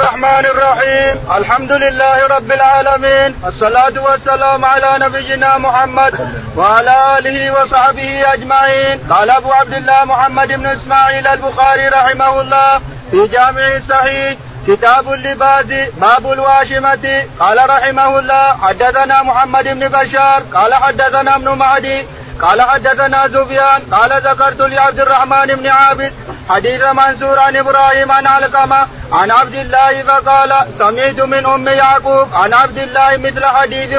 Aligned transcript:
الرحمن 0.00 0.46
الرحيم. 0.46 1.32
الحمد 1.36 1.72
لله 1.72 2.26
رب 2.26 2.52
العالمين. 2.52 3.34
والصلاة 3.42 3.92
والسلام 4.02 4.64
على 4.64 4.90
نبينا 4.98 5.58
محمد 5.58 6.12
وعلى 6.56 7.18
آله 7.18 7.62
وصحبه 7.62 8.32
أجمعين. 8.34 8.98
قال 9.10 9.30
أبو 9.30 9.52
عبد 9.52 9.74
الله 9.74 10.04
محمد 10.04 10.48
بن 10.48 10.66
إسماعيل 10.66 11.26
البخاري 11.26 11.88
رحمه 11.88 12.40
الله 12.40 12.80
في 13.10 13.26
جامع 13.26 13.66
الصحيح 13.76 14.34
كتاب 14.66 15.12
اللباس 15.12 15.66
باب 16.00 16.32
الواشمة. 16.32 17.26
قال 17.40 17.70
رحمه 17.70 18.18
الله 18.18 18.56
حدثنا 18.62 19.22
محمد 19.22 19.64
بن 19.64 19.88
بشار 19.88 20.42
قال 20.54 20.74
حدثنا 20.74 21.36
ابن 21.36 21.48
معدي 21.48 22.04
قال 22.42 22.62
حدثنا 22.62 23.28
سفيان 23.28 23.82
قال 23.92 24.12
ذكرت 24.12 24.60
لعبد 24.60 25.00
الرحمن 25.00 25.46
بن 25.46 25.66
عابد 25.66 26.12
حديث 26.48 26.82
منصور 26.84 27.38
عن 27.38 27.56
إبراهيم 27.56 28.12
عن 28.12 28.26
علقمه 28.26 28.86
عن 29.12 29.30
عبد 29.30 29.54
الله 29.54 30.02
فقال 30.02 30.66
سمعت 30.78 31.20
من 31.20 31.46
ام 31.46 31.68
يعقوب 31.68 32.28
عن 32.32 32.54
عبد 32.54 32.78
الله 32.78 33.16
مثل 33.16 33.44
حديث 33.44 33.92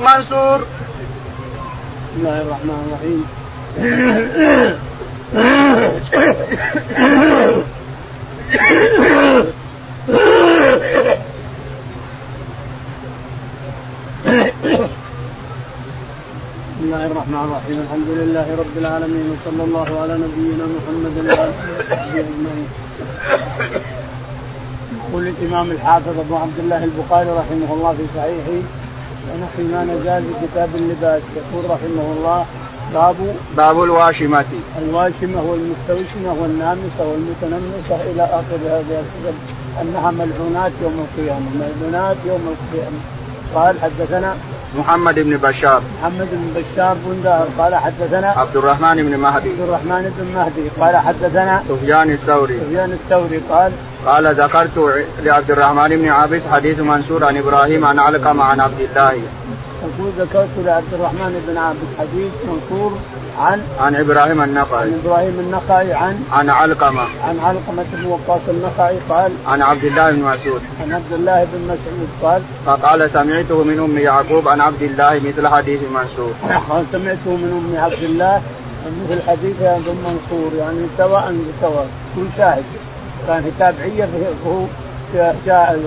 منصور. 0.00 0.58
بسم 0.58 2.16
الله 2.16 2.42
الرحمن 2.42 2.80
الرحيم. 2.86 3.24
بسم 16.78 16.86
الله 16.86 17.06
الرحمن 17.06 17.42
الرحيم. 17.46 17.78
الحمد 17.86 18.10
لله 18.20 18.46
رب 18.62 18.74
العالمين 18.82 19.26
وصلى 19.32 19.62
الله 19.68 19.88
على 20.02 20.14
نبينا 20.24 20.64
محمد 20.76 21.14
وعلى 21.16 21.50
آله 21.88 22.20
أجمعين. 22.22 22.68
يقول 24.98 25.24
الإمام 25.34 25.70
الحافظ 25.70 26.18
أبو 26.24 26.36
عبد 26.36 26.58
الله 26.58 26.84
البخاري 26.84 27.30
رحمه 27.40 27.70
الله 27.76 27.92
في 27.98 28.06
صحيحه 28.16 28.58
ونحن 29.28 29.60
ما 29.72 29.80
نزال 29.92 30.22
في 30.28 30.34
كتاب 30.46 30.68
اللباس. 30.74 31.22
يقول 31.40 31.64
رحمه 31.74 32.06
الله 32.16 32.40
باب 32.94 33.16
باب 33.56 33.82
الواشمة 33.82 34.44
الواشمة 34.82 35.40
والمستوشمة 35.48 36.30
والنامسة 36.40 37.02
والمتنمسة 37.10 37.96
إلى 38.10 38.24
آخر 38.40 38.58
هذه 38.74 38.96
الكتب 39.04 39.36
أنها 39.82 40.10
ملعونات 40.10 40.72
يوم 40.82 40.96
القيامة 41.06 41.48
ملعونات 41.60 42.16
يوم 42.26 42.44
القيامة. 42.54 43.00
قال 43.54 43.74
حدثنا 43.82 44.30
محمد 44.76 45.14
بن 45.14 45.36
بشار. 45.36 45.82
محمد 46.00 46.28
بن 46.32 46.62
بشار 46.62 46.96
بندار 47.06 47.48
قال 47.58 47.74
حدثنا 47.74 48.26
عبد 48.26 48.56
الرحمن 48.56 48.96
بن 48.96 49.16
مهدي. 49.16 49.50
عبد 49.50 49.60
الرحمن 49.60 50.12
بن 50.18 50.34
مهدي. 50.34 50.68
قال 50.80 50.96
حدثنا 50.96 51.62
سفيان 51.68 52.10
الثوري. 52.10 52.60
سفيان 52.60 52.92
الثوري 52.92 53.40
قال 53.50 53.72
قال 54.06 54.34
ذكرت 54.34 55.06
لعبد 55.22 55.50
الرحمن 55.50 55.88
بن 55.88 56.08
عابس 56.08 56.42
حديث 56.52 56.80
منصور 56.80 57.24
عن 57.24 57.36
إبراهيم 57.36 57.84
عن 57.84 57.98
علقمة 57.98 58.44
عن 58.44 58.60
عبد 58.60 58.80
الله. 58.80 59.12
يقول 59.12 60.12
ذكرت 60.18 60.48
لعبد 60.64 60.94
الرحمن 60.94 61.44
بن 61.48 61.56
عابس 61.56 61.90
حديث 61.98 62.32
منصور 62.48 62.98
عن 63.38 63.62
عن 63.80 63.94
إبراهيم 63.96 64.42
النخعي. 64.42 64.82
عن 64.82 65.00
إبراهيم 65.04 65.40
النخعي 65.40 65.92
عن 65.92 66.24
عن 66.32 66.50
علقمة. 66.50 67.02
عن 67.28 67.38
علقمة 67.40 67.84
بن 67.92 68.06
وقاص 68.06 68.40
النخعي 68.48 68.96
قال 69.08 69.32
عن 69.46 69.62
عبد 69.62 69.84
الله 69.84 70.10
بن 70.10 70.18
مسعود. 70.18 70.62
عن 70.82 70.92
عبد 70.92 71.12
الله 71.12 71.46
بن 71.52 71.64
مسعود 71.64 72.08
قال 72.22 72.42
فقال 72.66 73.10
سمعته 73.10 73.62
من 73.64 73.78
أم 73.78 73.98
يعقوب 73.98 74.48
عن 74.48 74.60
عبد 74.60 74.82
الله 74.82 75.14
مثل 75.14 75.48
حديث 75.48 75.80
منصور. 75.82 76.32
قال 76.70 76.84
سمعته 76.92 77.30
من 77.36 77.50
أم 77.76 77.84
عبد 77.84 78.02
الله 78.02 78.42
مثل 79.08 79.22
حديث 79.28 79.62
ابن 79.62 79.96
منصور 80.06 80.50
يعني 80.58 80.86
سواء 80.98 81.34
بسواء 81.48 81.86
كل 82.16 82.26
شاهد. 82.36 82.64
كان 83.26 83.52
تابعية 83.58 84.08
فهو 84.44 84.64
جاء 85.46 85.80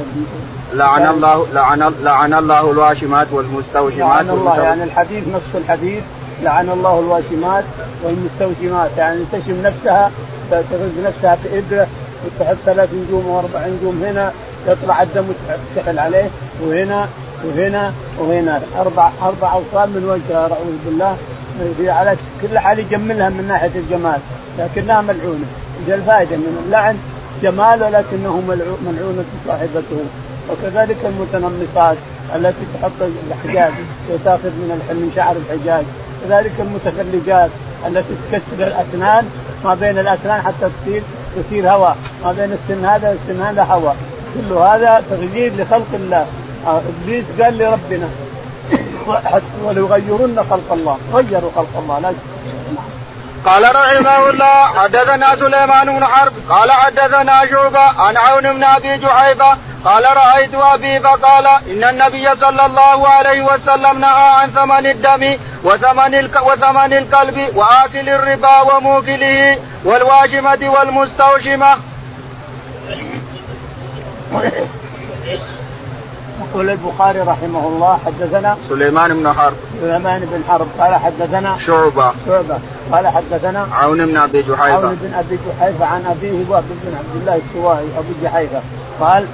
لعن 0.73 1.07
الله 1.07 1.47
لعن 1.53 1.93
لعن 2.03 2.33
الله 2.33 2.71
الواشمات 2.71 3.27
والمستوشمات 3.31 3.99
لعن 3.99 4.29
الله 4.29 4.63
يعني 4.63 4.83
الحديث 4.83 5.27
نص 5.27 5.55
الحديث. 5.55 6.03
لعن 6.43 6.69
الله 6.69 6.99
الواشمات 6.99 7.63
والمستوشمات 8.03 8.91
يعني 8.97 9.19
تشم 9.31 9.61
نفسها 9.61 10.11
تغز 10.51 11.05
نفسها 11.05 11.37
بإبرة 11.43 11.87
وتحط 12.25 12.57
ثلاث 12.65 12.89
نجوم 12.93 13.27
وأربع 13.27 13.67
نجوم 13.67 14.03
هنا 14.03 14.31
يطلع 14.67 15.01
الدم 15.01 15.25
وتسحل 15.29 15.99
عليه 15.99 16.29
وهنا 16.61 17.07
وهنا 17.45 17.93
وهنا. 18.19 18.61
أربع 18.79 19.11
أربع 19.21 19.53
أوصال 19.53 19.89
من 19.89 20.03
وجهها 20.09 20.41
أعوذ 20.41 20.77
بالله. 20.85 21.17
في 21.77 21.89
على 21.89 22.15
كل 22.41 22.59
حال 22.59 22.79
يجملها 22.79 23.29
من 23.29 23.45
ناحية 23.47 23.71
الجمال 23.75 24.19
لكنها 24.59 25.01
ملعونة. 25.01 25.45
إذا 25.85 25.95
الفائدة 25.95 26.37
من 26.37 26.63
اللعن 26.65 26.97
جمال 27.43 27.83
ولكنه 27.83 28.41
ملعونة 28.85 29.25
صاحبته. 29.47 30.01
وكذلك 30.49 30.97
المتنمصات 31.05 31.97
التي 32.35 32.65
تحط 32.73 32.91
الحجاج 33.31 33.73
وتأخذ 34.09 34.49
من 34.49 34.69
من 34.89 35.11
شعر 35.15 35.35
الحجاج. 35.35 35.85
كذلك 36.23 36.51
المتفلجات 36.59 37.49
التي 37.87 38.15
تكسر 38.31 38.67
الأسنان 38.67 39.29
ما 39.65 39.75
بين 39.75 39.99
الأسنان 39.99 40.41
حتى 40.41 40.69
تصير 40.83 41.01
تصير 41.35 41.69
هواء 41.69 41.97
ما 42.23 42.31
بين 42.31 42.51
السن 42.51 42.85
هذا 42.85 43.09
والسن 43.09 43.41
هذا 43.41 43.63
هواء 43.63 43.95
كل 44.33 44.53
هذا 44.53 45.03
تغيير 45.09 45.51
لخلق 45.57 45.87
الله. 45.93 46.25
إبليس 46.65 47.25
قال 47.41 47.57
لربنا 47.57 48.09
وليغيرن 49.65 50.43
خلق 50.49 50.71
الله. 50.71 50.97
غيروا 51.13 51.51
خلق 51.55 51.77
الله. 51.77 51.99
لا 51.99 52.13
قال 53.45 53.75
رحمه 53.75 54.29
الله 54.29 54.65
حدثنا 54.65 55.35
سليمان 55.35 55.99
بن 55.99 56.05
حرب 56.05 56.33
قال 56.49 56.71
حدثنا 56.71 57.45
شعبة 57.45 58.01
عن 58.01 58.17
عون 58.17 58.53
بن 58.53 58.63
أبي 58.63 58.97
جحيفة 58.97 59.57
قال 59.85 60.17
رأيت 60.17 60.55
أبي 60.55 60.99
فقال 60.99 61.47
إن 61.47 61.83
النبي 61.83 62.35
صلى 62.35 62.65
الله 62.65 63.07
عليه 63.07 63.41
وسلم 63.41 63.99
نهى 63.99 64.29
عن 64.41 64.49
ثمن 64.51 64.87
الدم 64.87 65.37
وثمن 65.63 66.29
وثمن 66.41 66.93
الكلب 66.93 67.51
وآكل 67.55 68.09
الربا 68.09 68.61
وموكله 68.61 69.57
والواشمة 69.83 70.59
والمستوشمة. 70.69 71.77
يقول 76.49 76.69
البخاري 76.69 77.19
رحمه 77.19 77.67
الله 77.67 77.99
حدثنا 78.05 78.57
سليمان 78.69 79.13
بن 79.13 79.33
حرب. 79.33 79.53
سليمان 79.81 80.19
بن 80.19 80.43
حرب 80.49 80.67
قال 80.79 80.95
حدثنا 80.95 81.57
شعبة. 81.67 82.11
شعبة. 82.27 82.59
قال 82.91 83.07
حدثنا 83.07 83.67
عون 83.73 84.05
بن 84.05 84.17
أبي 84.17 84.41
جحيفة. 84.41 84.87
عون 84.87 84.97
بن 85.01 85.13
أبي 85.13 85.39
جحيفة 85.47 85.85
عن 85.85 86.05
أبيه 86.05 86.49
وابي 86.49 86.73
بن 86.83 86.95
عبد 86.97 87.15
الله 87.21 87.41
السوائي 87.47 87.87
أبو 87.97 88.13
جحيفة. 88.23 88.61
قال 88.99 89.25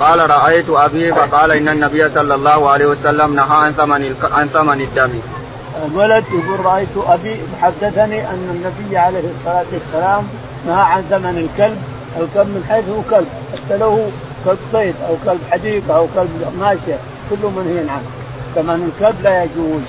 قال 0.00 0.30
رأيت 0.30 0.70
ابي 0.70 1.12
فقال 1.12 1.50
إن 1.50 1.68
النبي 1.68 2.10
صلى 2.10 2.34
الله 2.34 2.70
عليه 2.70 2.86
وسلم 2.86 3.34
نهى 3.34 3.56
عن 3.56 3.72
ثمن 3.72 4.16
عن 4.32 4.48
ثمن 4.48 4.80
الدم. 4.80 5.10
الولد 5.86 6.24
يقول 6.32 6.66
رأيت 6.66 6.96
أبي 6.96 7.40
حدثني 7.62 8.20
أن 8.20 8.48
النبي 8.54 8.98
عليه 8.98 9.18
الصلاة 9.18 9.64
والسلام 9.72 10.24
نهى 10.66 10.82
عن 10.82 11.02
ثمن 11.10 11.38
الكلب 11.38 11.78
الكلب 12.20 12.48
من 12.48 12.64
حيث 12.68 12.88
هو 12.88 13.02
كلب 13.10 13.28
حتى 13.52 13.78
لو 13.78 14.00
كلب 14.44 14.58
صيد 14.72 14.94
أو 15.08 15.14
كلب 15.24 15.40
حديقة 15.50 15.96
أو 15.96 16.06
كلب 16.14 16.30
ماشية 16.60 16.98
كله 17.30 17.50
منهي 17.50 17.78
عنه 17.78 18.10
ثمن 18.54 18.92
الكلب 18.92 19.22
لا 19.22 19.44
يجوز. 19.44 19.82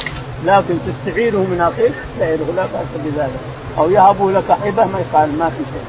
لكن 0.45 0.73
تستعيره 0.87 1.37
من 1.37 1.61
أخيك 1.61 1.93
تستعيره 2.13 2.47
لا 2.55 2.63
بأس 2.63 3.01
بذلك. 3.05 3.39
أو 3.77 3.89
يهبه 3.89 4.31
لك 4.31 4.51
حبة 4.51 4.85
ما 4.85 4.99
يقال 4.99 5.37
ما 5.39 5.49
في 5.49 5.63
شيء. 5.71 5.85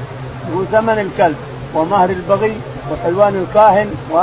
يقول 0.51 0.65
ثمن 0.71 0.99
الكلب 0.99 1.35
ومهر 1.75 2.09
البغي 2.09 2.55
وحلوان 2.91 3.45
الكاهن 3.47 3.95
و 4.11 4.17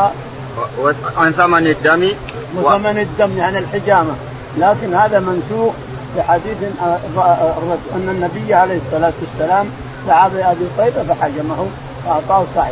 عن 1.16 1.32
ثمن 1.32 1.66
الدم 1.66 2.08
وثمن 2.56 2.98
الدم 2.98 3.38
يعني 3.38 3.58
الحجامة. 3.58 4.14
لكن 4.58 4.94
هذا 4.94 5.20
منسوخ 5.20 5.72
بحديث 6.16 6.56
أن 7.94 8.08
النبي 8.08 8.54
عليه 8.54 8.78
الصلاة 8.86 9.12
والسلام 9.22 9.66
دعا 10.06 10.28
بأبي 10.28 10.66
صيده 10.76 11.02
فحجمه 11.02 11.66
فاعطاه 12.04 12.44
ساع 12.54 12.70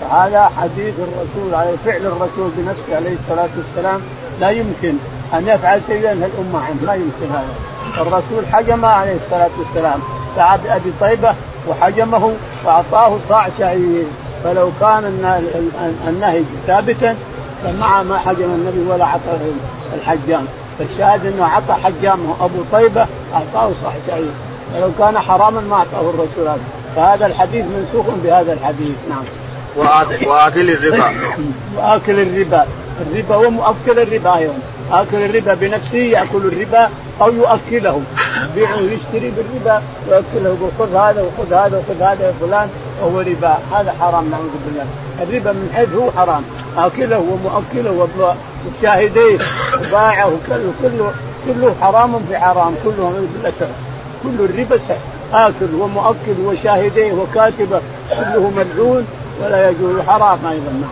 فهذا 0.00 0.50
حديث 0.60 0.94
الرسول 0.98 1.54
عليه 1.54 1.76
فعل 1.84 2.06
الرسول 2.06 2.50
بنفسه 2.56 2.96
عليه 2.96 3.16
الصلاة 3.22 3.48
والسلام 3.56 4.00
لا 4.40 4.50
يمكن 4.50 4.94
أن 5.34 5.48
يفعل 5.48 5.80
شيئا 5.86 6.12
الأمة 6.12 6.64
عنه 6.64 6.76
ما 6.86 6.94
يمكن 6.94 7.34
هذا. 7.34 7.54
الرسول 8.02 8.46
حجم 8.52 8.84
عليه 8.84 9.16
الصلاة 9.24 9.50
والسلام. 9.58 10.00
دعا 10.36 10.56
بابي 10.56 10.92
طيبة 11.00 11.34
وحجمه 11.68 12.32
وأعطاه 12.64 13.18
صاع 13.28 13.48
شعير. 13.58 14.04
فلو 14.44 14.70
كان 14.80 15.04
النهي 16.08 16.42
ثابتا 16.66 17.16
فمع 17.62 18.02
ما 18.02 18.18
حجم 18.18 18.44
النبي 18.44 18.90
ولا 18.90 19.06
عطى 19.06 19.38
الحجام. 19.94 20.46
فالشاهد 20.78 21.26
أنه 21.26 21.44
اعطى 21.44 21.72
حجامه. 21.72 22.34
أبو 22.40 22.62
طيبة 22.72 23.06
أعطاه 23.34 23.70
صاع 23.82 23.92
شعير. 24.06 24.32
فلو 24.74 24.90
كان 24.98 25.18
حراما 25.18 25.60
ما 25.60 25.76
أعطاه 25.76 26.10
الرسول 26.10 26.48
هذا. 26.48 26.60
فهذا 26.96 27.26
الحديث 27.26 27.64
منسوخ 27.64 28.06
بهذا 28.24 28.52
الحديث. 28.52 28.96
نعم. 29.08 29.24
وآكل 29.76 30.70
الربا. 30.70 31.10
وآكل 31.76 32.20
الربا. 32.20 32.66
الربا 33.00 33.34
هو 33.34 33.50
مؤكل 33.50 33.98
الربا 33.98 34.36
أيضا 34.36 34.54
آكل 34.92 35.16
الربا 35.16 35.54
بنفسه 35.54 35.98
يأكل 35.98 36.36
الربا 36.36 36.88
أو 37.20 37.32
يؤكله. 37.32 38.02
يبيع 38.44 38.74
ويشتري 38.74 39.32
بالربا 39.36 39.82
ويؤكله 40.08 40.48
يقول 40.48 40.70
خذ 40.78 40.94
هذا 40.94 41.22
وخذ 41.22 41.52
هذا 41.52 41.78
وخذ 41.78 42.02
هذا 42.02 42.26
يا 42.26 42.32
فلان 42.40 42.68
وهو 43.02 43.20
ربا. 43.20 43.58
هذا 43.72 43.94
حرام 44.00 44.30
نعوذ 44.30 44.54
بالله. 44.66 44.86
الربا 45.22 45.52
من 45.52 45.70
حيث 45.76 45.94
هو 45.94 46.10
حرام. 46.10 46.42
آكله 46.78 47.18
ومؤكله 47.18 48.08
وشاهديه 48.66 49.38
وباعه 49.80 50.26
وكله 50.26 50.72
كله 50.82 51.12
كله 51.46 51.74
حرام 51.80 52.12
في 52.28 52.38
حرام. 52.38 52.74
كله 52.84 53.26
بالأسف 53.34 53.70
كل 54.22 54.44
الربا 54.44 54.78
آكل 55.32 55.74
ومؤكل 55.80 56.36
وشاهديه 56.44 57.12
وكاتبه. 57.12 57.80
كله 58.10 58.52
ملعون. 58.56 59.06
ولا 59.40 59.70
يجوز 59.70 60.06
حرام 60.08 60.46
أيضا. 60.46 60.82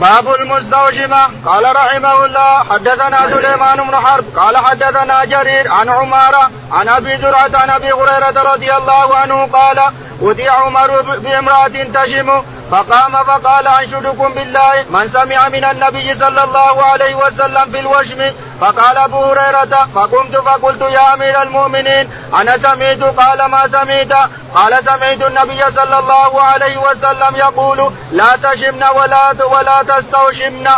باب 0.00 0.34
المستوشمة 0.34 1.22
قال 1.46 1.76
رحمه 1.76 2.24
الله 2.24 2.64
حدثنا 2.64 3.18
سليمان 3.30 3.76
بن 3.76 3.96
حرب. 3.96 4.24
قال 4.36 4.56
حدثنا 4.56 5.24
جرير 5.24 5.72
عن 5.72 5.88
عمارة 5.88 6.50
عن 6.72 6.88
أبي 6.88 7.18
زرعة 7.18 7.50
عن 7.54 7.70
أبي 7.70 7.92
هريرة 7.92 8.52
رضي 8.52 8.72
الله 8.72 9.16
عنه 9.16 9.46
قال 9.46 9.80
أتي 10.22 10.48
عمر 10.48 11.02
بامرأة 11.02 11.68
تشم 11.68 12.42
فقام 12.70 13.12
فقال 13.12 13.66
أنشدكم 13.68 14.32
بالله 14.34 14.84
من 14.90 15.08
سمع 15.08 15.48
من 15.48 15.64
النبي 15.64 16.14
صلى 16.14 16.44
الله 16.44 16.82
عليه 16.82 17.14
وسلم 17.14 17.70
في 17.72 17.78
الوشم. 17.78 18.32
فقال 18.60 18.96
أبو 18.96 19.16
هريرة 19.16 19.88
فقمت 19.94 20.36
فقلت 20.36 20.80
يا 20.80 21.14
أمير 21.14 21.42
المؤمنين 21.42 22.08
أنا 22.34 22.58
سمعت؟ 22.58 23.02
قال 23.02 23.44
ما 23.50 23.68
سمعت؟ 23.68 24.12
قال 24.54 24.84
سمعت 24.84 25.22
النبي 25.22 25.60
صلى 25.70 25.98
الله 25.98 26.42
عليه 26.42 26.76
وسلم 26.78 27.36
يقول 27.36 27.92
لا 28.12 28.36
تشمن 28.36 28.82
ولا 28.82 29.44
ولا 29.44 29.82
تستوشمن. 29.82 30.68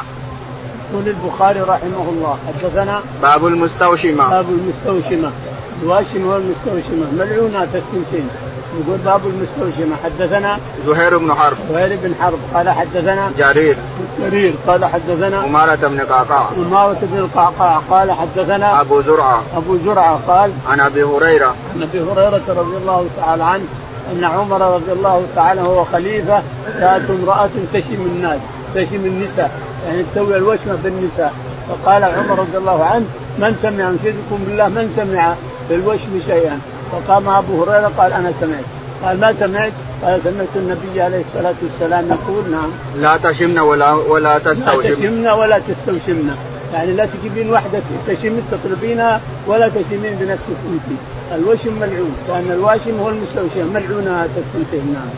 يقول 0.91 1.09
البخاري 1.09 1.61
رحمه 1.61 2.07
الله 2.09 2.39
حدثنا 2.47 3.03
باب 3.23 3.47
المستوشمة. 3.47 4.31
باب 4.31 4.47
المستوشمة. 4.49 5.33
الواشم 5.83 6.27
والمستوشمة 6.27 7.07
ملعونات 7.13 7.69
السنتين 7.75 8.31
يقول 8.75 8.99
باب 9.05 9.21
المستوشمة 9.27 9.97
حدثنا 10.05 10.59
زهير 10.87 11.19
بن 11.19 11.35
حرب. 11.35 11.57
زهير 11.73 11.99
بن 12.03 12.15
حرب 12.21 12.39
قال 12.55 12.71
حدثنا 12.71 13.31
جرير. 13.39 13.77
جرير 14.21 14.55
قال 14.67 14.85
حدثنا 14.85 15.45
أمارة 15.45 15.75
بن 15.77 16.01
قعقاع. 16.01 16.49
أمارة 16.57 16.99
بن 17.03 17.19
القعقاع 17.19 17.81
قال 17.91 18.13
حدثنا 18.13 18.81
أبو 18.81 19.03
زرعة. 19.03 19.43
أبو 19.57 19.77
زرعة 19.85 20.21
قال 20.29 20.51
عن 20.69 20.81
أبي 20.81 21.03
هريرة. 21.03 21.55
عن 21.75 21.83
أبي 21.83 22.01
هريرة 22.01 22.43
رضي 22.49 22.77
الله 22.77 23.07
تعالى 23.17 23.45
عنه 23.45 23.65
أن 24.13 24.25
عمر 24.25 24.75
رضي 24.75 24.93
الله 24.93 25.23
تعالى 25.37 25.61
هو 25.61 25.85
خليفة 25.85 26.43
جاءت 26.81 27.11
امرأة 27.11 27.51
تشم 27.73 28.03
الناس 28.15 28.41
تشم 28.75 29.05
النساء 29.07 29.51
يعني 29.87 30.03
تسوي 30.03 30.37
الوشمة 30.37 30.77
في 30.83 30.89
النساء 30.89 31.33
فقال 31.69 32.05
عمر 32.05 32.39
رضي 32.39 32.59
الله 32.59 32.85
عنه 32.85 33.07
من 33.39 33.57
سمع 33.63 33.89
انشدكم 33.89 34.45
بالله 34.47 34.69
من 34.69 34.93
سمع 34.97 35.35
بالوشم 35.71 36.21
شيئا؟ 36.27 36.61
فقام 36.93 37.29
أبو 37.29 37.65
هريرة 37.65 37.93
قال 37.99 38.13
أنا 38.13 38.33
سمعت. 38.41 38.65
قال 39.05 39.21
ما 39.21 39.33
سمعت؟ 39.33 39.73
قال 40.05 40.21
سمعت 40.25 40.49
النبي 40.57 41.03
عليه 41.03 41.23
الصلاة 41.29 41.55
والسلام 41.63 42.09
يقول 42.09 42.51
نعم. 42.51 42.71
لا 42.97 43.17
تشمن 43.17 43.59
ولا 43.59 43.93
ولا 43.93 44.39
تستوشمن 44.39 44.83
لا 44.83 44.95
تشمن 44.95 45.29
ولا 45.29 45.59
تستوشمن 45.59 46.37
يعني 46.75 46.93
لا 46.93 47.07
تجيبين 47.07 47.51
واحدة 47.51 47.81
تشم 48.09 48.41
تطلبينها 48.53 49.21
ولا 49.47 49.69
تشمين 49.69 50.15
بنفسك 50.21 50.59
انت 50.73 50.99
الوشم 51.35 51.73
ملعون. 51.81 52.17
لأن 52.29 52.51
الواشم 52.51 53.01
هو 53.01 53.09
المستوشم. 53.09 53.67
ملعونة 53.75 54.25
الثنتين 54.25 54.95
نعم. 54.95 55.11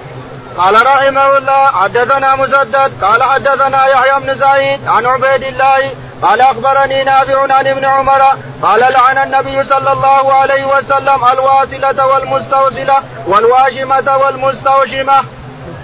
قال 0.57 0.75
رحمه 0.87 1.39
الله 1.39 1.67
حدثنا 1.67 2.37
مسدد 2.37 2.91
قال 3.03 3.23
حدثنا 3.23 3.87
يحيى 3.87 4.21
بن 4.27 4.39
سعيد 4.39 4.81
عن 4.87 5.07
عبيد 5.07 5.43
الله 5.43 5.91
قال 6.23 6.41
أخبرني 6.41 7.05
نافع 7.05 7.55
عن 7.55 7.67
ابن 7.67 7.85
عمر 7.85 8.23
قال 8.63 8.81
لعن 8.81 9.19
النبي 9.19 9.65
صلى 9.65 9.93
الله 9.93 10.33
عليه 10.33 10.65
وسلم 10.77 11.25
الواصلة 11.33 12.07
والمستوصلة 12.07 12.97
والواشمة 13.27 14.17
والمستوشمة. 14.17 15.13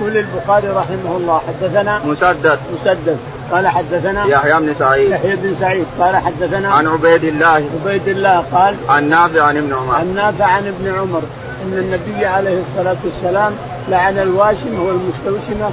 يقول 0.00 0.17
البخاري 0.17 0.69
رحمه 0.69 1.17
الله 1.17 1.41
حدثنا 1.49 2.00
مسدد. 2.05 2.59
مسدد. 2.75 3.19
قال 3.53 3.69
حدثنا 3.69 4.27
يحيى 4.27 4.53
بن 4.53 4.75
سعيد. 4.75 5.11
يحيى 5.11 5.37
بن 5.37 5.56
سعيد. 5.61 5.87
قال 6.00 6.17
حدثنا 6.17 6.75
عن 6.75 6.87
عبيد 6.87 7.25
الله. 7.25 7.65
عبيد 7.85 8.09
الله 8.09 8.44
قال 8.53 8.77
عن 8.88 9.09
نافع 9.09 9.43
عن 9.43 9.56
ابن 9.56 9.75
عمر. 9.75 9.94
عن 9.94 10.15
نافع 10.15 10.44
عن 10.44 10.67
ابن 10.67 10.94
عمر 10.99 11.23
إن 11.65 11.73
النبي 11.73 12.27
عليه 12.27 12.61
الصلاة 12.61 12.97
والسلام 13.05 13.53
لعن 13.88 14.19
الواشمه 14.19 14.83
والمستوشمه 14.83 15.71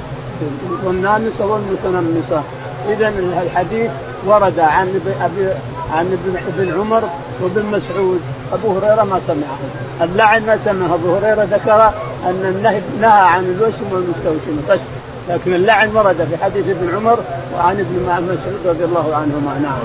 والنامصة 0.84 1.46
والمتنمصة. 1.46 2.42
اذا 2.88 3.12
الحديث 3.42 3.90
ورد 4.26 4.60
عن 4.60 5.00
ابي 5.20 5.48
عن 5.92 6.06
ابن 6.12 6.36
ابن 6.46 6.80
عمر 6.80 7.08
وابن 7.40 7.66
مسعود. 7.66 8.20
أبو 8.52 8.78
هريرة 8.78 9.02
ما 9.02 9.20
سمعه. 9.26 9.58
اللعن 10.00 10.46
ما 10.46 10.58
سمعه. 10.64 10.94
أبو 10.94 11.16
هريرة 11.16 11.42
ذكر 11.50 11.90
أن 12.24 12.54
النهي 12.56 12.80
نهى 13.00 13.10
عن 13.10 13.44
الوشم 13.44 13.92
والمستوشم 13.92 14.62
بس. 14.70 14.80
لكن 15.28 15.54
اللعن 15.54 15.96
ورد 15.96 16.28
في 16.30 16.44
حديث 16.44 16.68
ابن 16.68 16.96
عمر 16.96 17.18
وعن 17.54 17.80
ابن 17.80 18.24
مسعود 18.24 18.60
رضي 18.66 18.84
الله 18.84 19.16
عنهما. 19.16 19.58
نعم. 19.62 19.78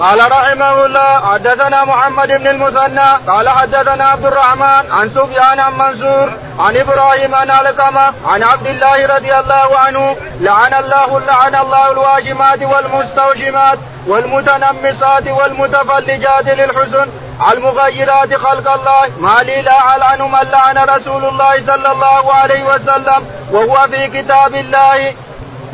قال 0.00 0.32
رحمه 0.32 0.86
الله 0.86 1.20
حدثنا 1.32 1.84
محمد 1.84 2.28
بن 2.28 2.46
المثنى. 2.46 3.32
قال 3.32 3.48
حدثنا 3.48 4.04
عبد 4.04 4.26
الرحمن 4.26 4.90
عن 4.90 5.08
سفيان 5.08 5.60
عن 5.60 5.72
منصور. 5.78 6.32
عن 6.58 6.76
إبراهيم 6.76 7.34
عن 7.34 7.50
علقمة 7.50 8.12
عن 8.26 8.42
عبد 8.42 8.66
الله 8.66 9.06
رضي 9.16 9.34
الله 9.34 9.78
عنه 9.78 10.16
لعن 10.40 10.74
الله 10.74 11.20
لعن 11.20 11.54
الله 11.54 11.92
الواجمات 11.92 12.62
والمستوشمات 12.62 13.78
والمتنمصات 14.06 15.28
والمتفلجات 15.28 16.46
للحسن 16.46 17.06
المغيرات 17.52 18.34
خلق 18.34 18.70
الله. 18.72 19.08
ما 19.20 19.42
لي 19.42 19.62
لا 19.62 19.96
ألعن 19.96 20.22
من 20.22 20.48
لعن 20.52 20.78
رسول 20.78 21.24
الله 21.24 21.66
صلى 21.66 21.92
الله 21.92 22.34
عليه 22.34 22.64
وسلم 22.64 23.24
وهو 23.50 23.88
في 23.90 24.08
كتاب 24.08 24.54
الله. 24.54 25.14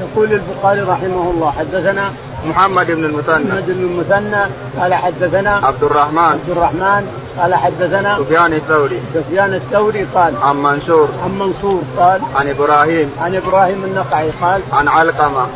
يقول 0.00 0.32
البخاري 0.32 0.80
رحمه 0.80 1.30
الله 1.30 1.54
حدثنا 1.58 2.12
محمد 2.44 2.86
بن 2.86 3.04
المثنى. 3.04 3.44
محمد 3.44 3.66
بن 3.66 3.82
المثنى 3.82 4.42
قال 4.80 4.94
حدثنا 4.94 5.60
عبد 5.64 5.82
الرحمن. 5.82 6.18
عبد 6.18 6.50
الرحمن 6.50 7.06
قال 7.38 7.54
حدثنا 7.54 8.18
سفيان 8.18 8.52
الثوري. 8.52 9.00
سفيان 9.14 9.54
الثوري 9.54 10.06
قال 10.14 10.34
عن 10.42 10.56
منصور. 10.62 11.08
عن 11.24 11.38
منصور 11.38 11.82
قال 11.96 12.20
عن 12.34 12.48
إبراهيم. 12.48 13.10
عن 13.20 13.34
إبراهيم 13.34 13.84
النقعي 13.84 14.30
قال 14.42 14.60
عن 14.72 14.88
علقمة. 14.88 15.46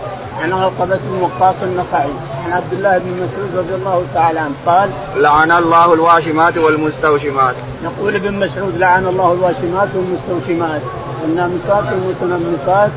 عن 0.42 0.52
علقمة 0.52 0.98
بن 1.04 1.22
وقاص 1.22 1.54
النقعي. 1.62 2.10
عن 2.46 2.52
عبد 2.52 2.72
الله 2.72 2.98
بن 2.98 3.10
مسعود 3.10 3.50
رضي 3.56 3.74
الله 3.74 4.04
تعالى 4.14 4.38
عنه 4.40 4.54
قال 4.66 4.90
لعن 5.16 5.52
الله 5.52 5.94
الواشمات 5.94 6.58
والمستوشمات. 6.58 7.54
يقول 7.84 8.14
ابن 8.14 8.34
مسعود 8.34 8.78
لعن 8.78 9.06
الله 9.06 9.32
الواشمات 9.32 9.88
والمستوشمات. 9.94 10.80
والنامصات 11.22 11.84
والمتنمصات. 11.92 12.90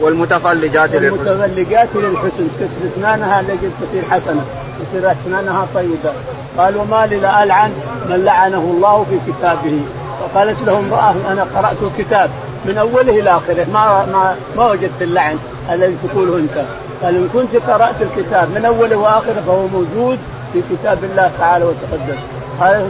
والمتفلجات 0.00 0.90
للحسن. 0.90 1.28
والمتفلجات 1.28 1.88
للحسن. 1.94 2.48
تسر 2.58 2.96
اسنانها 2.96 3.42
لقد 3.42 3.70
تصير 3.80 4.02
حسنة. 4.10 4.44
تصير 4.80 5.12
اسنانها 5.12 5.66
طيبة. 5.74 6.12
قال 6.58 6.76
وما 6.76 7.06
لي 7.06 7.16
لا 7.16 7.42
ألعن 7.42 7.70
من 8.08 8.24
لعنه 8.24 8.58
الله 8.58 9.06
في 9.10 9.32
كتابه. 9.32 9.80
فقالت 10.20 10.62
له 10.66 10.78
امرأة 10.78 11.14
أنا 11.32 11.46
قرأت 11.54 11.76
الكتاب 11.82 12.30
من 12.64 12.78
أوله 12.78 13.20
إلى 13.20 13.30
آخره 13.30 13.66
ما 13.72 14.06
ما 14.12 14.36
ما 14.56 14.70
وجدت 14.70 15.02
اللعن 15.02 15.38
الذي 15.70 15.96
تقوله 16.08 16.36
أنت. 16.36 16.64
قال 17.02 17.16
إن 17.16 17.28
كنت 17.32 17.70
قرأت 17.70 17.94
الكتاب 18.00 18.48
من 18.54 18.64
أوله 18.64 18.96
واخره 18.96 19.42
فهو 19.46 19.66
موجود 19.66 20.18
في 20.52 20.62
كتاب 20.70 20.98
الله 21.04 21.30
تعالى 21.38 21.64
وتقدم. 21.64 22.18
قال 22.60 22.88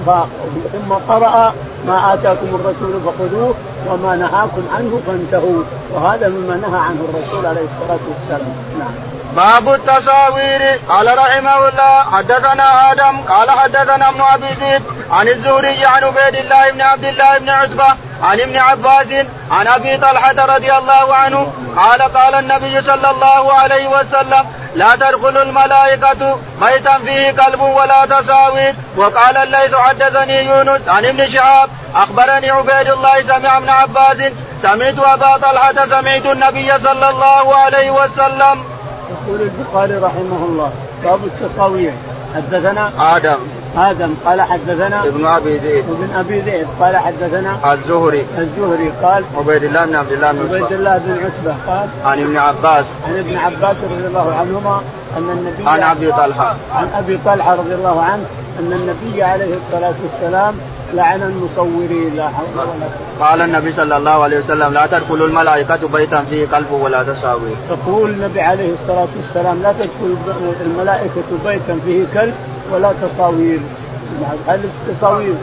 ثم 0.73 0.93
قرأ 1.09 1.55
ما 1.87 2.15
آتاكم 2.15 2.47
الرسول 2.55 3.01
فخذوه 3.07 3.55
وما 3.91 4.17
نهاكم 4.17 4.63
عنه 4.75 5.01
فانتهوا. 5.07 5.63
وهذا 5.95 6.29
مما 6.29 6.57
نهى 6.57 6.81
عنه 6.81 7.01
الرسول 7.09 7.47
عليه 7.47 7.67
الصلاة 7.73 8.05
والسلام. 8.11 8.55
نعم. 8.79 9.16
باب 9.37 9.73
التصاوير 9.75 10.81
قال 10.89 11.19
رحمه 11.19 11.69
الله 11.69 12.05
حدثنا 12.13 12.93
آدم 12.93 13.19
قال 13.29 13.51
حدثنا 13.51 14.09
ابن 14.09 14.21
أبي 14.21 14.47
ذئب 14.61 14.83
عن 15.11 15.29
الزهري 15.29 15.85
عن 15.85 16.05
عبيد 16.05 16.35
الله 16.35 16.71
بن 16.71 16.81
عبد 16.81 17.05
الله 17.05 17.39
بن 17.39 17.49
عتبة 17.51 17.87
عن 18.23 18.41
ابن 18.41 18.57
عباس 18.57 19.27
عن 19.51 19.67
أبي 19.67 19.97
طلحة 19.97 20.35
رضي 20.55 20.73
الله 20.73 21.15
عنه 21.15 21.53
قال 21.77 22.03
قال 22.03 22.35
النبي 22.35 22.81
صلى 22.81 23.11
الله 23.11 23.53
عليه 23.53 23.87
وسلم 23.89 24.47
لا 24.75 24.97
تدخل 24.97 25.37
الملائكة 25.43 26.39
بيتا 26.61 26.99
فيه 26.99 27.31
كلب 27.31 27.61
ولا 27.61 28.07
تصاوير 28.07 28.75
وقال 28.97 29.37
الليث 29.37 29.75
حدثني 29.75 30.45
يونس 30.45 30.89
عن 30.89 31.05
ابن 31.05 31.29
شهاب 31.29 31.69
أخبرني 31.95 32.51
عبيد 32.51 32.89
الله 32.91 33.23
سمع 33.23 33.57
ابن 33.57 33.71
عباس 33.71 34.33
سمعت 34.63 34.99
أبا 34.99 35.37
طلحة 35.37 35.87
سمعت 35.87 36.27
النبي 36.27 36.71
صلى 36.79 37.11
الله 37.11 37.57
عليه 37.57 37.91
وسلم. 37.91 38.76
يقول 39.11 39.41
البخاري 39.41 39.95
رحمه 39.95 40.41
الله 40.49 40.71
باب 41.05 41.21
التصاوير. 41.25 41.93
حدثنا 42.37 43.17
آدم. 43.17 43.37
آدم 43.77 44.15
قال 44.25 44.41
حدثنا 44.43 45.05
ابن 45.05 45.27
أبي 45.27 45.57
ذئب 45.59 45.85
ابن 45.91 46.15
أبي 46.17 46.41
ذئب 46.41 46.67
قال 46.81 46.97
حدثنا 46.97 47.73
الزهري. 47.73 48.27
الزهري 48.39 48.93
قال 49.03 49.25
عبيد 49.39 49.65
الله 49.65 49.87
بن 49.87 49.95
عبد 49.95 50.13
الله 50.13 50.33
بن 50.33 50.39
عبيد 50.39 50.73
الله 50.73 50.99
بن 50.99 51.13
عتبة 51.13 51.55
قال 51.67 51.89
عن 52.05 52.23
ابن 52.23 52.37
عباس. 52.37 52.85
عن 53.09 53.19
ابن 53.19 53.37
عباس 53.37 53.77
رضي 53.93 54.07
الله 54.07 54.35
عنهما 54.35 54.83
أن 55.17 55.31
النبي 55.31 55.69
عن 55.71 55.83
أبي 55.83 56.13
طلحة. 56.13 56.57
عن 56.75 56.89
أبي 56.99 57.19
طلحة 57.25 57.55
رضي 57.55 57.75
الله 57.75 58.03
عنه 58.03 58.25
أن 58.61 58.73
النبي 58.73 59.23
عليه 59.23 59.55
الصلاة 59.57 59.95
والسلام 60.03 60.55
لعن 60.95 61.23
المصورين 61.23 62.17
لا 62.17 62.29
حول 62.29 62.47
ولا 62.57 63.27
قال 63.29 63.41
النبي 63.41 63.73
صلى 63.73 63.97
الله 63.97 64.23
عليه 64.23 64.39
وسلم 64.39 64.73
لا 64.73 64.87
تدخل 64.87 65.25
الملائكة 65.25 65.89
بيتا 65.89 66.25
فيه 66.31 66.47
قلب 66.47 66.73
ولا 66.73 67.03
تصاوير. 67.03 67.57
يقول 67.71 68.11
النبي 68.11 68.41
عليه 68.41 68.75
الصلاة 68.75 69.09
والسلام 69.17 69.63
لا 69.63 69.73
تدخل 69.73 70.17
الملائكة 70.67 71.29
بيتا 71.45 71.79
فيه 71.85 72.05
كلب 72.15 72.35
ولا 72.73 72.93
تصاوير. 73.03 73.61
هل 74.49 74.61
التصاوير 74.65 75.35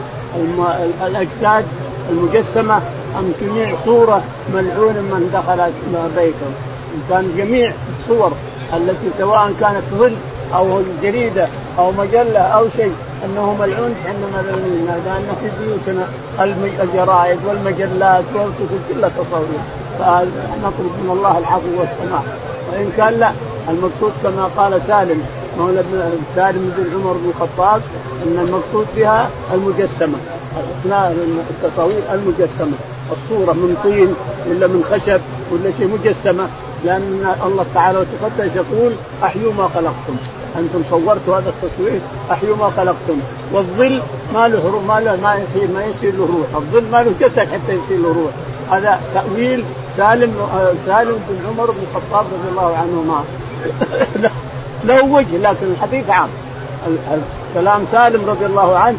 الأجساد 1.06 1.64
المجسمة 2.10 2.76
أم 3.18 3.32
جميع 3.42 3.74
صورة 3.84 4.22
ملعون 4.54 4.94
من 4.94 5.30
دخل 5.34 5.70
بيته 6.16 6.46
إن 6.94 7.02
كان 7.10 7.34
جميع 7.36 7.72
الصور 8.00 8.32
التي 8.74 9.10
سواء 9.18 9.52
كانت 9.60 9.82
ظل 9.98 10.16
أو 10.54 10.82
جريدة 11.02 11.48
أو 11.78 11.92
مجلة 11.92 12.40
أو 12.40 12.66
شيء 12.76 12.92
أنه 13.24 13.56
ملعون 13.60 13.94
إحنا 14.06 14.26
ملعونين 14.42 14.86
لأن 14.86 15.26
في 15.40 15.48
بيوتنا 15.60 16.08
الجرائد 16.82 17.38
والمجلات 17.46 18.24
والكتب 18.34 18.80
كلها 18.88 19.08
تصاوير. 19.08 19.62
فنطلب 19.98 20.92
من 21.04 21.10
الله 21.16 21.38
العفو 21.38 21.80
والسماح 21.80 22.22
وإن 22.72 22.92
كان 22.96 23.12
لا 23.20 23.30
المقصود 23.68 24.12
كما 24.22 24.44
قال 24.56 24.82
سالم 24.86 25.22
مولى 25.58 25.82
سالم 26.36 26.72
بن 26.76 26.84
عمر 26.94 27.12
بن 27.12 27.30
الخطاب 27.36 27.82
إن 28.26 28.38
المقصود 28.38 28.86
بها 28.96 29.30
المجسمة. 29.54 30.18
التصاوير 31.50 32.02
المجسمة. 32.12 32.76
الصورة 33.12 33.52
من 33.52 33.76
طين 33.84 34.14
ولا 34.50 34.66
من 34.66 34.84
خشب 34.90 35.20
ولا 35.52 35.70
شيء 35.78 35.98
مجسمة. 35.98 36.48
لأن 36.84 37.34
الله 37.46 37.66
تعالى 37.74 37.98
وتقدس 37.98 38.56
يقول 38.56 38.92
أحيوا 39.24 39.52
ما 39.52 39.68
خلقتم. 39.74 40.16
أنتم 40.58 40.82
صورتوا 40.90 41.38
هذا 41.38 41.52
التصوير 41.54 42.00
أحيوا 42.32 42.56
ما 42.56 42.70
خلقتم. 42.76 43.20
والظل 43.52 44.02
ما 44.34 44.48
له 44.48 44.82
ما 44.88 45.00
له 45.00 45.16
ما 45.16 45.34
يصير 45.34 45.68
ما 45.74 45.84
يصير 45.84 46.12
له 46.12 46.26
روح، 46.26 46.62
الظل 46.62 46.90
ما 46.92 47.02
له 47.02 47.12
جسد 47.20 47.38
حتى 47.38 47.72
يصير 47.72 47.98
له 47.98 48.08
روح، 48.08 48.32
هذا 48.70 49.00
تأويل 49.14 49.64
سالم 49.96 50.32
سالم 50.86 51.18
بن 51.28 51.36
عمر 51.48 51.70
بن 51.70 51.80
الخطاب 51.90 52.26
رضي 52.26 52.48
الله 52.50 52.76
عنهما. 52.76 53.24
له 54.88 55.04
وجه 55.04 55.36
لكن 55.38 55.66
الحديث 55.66 56.10
عام. 56.10 56.28
كلام 57.54 57.86
سالم 57.92 58.30
رضي 58.30 58.46
الله 58.46 58.78
عنه 58.78 58.98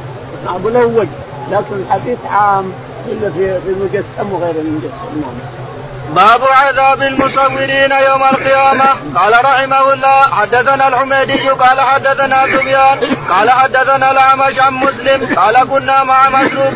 له 0.65 0.85
وجه 0.85 1.09
لكن 1.51 1.75
الحديث 1.75 2.17
عام 2.31 2.65
إلا 3.07 3.29
في 3.29 3.69
المجسم 3.69 4.33
وغير 4.33 4.55
المجسم 4.55 5.21
نعم. 5.21 5.64
باب 6.09 6.41
عذاب 6.43 7.01
المصورين 7.01 7.91
يوم 7.91 8.23
القيامة. 8.23 8.85
قال 9.15 9.33
رحمه 9.45 9.93
الله 9.93 10.21
حدثنا 10.21 10.87
الحميدي 10.87 11.49
قال 11.49 11.81
حدثنا 11.81 12.43
سفيان 12.45 12.99
قال 13.29 13.49
حدثنا 13.51 14.11
الأعمش 14.11 14.59
عن 14.59 14.73
مسلم 14.73 15.35
قال 15.35 15.69
كنا 15.69 16.03
مع 16.03 16.29
مسروق 16.29 16.73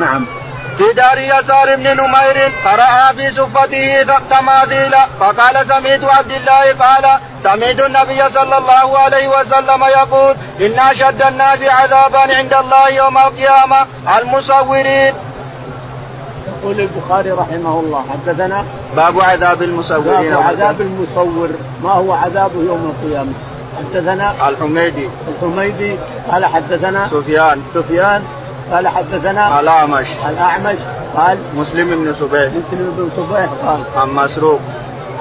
نعم. 0.00 0.26
في 0.78 0.92
دار 0.96 1.18
يسار 1.18 1.76
بن 1.76 1.96
نمير 1.96 2.52
قرأ 2.64 3.12
في 3.12 3.30
سفته 3.30 4.02
تماثيل 4.30 4.94
فقال 5.20 5.66
سمعت 5.66 6.04
عبد 6.04 6.30
الله 6.30 6.72
قال 6.80 7.18
سمعت 7.42 7.80
النبي 7.80 8.28
صلى 8.34 8.58
الله 8.58 8.98
عليه 8.98 9.28
وسلم 9.28 9.84
يقول 9.84 10.34
إن 10.60 10.80
أشد 10.80 11.22
الناس 11.22 11.62
عذابا 11.62 12.36
عند 12.36 12.54
الله 12.54 12.88
يوم 12.88 13.18
القيامة 13.18 13.86
المصورين. 14.18 15.14
يقول 16.48 16.80
البخاري 16.80 17.30
رحمه 17.30 17.80
الله 17.80 18.04
حدثنا 18.10 18.64
باب 18.96 19.20
عذاب 19.20 19.62
المصورين. 19.62 20.30
باب 20.34 20.42
عذاب 20.42 20.80
المصور 20.80 21.48
ما 21.84 21.92
هو 21.92 22.12
عذابه 22.12 22.62
يوم 22.66 22.92
القيامة؟ 22.94 23.32
حدثنا 23.78 24.48
الحميدي. 24.48 25.08
الحميدي 25.28 25.96
قال 26.32 26.44
حدثنا 26.44 27.08
سفيان. 27.10 27.62
سفيان 27.74 28.22
قال 28.72 28.88
حدثنا 28.88 29.60
الأعمش. 29.60 30.06
الأعمش 30.28 30.78
قال 31.16 31.38
مسلم 31.56 31.88
بن 31.90 32.14
صبيح. 32.20 32.52
مسلم 32.52 32.94
بن 32.98 33.10
صبيح 33.16 33.48
قال 33.66 33.80
عن 33.96 34.10
مسروق. 34.10 34.60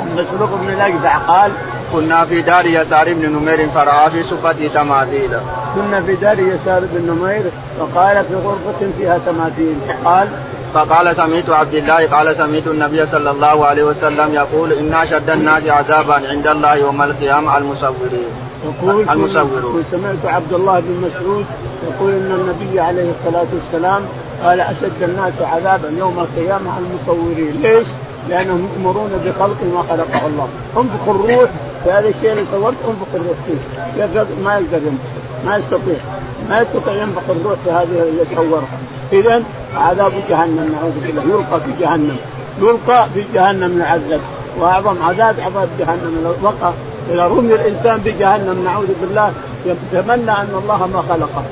عن 0.02 0.14
مسروق 0.14 0.50
بن 0.62 0.70
الأجدع 0.70 1.18
قال 1.18 1.52
كنا 1.94 2.26
في 2.26 2.42
دار 2.42 2.66
يسار 2.66 3.14
بن 3.14 3.30
نمير 3.30 3.70
فرأى 3.70 4.12
في 4.12 4.24
سفة 4.24 4.68
تماثيل. 4.74 5.32
كنا 5.76 6.02
في 6.02 6.16
دار 6.16 6.40
يسار 6.40 6.82
بن 6.94 7.12
نمير 7.12 7.44
وقال 7.80 8.26
في 8.26 8.36
غرفة 8.36 8.92
فيها 8.98 9.20
تماثيل 9.26 9.76
قال 10.06 10.28
فقال 10.74 11.16
سمعت 11.16 11.50
عبد 11.50 11.74
الله 11.74 12.08
قال 12.08 12.36
سمعت 12.36 12.68
النبي 12.68 13.06
صلى 13.06 13.32
الله 13.32 13.66
عليه 13.66 13.84
وسلم 13.84 14.34
يقول 14.34 14.74
إن 14.74 14.94
أشد 14.94 15.30
الناس 15.30 15.64
عذابا 15.68 16.14
عند 16.14 16.48
الله 16.48 16.76
يوم 16.76 17.02
القيامة 17.02 17.58
المصورين. 17.58 18.30
يقول 18.66 19.10
المصورون. 19.10 19.84
سمعت 19.92 20.26
عبد 20.26 20.54
الله 20.54 20.80
بن 20.80 21.08
مسعود 21.08 21.46
يقول 21.88 22.12
إن 22.12 22.32
النبي 22.32 22.80
عليه 22.80 23.12
الصلاة 23.12 23.46
والسلام 23.54 24.02
قال 24.44 24.60
أشد 24.60 25.04
الناس 25.04 25.34
عذابا 25.42 25.90
يوم 25.98 26.20
القيامة 26.20 26.72
المصورين، 26.78 27.62
ليش؟ 27.62 27.88
لأنهم 28.30 28.70
يؤمرون 28.74 29.10
بخلق 29.26 29.58
ما 29.74 29.84
خلقه 29.90 30.28
الله، 30.28 30.48
انفخ 30.78 31.10
الروح 31.10 31.50
في 31.84 31.92
هذا 31.92 32.08
الشيء 32.08 32.32
اللي 32.32 32.46
صورت 32.52 32.76
انفخ 32.88 33.08
الروح 33.14 33.38
فيه، 33.46 34.24
ما 34.44 34.54
يقدر 34.54 34.78
ينفخ، 34.88 35.10
ما 35.46 35.58
يستطيع، 35.58 36.00
ما 36.50 36.62
يستطيع 36.62 36.94
ينفخ 36.94 37.22
الروح 37.30 37.56
في 37.66 37.72
هذه 37.72 38.10
اللي 38.10 38.26
صورها، 38.36 38.80
اذا 39.14 39.44
عذاب 39.76 40.12
جهنم 40.30 40.76
نعوذ 40.76 41.00
بالله. 41.06 41.24
يلقى 41.24 41.60
في 41.60 41.72
جهنم. 41.80 42.18
يلقى 42.62 43.06
في 43.14 43.24
جهنم 43.34 43.80
يعذب 43.82 44.22
وأعظم 44.58 45.04
عذاب 45.04 45.36
عذاب 45.40 45.70
جهنم. 45.80 46.22
لو 46.24 46.50
وقع 46.50 46.72
اذا 47.12 47.24
رمي 47.24 47.54
الإنسان 47.54 47.98
بجهنم 47.98 48.64
نعوذ 48.64 48.94
بالله. 49.02 49.34
يتمنى 49.66 50.32
أن 50.32 50.62
الله 50.64 50.88
ما 50.88 51.04
خلقه. 51.10 51.44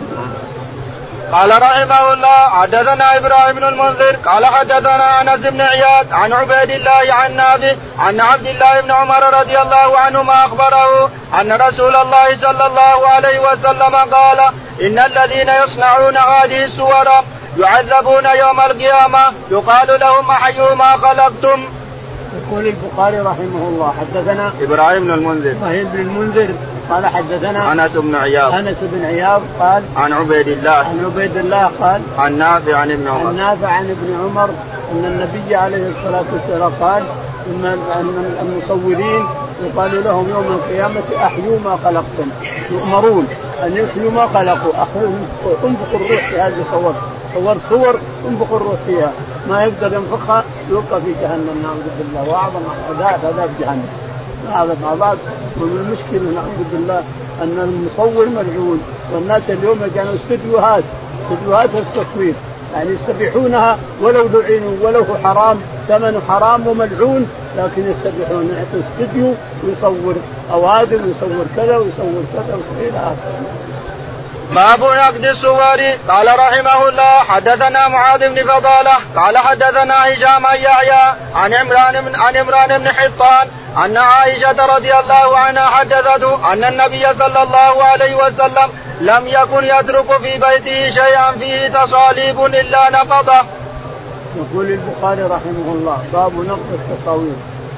قال 1.32 1.62
رحمه 1.62 2.14
الله 2.14 2.50
حدثنا 2.50 3.18
إبراهيم 3.18 3.56
بن 3.56 3.64
المنذر 3.64 4.16
قال 4.26 4.46
حدثنا 4.46 5.22
أنس 5.22 5.40
بن 5.40 5.62
عياد 5.62 6.12
عن 6.12 6.34
عبيد 6.34 6.70
الله 6.70 7.14
عن 7.14 7.36
نافع 7.36 7.76
عن 8.00 8.20
عبد 8.20 8.48
الله 8.48 8.82
بن 8.82 8.92
عمر 8.92 9.40
رضي 9.40 9.62
الله 9.62 9.98
عنهما 9.98 10.46
أخبره 10.46 11.10
أن 11.42 11.52
رسول 11.52 11.96
الله 11.96 12.38
صلى 12.38 12.68
الله 12.68 13.08
عليه 13.08 13.40
وسلم 13.40 13.96
قال 13.96 14.40
إن 14.82 15.00
الذين 15.00 15.50
يصنعون 15.64 16.18
هذه 16.18 16.64
السور 16.64 17.08
يعذبون 17.60 18.26
يوم 18.26 18.60
القيامة. 18.60 19.20
يقال 19.52 20.00
لهم 20.00 20.32
أحيوا 20.32 20.76
ما 20.76 20.92
خلقتم. 20.98 21.64
يقول 22.38 22.68
البخاري 22.68 23.20
رحمه 23.20 23.68
الله 23.68 23.94
حدثنا 24.00 24.52
إبراهيم 24.62 25.04
بن 25.04 25.12
المنذر. 25.12 25.52
إبراهيم 25.52 25.88
بن 25.94 26.00
المنذر 26.00 26.48
قال 26.90 27.06
حدثنا 27.06 27.72
أنس 27.72 27.92
بن 27.96 28.16
عياض. 28.16 28.54
أنس 28.54 28.78
بن 28.82 29.06
عياض 29.06 29.42
قال 29.60 29.84
عن 29.96 30.14
عبيد 30.14 30.48
الله. 30.48 30.72
عن 30.72 31.06
عبيد 31.06 31.38
الله 31.38 31.72
قال 31.82 32.02
عن 32.18 32.38
نافع 32.38 32.78
عن 32.78 32.92
ابن 32.92 33.08
عمر. 33.08 33.28
عن 33.28 33.36
نافع 33.36 33.68
عن 33.68 33.84
ابن 33.84 34.20
عمر 34.24 34.50
أن 34.92 35.06
النبي 35.06 35.56
عليه 35.56 35.90
الصلاة 35.90 36.26
والسلام 36.34 36.72
قال 36.82 37.04
إن 37.48 37.78
المصورين 38.42 39.26
يقال 39.64 40.04
لهم 40.04 40.30
يوم 40.30 40.46
القيامة 40.46 41.26
أحيوا 41.26 41.60
ما 41.66 41.78
خلقتم. 41.84 42.30
يؤمرون 42.72 43.28
أن 43.64 43.78
يحيوا 43.78 44.12
ما 44.12 44.28
خلقوا. 44.28 44.74
انفقوا 45.64 46.00
الروح 46.00 46.30
في 46.30 46.42
هذه 46.42 46.62
الصور 46.62 46.96
صورت 47.34 47.58
صور 47.70 48.00
انفخ 48.28 48.54
الروح 48.54 48.76
فيها. 48.88 49.12
ما 49.50 49.64
يقدر 49.64 49.98
ينفخها 49.98 50.44
يلقى 50.70 51.02
في 51.02 51.12
جهنم 51.22 51.56
نعوذ 51.64 51.88
بالله. 52.00 52.30
وأعظم 52.30 52.60
عذاب 52.90 53.20
عذاب 53.26 53.50
جهنم. 53.60 53.90
اعظم 54.54 54.86
عذاب 54.86 55.18
ومن 55.62 55.78
المشكلة 55.86 56.32
نعوذ 56.32 56.64
بالله 56.72 57.04
أن 57.42 57.58
المصور 57.70 58.26
ملعون. 58.26 58.82
والناس 59.14 59.44
اليوم 59.50 59.80
كانوا 59.96 60.14
استديوهات 60.16 60.84
استديوهات 61.24 61.70
التصوير. 61.76 62.34
يعني 62.74 62.90
يستبيحونها 62.90 63.78
ولو 64.02 64.28
لعنوا 64.34 64.74
ولو 64.82 65.06
حرام 65.24 65.58
ثمن 65.88 66.22
حرام 66.30 66.68
وملعون 66.68 67.28
لكن 67.58 67.92
يستبيحون. 67.92 68.50
يعطي 68.58 68.86
استديو 68.86 69.34
ويصور 69.64 70.16
أوادم 70.52 71.00
ويصور 71.06 71.46
كذا 71.56 71.78
ويصور 71.78 72.24
كذا 72.34 72.56
ويصور 72.56 72.90
إلى 72.90 72.98
آخره. 72.98 73.42
باب 74.52 74.84
نقد 74.84 75.26
الصور 75.26 75.82
قال 76.10 76.40
رحمه 76.40 76.90
الله 76.90 77.20
حدثنا 77.28 77.88
معاذ 77.88 78.30
بن 78.30 78.44
فضالة. 78.44 78.92
قال 79.16 79.38
حدثنا 79.38 80.14
هشام 80.14 80.44
يحيى 80.46 81.14
عن 81.36 81.54
عمران 81.54 82.02
بن 82.02 82.16
عن 82.16 82.38
عمران 82.38 82.78
بن 82.78 82.90
حطان 82.90 83.48
أن 83.86 83.98
عائشة 83.98 84.66
رضي 84.76 84.94
الله 84.94 85.38
عنها 85.38 85.66
حدثته 85.66 86.54
أن 86.54 86.64
النبي 86.64 87.14
صلى 87.14 87.44
الله 87.44 87.84
عليه 87.84 88.16
وسلم 88.16 88.70
لم 89.02 89.28
يكن 89.28 89.64
يترك 89.64 90.18
في 90.18 90.38
بيته 90.38 90.90
شيئا 90.96 91.32
فيه 91.32 91.68
تصاليب 91.68 92.46
إلا 92.46 92.90
نقضه. 92.90 93.42
يقول 94.38 94.66
البخاري 94.66 95.22
رحمه 95.22 95.68
الله 95.68 96.04
باب 96.14 96.34
نقد 96.34 96.80
التصاوير. 96.80 97.36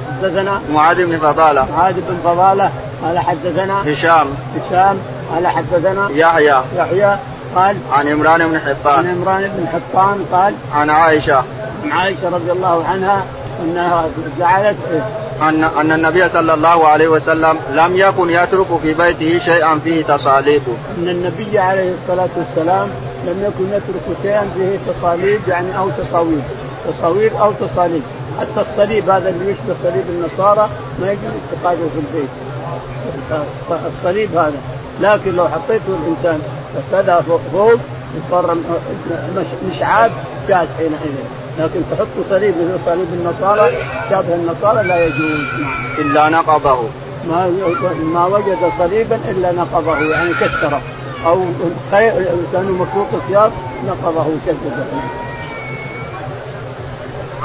حدثنا 0.08 0.62
معاذ 0.72 1.06
بن 1.06 1.20
فضالة. 1.20 1.68
معاذ 1.78 1.94
بن 1.94 2.20
فضالة 2.24 2.72
قال 3.04 3.20
حدثنا 3.20 3.82
هشام. 3.82 4.38
هشام 4.56 5.00
قال 5.34 5.48
حدثنا 5.48 6.10
يحيى. 6.12 6.62
يحيى 6.78 7.18
قال 7.56 7.78
عن 7.92 8.08
عمران 8.08 8.48
بن 8.48 8.60
حطان. 8.60 9.08
عن 9.08 9.22
عمران 9.22 9.42
بن 9.42 9.68
حطان 9.68 10.26
قال 10.32 10.54
عن 10.76 10.90
عائشة. 10.90 11.44
عن 11.84 11.92
عائشة 11.92 12.30
رضي 12.30 12.52
الله 12.52 12.86
عنها 12.86 13.24
أنها 13.64 14.06
جعلت 14.40 14.78
ان 15.42 15.64
أن 15.64 15.92
النبي 15.92 16.30
صلى 16.30 16.54
الله 16.54 16.88
عليه 16.88 17.08
وسلم 17.08 17.58
لم 17.74 17.98
يكن 17.98 18.30
يترك 18.30 18.68
في 18.82 18.94
بيته 18.94 19.40
شيئا 19.46 19.80
فيه 19.84 20.04
تصاليب. 20.04 20.62
أن 20.98 21.10
النبي 21.10 21.60
عليه 21.60 21.94
الصلاة 22.02 22.30
والسلام 22.38 22.88
لم 23.26 23.44
يكن 23.44 23.70
يترك 23.74 24.18
شيئا 24.22 24.46
فيه 24.56 24.94
تصاليب 24.94 25.42
يعني 25.48 25.78
أو 25.78 25.90
تصاوير. 25.90 26.42
تصاوير 26.88 27.32
أو 27.42 27.52
تصاليب 27.52 28.02
حتى 28.40 28.62
الصليب 28.70 29.10
هذا 29.10 29.30
اللي 29.30 29.52
يشبه 29.52 29.76
صليب 29.84 30.04
النصارى 30.10 30.70
ما 31.02 31.12
يجوز 31.12 31.32
اتخاذه 31.54 31.90
في 31.94 32.00
البيت. 32.00 32.30
الصليب 33.98 34.38
هذا. 34.38 34.54
لكن 35.02 35.36
لو 35.36 35.48
حطيته 35.48 35.98
الإنسان 36.04 36.42
كذا 36.92 37.24
فوق 37.52 37.74
يصير 38.16 38.56
مشعاب 39.70 40.12
جاز 40.48 40.68
حينئذ. 40.78 41.16
لكن 41.60 41.82
تحط 41.92 42.08
صليب 42.30 42.54
مثل 42.58 42.80
صليب 42.86 43.08
النصارى 43.14 43.72
شابه 44.10 44.36
النصارى 44.36 44.88
لا 44.88 45.06
يجوز. 45.06 45.40
إلا 45.98 46.30
نقضه. 46.30 46.80
ما 47.30 47.52
ما 48.14 48.26
وجد 48.26 48.58
صليبا 48.80 49.20
إلا 49.30 49.52
نقضه 49.52 50.00
يعني 50.00 50.34
كسره. 50.34 50.82
أو 51.26 51.46
كانوا 52.54 52.86
مخلوق 52.86 53.08
الثياب 53.14 53.52
نقضه 53.88 54.26
وشدده 54.28 54.86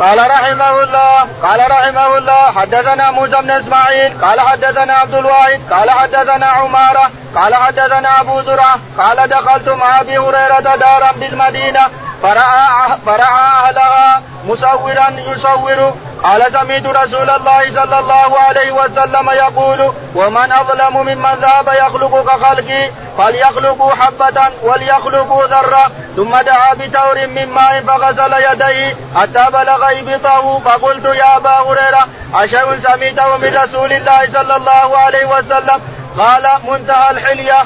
قال 0.00 0.30
رحمه 0.30 0.82
الله 0.82 1.26
قال 1.42 1.70
رحمه 1.70 2.18
الله 2.18 2.52
حدثنا 2.52 3.10
موسى 3.10 3.36
بن 3.42 3.50
إسماعيل 3.50 4.24
قال 4.24 4.40
حدثنا 4.40 4.94
عبد 4.94 5.14
الواحد 5.14 5.60
قال 5.70 5.90
حدثنا 5.90 6.46
عمارة 6.46 7.10
قال 7.36 7.54
حدثنا 7.54 8.20
أبو 8.20 8.42
زرعة 8.42 8.78
قال 8.98 9.28
دخلت 9.28 9.68
مع 9.68 10.00
أبي 10.00 10.18
هريرة 10.18 10.60
دارا 10.60 11.12
بالمدينة 11.12 11.80
فرأى 12.22 12.98
فرأى 13.06 13.44
أهلها 13.64 14.22
مصورا 14.48 15.10
يصور 15.10 15.94
قال 16.24 16.52
سمعت 16.52 16.86
رسول 16.86 17.30
الله 17.30 17.60
صلى 17.74 17.98
الله 17.98 18.38
عليه 18.38 18.72
وسلم 18.72 19.30
يقول 19.30 19.92
ومن 20.14 20.52
أظلم 20.52 20.96
ممن 20.96 21.34
ذهب 21.40 21.68
يخلق 21.68 22.24
كخلقي 22.26 22.90
فليخلقوا 23.18 23.94
حبة 23.94 24.42
وليخلقوا 24.62 25.46
ذرة. 25.46 25.90
ثم 26.16 26.36
دعا 26.36 26.74
بتور 26.74 27.26
من 27.26 27.48
ماء 27.48 27.80
فغسل 27.86 28.32
يديه 28.52 28.96
حتى 29.16 29.44
بلغ 29.52 29.84
إبطه. 29.90 30.58
فقلت 30.64 31.04
يا 31.04 31.36
أبا 31.36 31.50
هريرة 31.50 32.06
أشيء 32.34 32.78
سمعته 32.82 33.36
من 33.36 33.56
رسول 33.62 33.92
الله 33.92 34.20
صلى 34.32 34.56
الله 34.56 34.98
عليه 34.98 35.26
وسلم؟ 35.26 35.80
قال 36.18 36.48
منتهى 36.68 37.10
الحلية. 37.10 37.64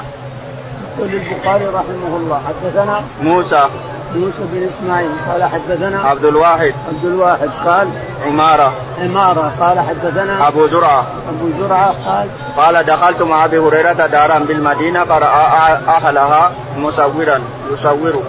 يقول 0.97 1.09
البخاري 1.13 1.65
رحمه 1.65 2.17
الله 2.17 2.41
حدثنا 2.47 3.03
موسى. 3.21 3.69
موسى 4.15 4.41
بن 4.53 4.69
إسماعيل 4.69 5.09
قال 5.31 5.43
حدثنا 5.43 5.99
عبد 5.99 6.25
الواحد. 6.25 6.73
عبد 6.87 7.05
الواحد 7.05 7.49
قال 7.65 7.87
عمارة. 8.25 8.73
عمارة 9.01 9.51
قال 9.59 9.79
حدثنا 9.79 10.47
أبو 10.47 10.67
زرعة. 10.67 11.05
أبو 11.29 11.49
زرعة 11.59 11.95
قال 12.05 12.27
قال 12.57 12.85
دخلت 12.85 13.21
مع 13.21 13.45
أبي 13.45 13.59
هريرة 13.59 13.93
دارا 13.93 14.39
بالمدينة 14.39 15.03
فرأى 15.03 15.77
أهلها 15.87 16.51
مصورا 16.77 17.41
يصور. 17.73 18.23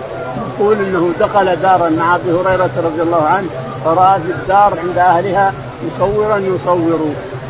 يقول 0.58 0.76
إنه 0.76 1.12
دخل 1.20 1.56
دارا 1.56 1.88
مع 1.88 2.16
أبي 2.16 2.30
هريرة 2.32 2.70
رضي 2.84 3.02
الله 3.02 3.26
عنه 3.26 3.48
فرأى 3.84 4.20
في 4.20 4.30
الدار 4.30 4.78
عند 4.84 4.98
أهلها 4.98 5.52
مصورا 5.86 6.36
يصور. 6.36 7.00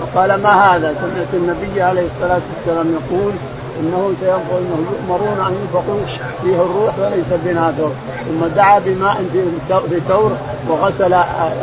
وقال 0.02 0.42
ما 0.42 0.76
هذا؟ 0.76 0.94
سمعت 1.00 1.34
النبي 1.34 1.82
عليه 1.82 2.06
الصلاة 2.06 2.40
والسلام 2.56 2.92
يقول 2.92 3.32
انه 3.80 4.12
سينفع 4.20 4.58
انه 4.58 4.87
يؤمرون 4.92 5.46
أن 5.46 5.56
ينفقوا 5.60 6.00
فيه 6.42 6.54
الروح 6.54 6.99
وليس 6.99 7.40
بنادر 7.44 7.90
ثم 8.28 8.46
دعا 8.56 8.78
بماء 8.78 9.25
في 9.90 10.00
ثور 10.08 10.32
وغسل 10.68 11.14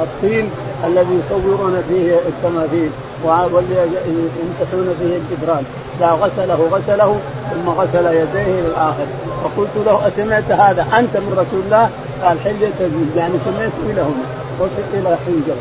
الطين 0.02 0.50
الذي 0.86 1.22
يصورون 1.26 1.84
فيه 1.90 2.16
التماثيل 2.16 2.90
ويمسحون 3.24 4.96
فيه 5.00 5.18
الجدران. 5.18 5.64
لا 6.00 6.12
غسله 6.12 6.70
غسله 6.72 7.20
ثم 7.52 7.70
غسل 7.70 8.06
يديه 8.06 8.60
إلى 8.60 8.68
الآخر 8.68 9.06
فقلت 9.44 9.86
له 9.86 10.08
أسمعت 10.08 10.52
هذا؟ 10.52 10.82
أنت 11.00 11.18
من 11.18 11.34
رسول 11.34 11.62
الله؟ 11.66 11.90
قال 12.24 12.40
حلية 12.40 12.90
يعني 13.16 13.34
سمعت 13.46 13.72
إلى 13.90 14.02
هنا 14.02 14.26
وصل 14.60 14.84
إلى 14.94 15.18
حنجر 15.26 15.56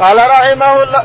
قال 0.00 0.16
رحمه 0.16 0.82
الله 0.82 1.04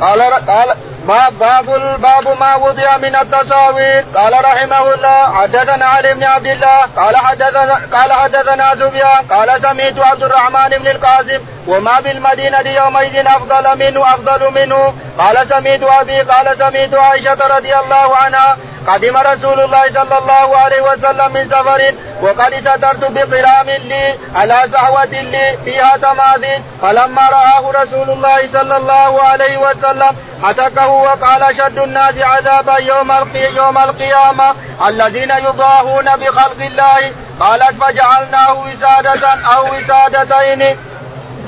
قال 0.00 0.22
قال 0.22 0.76
باب 1.06 1.38
باب 1.38 1.66
باب 2.00 2.38
ما 2.40 2.56
وضع 2.56 2.96
من 2.96 3.16
التصاوير. 3.16 4.04
قال 4.14 4.32
رحمه 4.44 4.94
الله 4.94 5.34
حدثنا 5.34 5.86
علي 5.86 6.14
بن 6.14 6.24
عبد 6.24 6.46
الله 6.46 6.78
قال 6.96 7.16
حدثنا 7.16 7.80
قال 7.92 8.12
حدثنا 8.12 8.74
سفيان 8.74 9.24
قال 9.30 9.60
سمعت 9.62 9.98
عبد 9.98 10.22
الرحمن 10.22 10.68
بن 10.78 10.86
القاسم 10.86 11.40
وما 11.66 12.00
بالمدينة 12.00 12.70
يومئذ 12.70 13.26
أفضل 13.26 13.78
منه 13.78 14.02
أفضل 14.14 14.50
منه. 14.50 14.94
قال 15.18 15.48
سمعت 15.48 15.82
أبي 15.82 16.20
قال 16.20 16.56
سمعت 16.58 16.94
عائشة 16.94 17.38
رضي 17.56 17.76
الله 17.76 18.16
عنها. 18.16 18.56
قدم 18.86 19.16
رسول 19.16 19.60
الله 19.60 19.82
صلى 19.88 20.18
الله 20.18 20.56
عليه 20.58 20.80
وسلم 20.80 21.32
من 21.32 21.48
سفر 21.48 21.94
وقد 22.22 22.54
سترت 22.54 23.10
بقرام 23.10 23.70
لي 23.70 24.14
على 24.34 24.62
سهوة 24.72 25.04
لي 25.04 25.58
فيها 25.64 25.96
تماثيل. 25.96 26.62
فلما 26.82 27.28
رآه 27.32 27.70
رسول 27.82 28.10
الله 28.10 28.48
صلى 28.52 28.76
الله 28.76 29.22
عليه 29.22 29.58
وسلم 29.58 30.16
حتكه 30.44 30.86
وقال 30.88 31.56
شد 31.56 31.78
الناس 31.78 32.18
عذابا 32.18 32.76
يوم 32.78 33.12
يوم 33.34 33.78
القيامة 33.78 34.54
الذين 34.86 35.30
يضاهون 35.30 36.16
بخلق 36.16 36.60
الله 36.60 37.12
قالت 37.40 37.84
فجعلناه 37.84 38.52
وسادة 38.52 39.28
أو 39.28 39.74
وسادتين. 39.74 40.76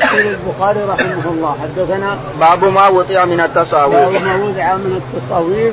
يقول 0.02 0.34
البخاري 0.34 0.80
رحمه 0.80 1.30
الله 1.30 1.56
حدثنا 1.62 2.18
باب 2.40 2.64
ما 2.64 2.88
وضع 2.88 3.24
من 3.24 3.40
التصاوير. 3.40 3.98
باب 3.98 4.12
ما 4.12 4.34
وضع 4.36 4.76
من 4.76 5.00
التصاوير 5.02 5.72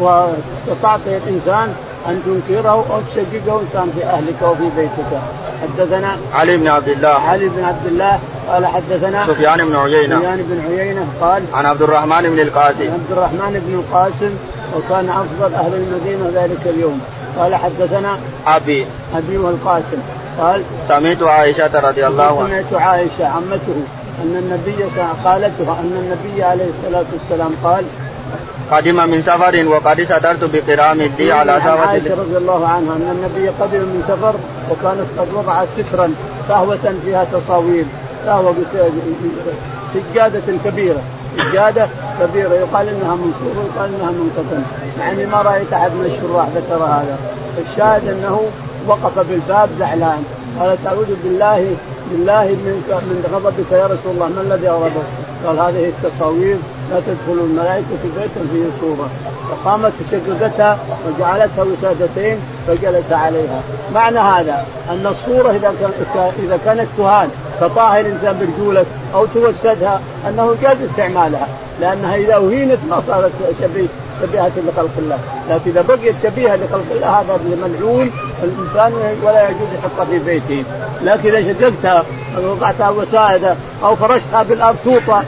واستطعت 0.00 1.00
الإنسان 1.06 1.74
أن 2.08 2.22
تنكره 2.26 2.68
أو 2.68 3.00
تشققه 3.10 3.60
ان 3.60 3.66
كان 3.72 3.92
في 3.96 4.04
أهلك 4.04 4.42
وفي 4.42 4.70
بيتك. 4.76 5.20
حدثنا 5.62 6.16
علي 6.34 6.56
بن 6.56 6.68
عبد 6.68 6.88
الله. 6.88 7.08
علي 7.08 7.48
بن 7.48 7.64
عبد 7.64 7.86
الله 7.86 8.18
قال 8.48 8.66
حدثنا 8.66 9.26
سفيان 9.26 9.68
بن 9.68 9.76
عيينة. 9.76 10.18
سفيان 10.18 10.42
بن 10.50 10.78
عيينة 10.78 11.06
قال 11.20 11.42
عن 11.54 11.66
عبد 11.66 11.82
الرحمن 11.82 12.22
بن 12.22 12.40
القاسم. 12.40 12.92
عبد 12.92 13.10
الرحمن 13.10 13.62
بن 13.66 13.74
القاسم 13.74 14.34
وكان 14.76 15.08
أفضل 15.08 15.54
أهل 15.54 15.74
المدينة 15.74 16.42
ذلك 16.42 16.66
اليوم. 16.66 17.00
قال 17.38 17.54
حدثنا 17.54 18.18
أبي. 18.46 18.86
أبي 19.16 19.38
والقاسم. 19.38 19.98
قال 20.40 20.62
سمعت 20.88 21.22
عائشة 21.22 21.80
رضي 21.80 22.06
الله 22.06 22.44
عنها. 22.44 22.62
سمعت 22.62 22.82
عائشة 22.82 23.26
عمته 23.26 23.78
أن 24.22 24.36
النبي 24.36 24.84
قالتها 25.24 25.80
أن 25.80 25.92
النبي 26.02 26.42
عليه 26.42 26.64
الصلاة 26.64 27.04
والسلام 27.12 27.52
قال 27.64 27.84
قدم 28.70 29.10
من 29.10 29.22
سفر 29.22 29.68
وقد 29.68 30.02
سترت 30.02 30.50
بقرام 30.52 31.02
لي 31.18 31.32
على 31.32 31.60
سهوة 31.64 31.86
عائشة 31.86 32.14
رضي 32.14 32.36
الله 32.36 32.66
عنها 32.68 32.96
أن 32.96 33.08
النبي 33.16 33.48
قدم 33.48 33.78
من 33.78 34.04
سفر 34.08 34.34
وكانت 34.70 35.06
قد 35.18 35.28
وضعت 35.34 35.68
سترا 35.78 36.14
سهوة 36.48 36.94
فيها 37.04 37.24
تصاوير. 37.32 37.84
سهوة 38.26 38.54
سجادة 39.94 40.42
كبيرة. 40.64 41.00
سجادة 41.50 41.88
كبيرة. 42.20 42.54
يقال 42.54 42.88
إنها 42.88 43.14
منصوبة 43.14 43.60
ويقال 43.60 43.94
إنها 43.94 44.10
منقطن 44.10 44.62
يعني 45.00 45.26
ما 45.26 45.42
رأيت 45.42 45.72
أحد 45.72 45.90
من 45.90 46.04
الشراح 46.04 46.46
ذكر 46.56 46.84
هذا. 46.84 47.16
الشاهد 47.70 48.08
أنه 48.08 48.40
وقف 48.86 49.18
بالباب 49.18 49.68
زعلان. 49.78 50.24
قال 50.60 50.78
تعوذ 50.84 51.14
بالله 51.24 51.76
بالله 52.10 52.44
من 52.44 52.74
من 53.08 53.18
غضبك 53.34 53.72
يا 53.72 53.86
رسول 53.86 54.12
الله 54.14 54.28
ما 54.28 54.40
الذي 54.40 54.68
أغضبك؟ 54.68 55.08
قال 55.46 55.58
هذه 55.58 55.88
التصاوير 55.88 56.56
لا 56.90 57.00
تدخل 57.00 57.38
الملائكة 57.44 58.02
بيتا 58.16 58.40
فيه 58.52 58.64
صورة. 58.80 59.08
فقامت 59.50 59.92
شققتها 60.10 60.78
وجعلتها 61.06 61.64
وسادتين 61.64 62.38
فجلس 62.66 63.12
عليها. 63.12 63.60
معنى 63.94 64.18
هذا 64.18 64.66
أن 64.90 65.06
الصورة 65.06 65.50
إذا 65.50 65.74
إذا 66.38 66.58
كانت 66.64 66.88
تهان 66.98 67.28
فطاها 67.60 68.00
الإنسان 68.00 68.38
برجولك 68.40 68.86
أو 69.14 69.26
توسدها 69.26 70.00
أنه 70.28 70.56
جاز 70.62 70.76
استعمالها. 70.90 71.48
لأنها 71.80 72.16
إذا 72.16 72.34
أهينت 72.34 72.78
ما 72.90 73.02
صارت 73.06 73.32
شبيه. 73.60 73.86
شبيهة 74.22 74.52
لخلق 74.56 74.90
الله، 74.98 75.18
لكن 75.50 75.70
إذا 75.70 75.82
بقيت 75.82 76.14
شبيهة 76.22 76.56
لخلق 76.56 76.86
الله 76.90 77.20
هذا 77.20 77.38
ملعون 77.62 78.10
الإنسان 78.42 78.92
ولا 79.22 79.48
يجوز 79.48 79.68
يحطها 79.74 80.04
في 80.04 80.18
بيته، 80.18 80.64
لكن 81.02 81.34
إذا 81.34 81.52
شققتها 81.52 82.04
أو 82.36 82.52
وضعتها 82.52 82.90
وسائدة 82.90 83.54
أو 83.84 83.96
فرشتها 83.96 84.42
بالأرض 84.42 84.76
توطى 84.84 85.22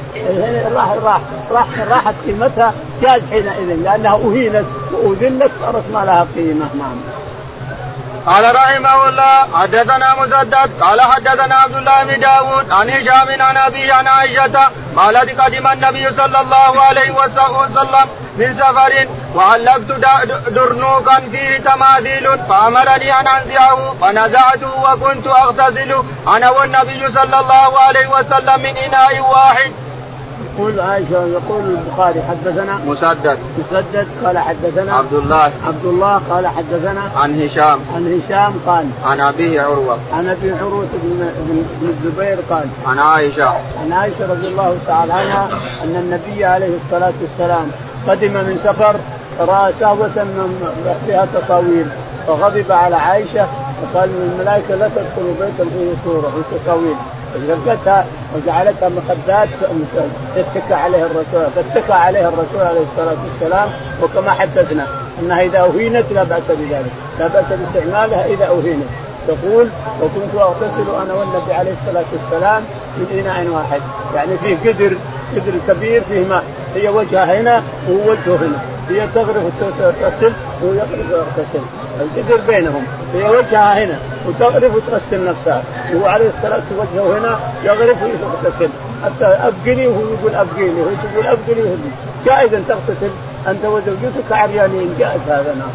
راح 0.74 0.92
راح 1.05 1.20
راح 1.51 1.66
راحت 1.90 2.14
قيمتها 2.27 2.72
جاز 3.03 3.20
حينئذ 3.31 3.83
لأنها 3.85 4.14
أهينت 4.14 4.66
وأذلت 4.92 5.51
صارت 5.61 5.85
ما 5.94 6.05
لها 6.05 6.27
قيمة. 6.37 6.66
نعم. 6.79 7.17
قال 8.29 8.55
رحمه 8.55 9.09
الله 9.09 9.59
حدثنا 9.59 10.14
مسدد 10.21 10.71
قال 10.81 11.01
حدثنا 11.01 11.55
عبد 11.55 11.75
الله 11.77 12.05
بن 12.05 12.21
داود 12.21 12.73
عن 12.73 12.91
هشام 12.91 13.43
عن 13.43 13.57
أبي 13.57 13.93
عن 13.93 14.07
عائشة 14.09 14.71
قالت 14.97 15.41
قدم 15.41 15.67
النبي 15.67 16.12
صلى 16.12 16.41
الله 16.41 16.83
عليه 16.83 17.11
وسلم 17.11 18.07
من 18.37 18.55
سفر 18.55 19.09
وعلقت 19.35 19.91
درنوكا 20.49 21.21
فيه 21.33 21.59
تماثيل 21.59 22.38
فأمرني 22.49 23.21
أن 23.21 23.27
أنزعه 23.29 23.95
فنزعته 24.01 24.73
وكنت 24.85 25.27
أغتسل 25.27 26.03
أنا 26.29 26.51
والنبي 26.51 27.11
صلى 27.11 27.41
الله 27.41 27.81
عليه 27.81 28.09
وسلم 28.09 28.61
من 28.61 28.77
إناء 28.77 29.21
واحد. 29.21 29.73
يقول 30.59 30.81
عائشة 30.81 31.27
يقول 31.27 31.62
البخاري 31.64 32.23
حدثنا 32.23 32.79
مسدد. 32.87 33.38
مسدد 33.59 34.07
قال 34.25 34.38
حدثنا 34.38 34.94
عبد 34.94 35.12
الله. 35.12 35.53
عبد 35.66 35.85
الله 35.85 36.21
قال 36.31 36.47
حدثنا 36.47 37.03
عن 37.16 37.42
هشام. 37.42 37.81
عن 37.94 38.21
هشام 38.21 38.55
قال 38.66 38.87
عن 39.05 39.21
أبيه 39.21 39.61
عروة. 39.61 39.99
عن 40.12 40.29
أبي 40.29 40.53
عروة 40.53 40.87
بن 41.03 41.31
بن 41.81 41.88
الزبير 41.88 42.38
قال 42.51 42.64
عن 42.87 42.99
عائشة. 42.99 43.49
عن 43.83 43.92
عائشة 43.92 44.31
رضي 44.31 44.49
الله 44.49 44.77
تعالى 44.87 45.12
عنها 45.12 45.49
أن 45.85 45.97
النبي 45.97 46.44
عليه 46.44 46.77
الصلاة 46.85 47.12
والسلام 47.23 47.71
قدم 48.09 48.33
من 48.33 48.61
سفر 48.64 48.97
رأى 49.40 49.73
سهوه 49.81 50.11
فيها 51.07 51.27
تصاوير 51.35 51.87
فغضب 52.27 52.73
على 52.73 52.97
عائشة 52.97 53.47
وقال 53.83 54.11
الملائكة 54.11 54.75
لا 54.75 54.88
تدخل 54.88 55.35
بيتا 55.40 55.71
فيه 55.71 55.92
صورة 56.05 56.31
في 56.31 56.59
تصاوير. 56.59 56.97
فزقتها 57.35 58.07
وجعلتها 58.37 58.88
مخدات 58.88 59.49
يتكى 60.37 60.75
عليها 60.75 61.07
الرسول 61.07 61.51
فاتكى 61.57 61.93
عليها 61.93 62.29
الرسول 62.29 62.61
عليه 62.61 62.81
الصلاة 62.93 63.17
والسلام 63.25 63.69
وكما 64.03 64.31
حدثنا 64.31 64.87
إنها 65.21 65.43
إذا 65.43 65.61
أهينت 65.61 66.05
لا 66.14 66.23
بأس 66.23 66.43
بذلك، 66.49 66.93
لا 67.21 67.27
بأس 67.27 67.45
باستعمالها 67.51 68.27
إذا 68.27 68.47
أهينت. 68.47 68.87
تقول 69.29 69.69
وكنت 70.03 70.35
أغتسل 70.35 70.91
أنا 71.03 71.14
والنبي 71.14 71.53
عليه 71.53 71.73
الصلاة 71.83 72.05
والسلام 72.12 72.62
من 72.97 73.21
إناء 73.21 73.47
واحد، 73.55 73.81
يعني 74.14 74.38
فيه 74.38 74.71
قدر 74.71 74.97
قدر 75.37 75.53
كبير 75.69 76.03
فيه 76.09 76.27
ماء، 76.27 76.45
هي 76.75 76.88
وجهها 76.88 77.41
هنا 77.41 77.62
وهو 77.88 78.11
وجهه 78.11 78.37
هنا، 78.37 78.59
هي 78.90 79.07
تغرف 79.14 79.44
وتغتسل 79.61 80.33
وهو 80.62 80.72
يغرف 80.72 81.11
ويغتسل، 81.12 81.64
القدر 82.01 82.40
بينهم، 82.46 82.85
هي 83.14 83.29
وجهها 83.29 83.85
هنا 83.85 83.98
وتغرف 84.29 84.74
وتغسل 84.77 85.29
نفسها، 85.29 85.62
وهو 85.92 86.07
عليه 86.07 86.31
الصلاة 86.37 86.62
وجهه 86.79 87.18
هنا 87.18 87.38
يغرف 87.64 88.03
ويغتسل، 88.03 88.68
حتى 89.05 89.24
أبقني 89.24 89.87
وهو 89.87 90.01
يقول 90.01 90.35
أبقيني، 90.35 90.81
وهو 90.81 90.90
يقول 91.14 91.27
أبقني 91.27 91.77
جائز 92.27 92.55
أن 92.55 92.64
تغتسل 92.68 93.11
أنت 93.48 93.64
وزوجتك 93.64 94.33
عريانين 94.33 94.94
جائز 94.98 95.20
هذا 95.29 95.55
نعم. 95.59 95.70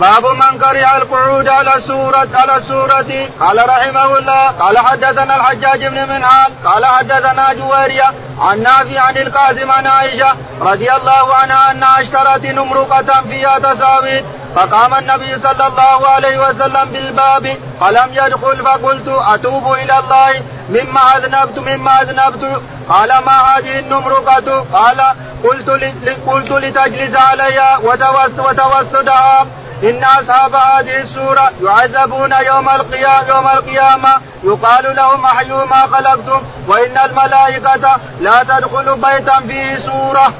باب 0.00 0.26
من 0.26 0.58
كره 0.58 0.96
القعود 0.96 1.48
على 1.48 1.74
السورة 1.76 2.28
على 2.34 2.56
السورة 2.56 3.28
قال 3.40 3.68
رحمه 3.68 4.18
الله 4.18 4.46
قال 4.46 4.78
حدثنا 4.78 5.36
الحجاج 5.36 5.86
بن 5.86 6.08
منهال 6.08 6.52
قال 6.64 6.86
حدثنا 6.86 7.52
جويرية 7.52 8.14
عن 8.40 8.62
نافع 8.62 9.00
عن 9.00 9.16
القاسم 9.16 9.70
عن 9.70 9.86
عائشة 9.86 10.34
رضي 10.60 10.92
الله 10.92 11.34
عنها 11.34 11.70
أنها 11.70 12.00
أشترت 12.00 12.44
نمرقة 12.44 13.22
فيها 13.28 13.58
تساوي 13.58 14.24
فقام 14.54 14.94
النبي 14.94 15.38
صلى 15.38 15.66
الله 15.66 16.08
عليه 16.08 16.48
وسلم 16.48 16.84
بالباب 16.92 17.56
فلم 17.80 18.08
يدخل 18.12 18.56
فقلت 18.56 19.08
أتوب 19.08 19.72
إلى 19.72 19.98
الله؟ 19.98 20.42
مما 20.70 21.16
أذنبت 21.16 21.58
مما 21.58 22.02
أذنبت. 22.02 22.62
قال 22.88 23.08
ما 23.08 23.32
هذه 23.32 23.78
النمرقة؟ 23.78 24.64
قال 24.72 25.00
قلت 25.44 25.70
قلت 26.26 26.50
لتجلس 26.50 27.16
عليها 27.16 27.78
وتوسدها. 28.38 29.46
إن 29.84 30.04
أصحاب 30.04 30.54
هذه 30.54 31.00
السورة 31.00 31.50
يعذبون 31.62 32.32
يوم 32.32 32.68
القيامة 32.68 33.28
يوم 33.28 33.46
القيامة. 33.46 34.14
يقال 34.44 34.96
لهم 34.96 35.24
أحيوا 35.24 35.64
ما 35.64 35.86
خلقتم 35.86 36.40
وإن 36.68 36.98
الملائكة 37.04 37.96
لا 38.20 38.42
تدخل 38.42 38.94
بيتا 38.94 39.40
فيه 39.40 39.76
سورة. 39.76 40.32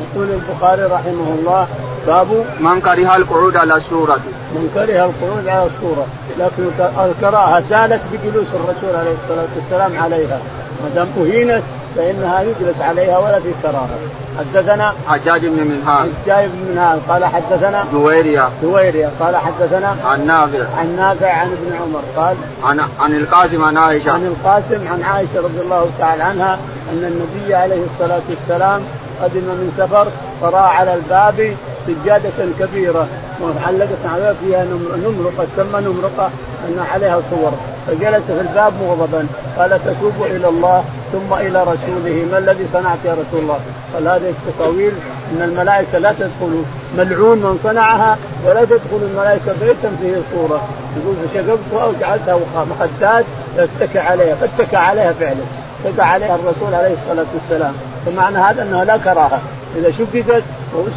يقول 0.00 0.28
البخاري 0.30 0.82
رحمه 0.82 1.36
الله 1.38 1.66
باب 2.06 2.44
من 2.60 2.80
كره 2.80 3.16
القعود 3.16 3.56
على 3.56 3.74
السورة. 3.74 4.16
من 4.52 4.70
كره 4.74 5.04
القعود 5.04 5.48
على 5.48 5.66
السورة. 5.66 6.06
لكن 6.38 6.70
الكراهة 7.04 7.62
زالت 7.70 8.00
بجلوس 8.12 8.46
الرسول 8.54 8.96
عليه 8.96 9.14
الصلاة 9.22 9.48
والسلام 9.56 10.02
عليها. 10.02 10.38
ما 10.82 10.88
دام 10.94 11.08
أهينت 11.18 11.62
فإنها 11.96 12.40
يجلس 12.40 12.80
عليها 12.80 13.18
ولا 13.18 13.40
في 13.40 13.52
كراهه 13.62 13.98
حدثنا 14.38 14.92
حجاج 15.08 15.46
بن 15.46 15.66
منهال. 15.66 16.10
حجاج 16.24 16.48
بن 16.48 16.70
منهال. 16.70 17.00
قال 17.08 17.24
حدثنا 17.24 17.84
جويرية 17.92 18.48
جويرية 18.62 19.10
قال 19.20 19.36
حدثنا 19.36 19.96
عن 20.04 20.26
نافع. 20.26 20.64
عن 20.78 20.96
نافع 20.96 21.32
عن 21.32 21.46
ابن 21.46 21.76
عمر. 21.82 22.02
قال 22.16 22.36
عن 22.64 22.80
عن 23.00 23.16
القاسم 23.16 23.64
عن 23.64 23.76
عائشة. 23.76 24.12
عن 24.12 24.26
القاسم 24.26 24.88
عن 24.88 25.02
عائشة 25.02 25.36
رضي 25.36 25.60
الله 25.60 25.90
تعالى 25.98 26.22
عنها 26.22 26.58
أن 26.92 27.04
النبي 27.04 27.54
عليه 27.54 27.82
الصلاة 27.94 28.22
والسلام 28.30 28.82
قدم 29.22 29.40
من 29.40 29.72
سفر 29.78 30.06
فرأى 30.40 30.76
على 30.76 30.94
الباب 30.94 31.56
سجادة 32.04 32.38
كبيرة 32.60 33.08
معلقة 33.40 34.02
عليها 34.14 34.34
فيها 34.44 34.64
نمرقة 35.04 35.46
تسمى 35.56 35.80
نمرقة 35.80 36.30
أن 36.68 36.86
عليها 36.92 37.20
صور. 37.30 37.52
فجلس 37.86 38.24
في 38.26 38.40
الباب 38.40 38.72
مغضبا. 38.82 39.26
قال 39.58 39.80
تتوب 39.84 40.22
إلى 40.22 40.48
الله 40.48 40.84
ثم 41.12 41.34
إلى 41.34 41.62
رسوله. 41.62 42.26
ما 42.32 42.38
الذي 42.38 42.66
صنعت 42.72 42.98
يا 43.04 43.12
رسول 43.12 43.40
الله؟ 43.42 43.60
قال 43.94 44.08
هذه 44.08 44.34
التصاوير 44.36 44.92
أن 45.32 45.42
الملائكة 45.42 45.98
لا 45.98 46.12
تدخل 46.12 46.62
ملعون 46.98 47.38
من 47.38 47.58
صنعها 47.62 48.18
ولا 48.46 48.64
تدخل 48.64 49.00
الملائكة 49.02 49.52
بيتا 49.60 49.96
فيه 50.00 50.16
صورة 50.34 50.68
يقول 50.96 51.16
فشققتها 51.16 51.84
وجعلتها 51.86 52.38
مخدات 52.70 53.24
اتكى 53.58 53.98
عليها 53.98 54.34
فاتكى 54.34 54.76
عليها 54.76 55.12
فعلا. 55.12 55.44
اتكى 55.84 56.02
عليها 56.02 56.34
الرسول 56.34 56.74
عليه 56.74 56.94
الصلاة 56.94 57.26
والسلام. 57.34 57.74
فمعنى 58.06 58.38
هذا 58.38 58.62
أنها 58.62 58.84
لا 58.84 58.96
كراهة. 58.96 59.40
إذا 59.76 59.92
شققت 59.92 60.42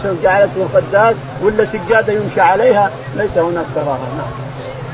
وجعلت 0.05 0.51
مخدات 0.57 1.15
ولا 1.41 1.65
سجادة 1.65 2.13
يمشي 2.13 2.41
عليها 2.41 2.91
ليس 3.15 3.37
هناك 3.37 3.65
كراهة. 3.75 3.99
نعم. 4.17 4.43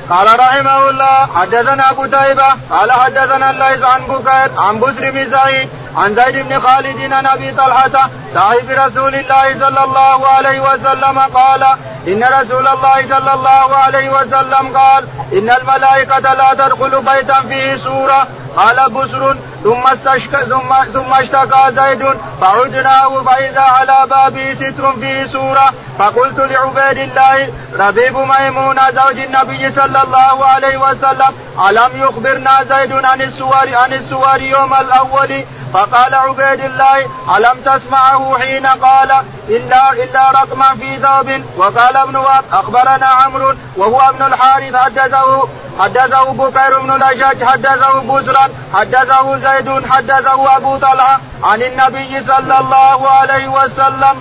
قال 0.10 0.40
رحمه 0.40 0.90
الله 0.90 1.28
حدثنا 1.36 1.90
قتيبة 1.90 2.46
قال 2.70 2.92
حدثنا 2.92 3.52
الليث 3.52 3.84
عن 3.84 4.02
بكير 4.02 4.60
عن 4.60 4.80
بسر 4.80 5.12
بن 5.12 5.32
سعيد 5.32 5.70
عن 5.98 6.16
زيد 6.16 6.50
بن 6.50 6.60
خالد 6.60 7.14
عن 7.14 7.26
أبي 7.26 7.52
طلحة 7.52 8.10
صاحب 8.34 8.70
رسول 8.70 9.16
الله 9.16 9.60
صلى 9.60 9.84
الله 9.84 10.28
عليه 10.28 10.60
وسلم 10.60 11.20
قال 11.20 11.64
إن 12.08 12.24
رسول 12.24 12.68
الله 12.68 13.02
صلى 13.10 13.34
الله 13.34 13.76
عليه 13.76 14.10
وسلم 14.10 14.78
قال 14.78 15.04
إن 15.34 15.50
الملائكة 15.50 16.34
لا 16.34 16.54
تدخل 16.54 17.02
بيتا 17.02 17.42
فيه 17.50 17.76
سورة 17.76 18.28
قال 18.56 18.90
بسر 18.90 19.36
ثم 19.64 19.88
استشك 19.88 20.36
ثم 20.36 20.84
ثم 20.94 21.14
اشتكى 21.14 21.64
زيد 21.76 22.04
فعدناه 22.42 23.24
فإذا 23.24 23.62
على 23.62 24.08
بابه 24.10 24.54
ستر 24.54 24.94
فيه 25.02 25.26
سورة. 25.26 25.74
فقلت 26.00 26.40
لعبيد 26.40 26.98
الله 26.98 27.50
ربيب 27.80 28.18
ميمون 28.18 28.76
زوج 28.96 29.20
النبي 29.20 29.72
صلى 29.72 30.04
الله 30.04 30.46
عليه 30.46 30.78
وسلم 30.78 31.32
ألم 31.70 31.92
يخبرنا 31.96 32.64
زيد 32.70 33.06
عن 33.06 33.22
السور 33.22 33.70
عن 33.74 33.94
السور 33.94 34.42
يوم 34.42 34.74
الأول؟ 34.74 35.44
فقال 35.74 36.16
عبيد 36.16 36.60
الله 36.60 36.98
ألم 37.38 37.62
تسمعه 37.66 38.38
حين 38.40 38.66
قال 38.68 39.12
إلا 39.50 39.92
إلا 39.92 40.32
رقما 40.32 40.76
في 40.80 40.98
ثوب 40.98 41.42
وقال 41.58 41.98
ابن 41.98 42.16
وهب 42.16 42.44
أخبرنا 42.54 43.06
عمرو 43.06 43.54
وهو 43.78 44.02
ابن 44.10 44.26
الحارث 44.26 44.76
حدثه 44.76 45.48
حدثه 45.80 46.24
بكير 46.24 46.80
بن 46.80 46.92
الأشج 46.92 47.44
حدثه 47.44 48.00
بسرا 48.00 48.50
حدثه 48.74 49.38
زيد 49.38 49.86
حدثه 49.90 50.58
أبو 50.58 50.78
طلحة 50.78 51.20
عن 51.44 51.62
النبي 51.62 52.22
صلى 52.22 52.60
الله 52.60 53.10
عليه 53.10 53.48
وسلم. 53.48 54.16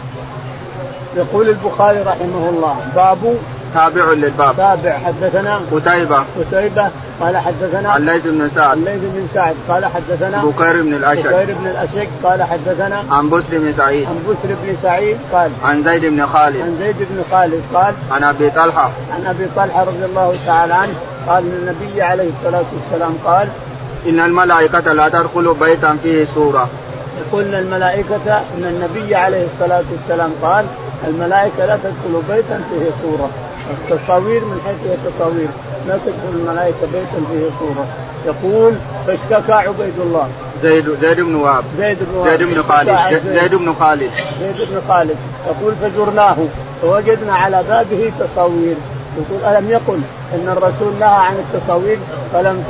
يقول 1.17 1.49
البخاري 1.49 1.99
رحمه 1.99 2.49
الله 2.53 2.77
باب 2.95 3.39
تابع 3.75 4.13
للباب. 4.13 4.57
تابع. 4.57 4.99
حدثنا 4.99 5.61
قتيبة. 5.73 6.25
قتيبة. 6.39 6.89
قال 7.21 7.37
حدثنا 7.37 7.97
الليث 7.97 8.23
بن 8.27 8.51
سعد. 8.55 8.77
الليث 8.77 9.01
بن 9.03 9.29
سعد. 9.35 9.55
قال 9.69 9.87
حدثنا 9.87 10.45
بكير 10.45 10.83
بن 10.83 10.95
الأشج. 10.95 11.27
بكير 11.27 11.57
بن 11.61 11.67
الأشج. 11.67 12.09
قال 12.25 12.43
حدثنا 12.43 13.05
عن 13.11 13.31
بسر 13.31 13.49
بن 13.53 13.73
سعيد. 13.77 14.07
عن 14.07 14.19
بسر 14.29 14.55
بن 14.63 14.77
سعيد. 14.83 15.17
قال 15.33 15.51
عن 15.65 15.83
زيد 15.83 16.05
بن 16.05 16.27
خالد. 16.27 16.61
عن 16.61 16.77
زيد 16.81 16.97
بن 17.11 17.23
خالد. 17.31 17.63
قال 17.75 17.95
عن 18.11 18.25
أبي 18.25 18.51
طلحة. 18.51 18.91
عن 19.15 19.27
أبي 19.27 19.47
طلحة 19.57 19.85
رضي 19.85 20.05
الله 20.05 20.39
تعالى 20.47 20.75
عنه. 20.75 20.95
قال 21.29 21.45
إن 21.45 21.69
النبي 21.69 22.03
عليه 22.03 22.31
الصلاة 22.39 22.65
والسلام 22.75 23.15
قال 23.25 23.49
إن 24.09 24.21
الملائكة 24.21 24.93
لا 24.93 25.09
تدخل 25.09 25.55
بيتا 25.61 25.97
فيه 26.03 26.27
صورة. 26.35 26.69
يقول 27.19 27.45
ان 27.45 27.55
الملائكة 27.55 28.27
إن 28.27 28.65
النبي 28.65 29.15
عليه 29.15 29.47
الصلاة 29.47 29.85
والسلام 29.93 30.31
قال 30.43 30.65
الملائكة 31.09 31.67
لا 31.67 31.77
تدخل 31.77 32.23
بيتا 32.29 32.61
فيه 32.71 32.91
صورة. 33.03 33.31
التصاوير 33.71 34.45
من 34.45 34.61
حيث 34.67 34.77
هي 34.91 35.11
تصاوير 35.11 35.49
لا 35.89 35.99
تدخل 36.07 36.39
الملائكة 36.39 36.87
بيتا 36.93 37.21
فيه 37.31 37.49
صورة. 37.61 37.87
يقول 38.27 38.73
فاشتكى 39.07 39.53
عبيد 39.53 39.95
الله. 40.03 40.29
زيد 40.63 40.97
زيد 41.01 41.21
بن 41.21 41.35
وهب 41.35 41.65
زيد 41.79 41.99
بن 42.01 42.19
وهب 42.19 42.29
زيد 42.29 42.43
بن 42.43 42.63
خالد. 42.63 43.21
زيد 43.33 43.55
بن 43.55 43.75
خالد. 43.81 44.11
زيد 44.41 44.69
بن 44.71 44.81
خالد. 44.89 45.17
يقول 45.47 45.75
فزرناه 45.83 46.37
فوجدنا 46.83 47.35
على 47.35 47.63
بابه 47.69 48.13
تصاوير. 48.21 48.77
يقول 49.19 49.57
ألم 49.57 49.71
يقل 49.71 50.01
إن 50.35 50.49
الرسول 50.49 50.93
نهى 51.01 51.09
عن 51.09 51.35
التصاوير 51.35 51.99
فلم 52.33 52.65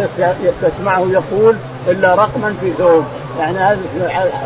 تسمعه 0.62 1.06
يقول 1.10 1.56
إلا 1.88 2.14
رقما 2.14 2.54
في 2.60 2.72
ثوب. 2.78 3.04
يعني 3.38 3.58
هذه 3.58 3.78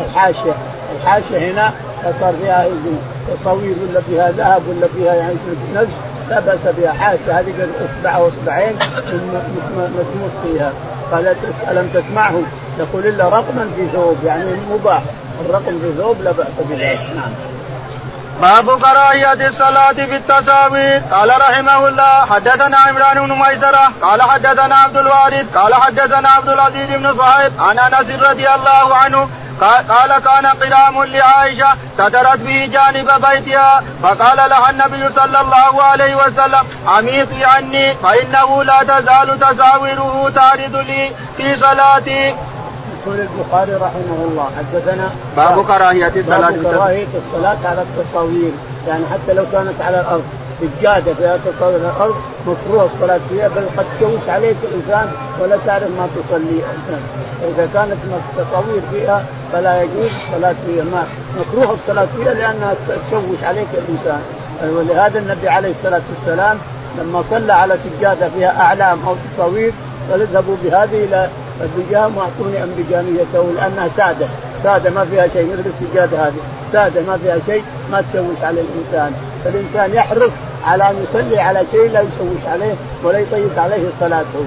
الحاشية. 0.07 0.55
الحاشية 0.97 1.53
هنا 1.53 1.73
صار 2.21 2.35
فيها 2.43 2.67
تصاوير 3.35 3.75
ولا 3.89 4.01
فيها 4.01 4.31
ذهب 4.31 4.63
ولا 4.69 4.87
فيها 4.97 5.15
يعني 5.15 5.35
نفس. 5.75 5.93
لا 6.33 6.41
بأس 6.41 6.75
بها. 6.77 6.93
حاشا 6.93 7.41
هذه 7.41 7.69
اصبع 7.85 8.17
واصبعين 8.17 8.75
مسموس 9.99 10.33
فيها. 10.43 10.73
قال 11.13 11.37
الم 11.71 11.91
تسمعه. 11.95 12.43
يقول 12.79 13.07
إلا 13.07 13.25
رقما 13.25 13.65
في 13.77 13.87
ثوب 13.93 14.17
يعني 14.25 14.51
مباح. 14.71 15.03
الرقم 15.41 15.79
بثوب 15.79 16.23
لا 16.23 16.33
بأس 16.33 16.47
بذلك. 16.69 17.01
نعم. 17.17 17.33
باب 18.43 18.81
كراهية 18.81 19.49
الصلاة 19.49 19.93
في 19.93 20.17
التصاوير 20.17 21.03
قال 21.11 21.31
رحمه 21.41 21.89
الله 21.89 22.25
حدثنا 22.31 22.79
عمران 22.79 23.27
بن 23.27 23.33
ميسرة. 23.33 23.93
قال 24.03 24.23
حدثنا 24.23 24.75
عبد 24.75 24.97
الوارث. 24.97 25.57
قال 25.57 25.75
حدثنا 25.75 26.29
عبد 26.29 26.49
العزيز 26.49 26.89
بن 26.89 27.17
صهيب. 27.17 27.53
عن 27.59 27.79
أنس 27.79 28.23
رضي 28.23 28.49
الله 28.49 28.95
عنه 28.95 29.29
قال 29.61 30.19
كان 30.19 30.47
قرام 30.47 31.05
لعائشة 31.05 31.67
سترت 31.95 32.39
به 32.39 32.71
جانب 32.73 33.09
بيتها 33.31 33.83
فقال 34.03 34.51
لها 34.51 34.71
النبي 34.71 35.13
صلى 35.13 35.41
الله 35.41 35.83
عليه 35.83 36.17
وسلم 36.17 36.65
عميقي 36.87 37.45
عني 37.45 37.95
فإنه 37.95 38.65
لا 38.65 38.79
تزال 38.83 39.39
تساوره 39.39 40.33
تعرض 40.35 40.77
لي 40.77 41.11
في 41.37 41.57
صلاتي. 41.57 42.35
يقول 43.07 43.21
البخاري 43.21 43.75
رحمه 43.75 44.19
الله 44.29 44.51
حدثنا 44.59 45.11
باب 45.37 45.67
كراهية 45.67 46.13
الصلاة 46.17 46.51
باب 46.51 46.63
كراهية 46.63 47.07
الصلاة 47.15 47.59
على 47.65 47.83
التصاوير 47.83 48.53
يعني 48.89 49.05
حتى 49.13 49.35
لو 49.35 49.45
كانت 49.53 49.81
على 49.81 50.01
الأرض. 50.01 50.25
سجادة 50.63 51.15
فيها 51.15 51.37
تصاوير 51.37 51.77
الأرض 51.77 52.15
مكروه 52.47 52.85
الصلاة 52.95 53.21
فيها 53.31 53.49
بل 53.49 53.65
قد 53.77 53.87
تشوش 53.97 54.29
عليك 54.29 54.57
الإنسان 54.63 55.13
ولا 55.41 55.57
تعرف 55.67 55.91
ما 55.99 56.09
تصلي. 56.17 56.61
فإذا 57.41 57.69
كانت 57.75 57.97
التصاوير 58.05 58.83
فيها 58.93 59.25
فلا 59.53 59.83
يجوز 59.83 60.11
الصلاة 60.23 60.55
فيها. 60.67 60.85
ما 60.85 61.07
مكروه 61.41 61.75
الصلاة 61.75 62.07
فيها 62.17 62.35
لأنها 62.35 62.75
تشوش 62.89 63.45
عليك 63.45 63.69
الإنسان. 63.75 64.21
ولهذا 64.77 65.19
النبي 65.19 65.49
عليه 65.49 65.71
الصلاة 65.71 66.03
والسلام 66.17 66.59
لما 66.99 67.25
صلى 67.31 67.53
على 67.53 67.77
سجادة 67.85 68.29
فيها 68.29 68.61
أعلام 68.61 68.99
أو 69.07 69.15
تصاوير 69.35 69.73
قال 70.11 70.23
اذهبوا 70.23 70.57
بهذه 70.65 71.05
إلى 71.05 71.29
البجام 71.61 72.17
وأعطوني 72.17 72.63
أنبجاميته 72.63 73.53
لأنها 73.57 73.89
سادة. 73.97 74.27
سادة 74.63 74.91
ما 74.91 75.05
فيها 75.05 75.29
شيء 75.29 75.53
مثل 75.53 75.71
السجادة 75.71 76.27
هذه. 76.27 76.35
سادة 76.73 77.01
ما 77.01 77.19
فيها 77.23 77.39
شيء 77.47 77.65
ما 77.93 78.01
تشوش 78.01 78.43
على 78.43 78.61
الإنسان. 78.61 79.13
فالإنسان 79.45 79.95
يحرص 79.95 80.33
على 80.65 80.91
أن 80.91 81.05
يصلي 81.05 81.41
على 81.41 81.61
شيء 81.73 81.91
لا 81.91 82.01
يشوش 82.01 82.47
عليه 82.53 82.75
ولا 83.05 83.19
يطيب 83.19 83.51
عليه 83.57 83.89
صلاته. 84.01 84.45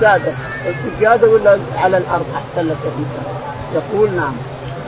ساده 0.00 0.32
السجاده 0.66 1.28
ولا 1.28 1.58
على 1.76 1.96
الأرض 1.98 2.26
أحسن 2.34 2.68
لك 2.68 2.76
يقول 3.74 4.10
نعم. 4.10 4.32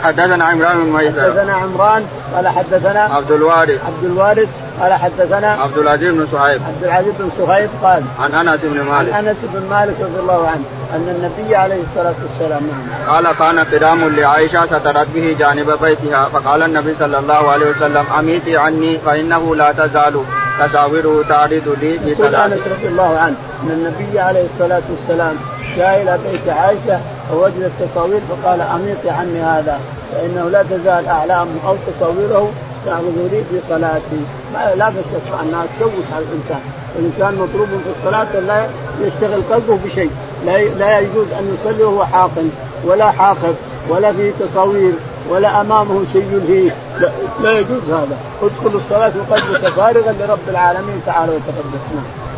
حدثنا 0.03 0.45
عمران 0.45 0.85
بن 0.85 0.93
ميسر 0.93 1.23
حدثنا 1.23 1.53
عمران 1.53 2.07
قال 2.35 2.49
حدثنا 2.49 3.01
عبد 3.01 3.33
الوارث. 3.33 3.81
عبد 3.87 4.05
الوارث 4.05 4.49
قال 4.81 4.93
حدثنا 4.93 5.53
عبد 5.53 5.79
العزيز 5.79 6.15
بن 6.15 6.27
صهيب. 6.33 6.61
عبد 6.69 6.85
العزيز 6.85 7.13
بن 7.19 7.31
صهيب 7.39 7.69
قال 7.83 8.03
عن 8.19 8.49
أنس 8.49 8.61
بن 8.63 8.81
مالك. 8.81 9.13
عن 9.13 9.27
أنس 9.27 9.37
بن 9.43 9.67
مالك 9.71 9.95
رضي 10.01 10.21
الله 10.21 10.49
عنه 10.49 10.65
أن 10.95 11.09
النبي 11.09 11.57
عليه 11.57 11.83
الصلاة 11.83 12.15
والسلام 12.23 12.63
نعم. 12.63 13.15
قال 13.15 13.37
كان 13.39 13.59
قدام 13.59 14.17
لعائشة 14.17 14.67
سترت 14.67 15.07
به 15.15 15.37
جانب 15.39 15.71
بيتها. 15.83 16.29
فقال 16.29 16.63
النبي 16.63 16.95
صلى 16.99 17.19
الله 17.19 17.51
عليه 17.51 17.71
وسلم 17.71 18.05
أميتي 18.19 18.57
عني 18.57 18.99
فإنه 18.99 19.57
لا 19.57 19.73
تزال 19.73 20.25
تساوره 20.61 21.25
تعرض 21.29 21.77
لي 21.81 21.99
في 21.99 22.15
صلاه 22.15 22.47
أنس 22.47 22.61
رضي 22.67 22.89
الله 22.89 23.19
عنه 23.19 23.37
أن 23.63 23.71
النبي 23.71 24.21
عليه 24.21 24.45
الصلاة 24.55 24.83
والسلام 24.91 25.37
جاء 25.77 26.03
إلى 26.03 26.19
بيت 26.31 26.49
عائشة 26.49 27.01
فوجد 27.31 27.63
التصاوير 27.63 28.21
فقال 28.29 28.61
اميطي 28.61 29.11
عني 29.11 29.43
هذا 29.43 29.81
فإنه 30.13 30.51
لا 30.51 30.63
تزال 30.63 31.07
اعلامه 31.07 31.51
أو 31.67 31.77
تصاويره 31.87 32.53
لي 32.87 33.43
في 33.51 33.61
صلاتي. 33.69 34.21
ما 34.55 34.75
لا 34.77 34.89
بس 34.89 35.05
انها 35.43 35.67
تشوش 35.77 36.07
على 36.15 36.25
الإنسان. 36.25 36.61
الإنسان 36.99 37.35
مطلوب 37.35 37.69
في 37.69 37.91
الصلاة 37.99 38.41
لا 38.41 38.67
يشتغل 39.01 39.43
قلبه 39.51 39.79
بشيء. 39.85 40.11
لا 40.47 40.59
لا 40.59 40.99
يجوز 40.99 41.27
أن 41.39 41.57
يصلي 41.61 41.85
وهو 41.85 42.05
حاقن 42.05 42.51
ولا 42.85 43.11
حاقب 43.11 43.55
ولا 43.89 44.13
في 44.13 44.33
تصاوير 44.41 44.93
ولا 45.31 45.61
أمامه 45.61 46.03
شيء 46.13 46.27
يلهيه. 46.33 46.75
لا, 47.01 47.11
لا 47.43 47.59
يجوز 47.59 47.83
هذا. 47.89 48.17
ادخل 48.43 48.79
الصلاة 48.79 49.13
وقلبك 49.21 49.69
فارغا 49.69 50.13
لرب 50.13 50.49
العالمين 50.49 51.03
تعالى 51.07 51.33
وتقدس. 51.33 51.85
نعم. 51.95 52.30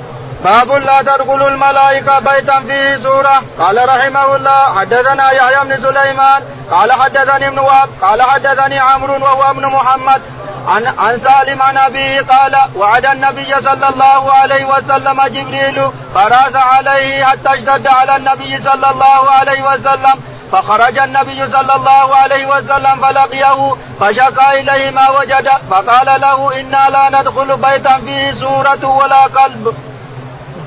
باب 0.44 0.72
لا 0.72 1.02
تدخل 1.02 1.46
الملائكة 1.46 2.18
بيتا 2.18 2.60
فيه 2.60 2.96
سورة. 2.96 3.42
قال 3.58 3.88
رحمه 3.88 4.36
الله 4.36 4.78
حدثنا 4.78 5.30
يحيى 5.30 5.64
بن 5.64 5.76
سليمان 5.82 6.42
قال 6.70 6.92
حدثني 6.92 7.48
ابن 7.48 7.58
وهب 7.58 7.88
قال 8.02 8.22
حدثني 8.22 8.78
عمرو 8.78 9.14
وهو 9.14 9.50
ابن 9.50 9.66
محمد. 9.66 10.22
عن 10.68 10.94
عن 10.98 11.18
سالم 11.18 11.62
عن 11.62 11.76
أبيه 11.78 12.20
قال 12.20 12.56
وعد 12.76 13.06
النبي 13.06 13.54
صلى 13.54 13.88
الله 13.88 14.32
عليه 14.32 14.64
وسلم 14.64 15.22
جبريل 15.22 15.90
فراس 16.14 16.56
عليه 16.56 17.24
حتى 17.24 17.54
اشتد 17.54 17.86
على 17.86 18.16
النبي 18.16 18.58
صلى 18.58 18.90
الله 18.90 19.30
عليه 19.30 19.62
وسلم. 19.62 20.20
فخرج 20.52 20.98
النبي 20.98 21.46
صلى 21.46 21.74
الله 21.74 22.16
عليه 22.16 22.46
وسلم 22.46 22.96
فلقيه 23.02 23.74
فشكى 24.00 24.60
إليه 24.60 24.90
ما 24.90 25.10
وجد 25.10 25.48
فقال 25.70 26.20
له 26.20 26.60
إنا 26.60 26.90
لا 26.90 27.20
ندخل 27.20 27.56
بيتا 27.56 27.98
فيه 27.98 28.32
سورة 28.32 28.84
ولا 28.84 29.22
قلب. 29.22 29.91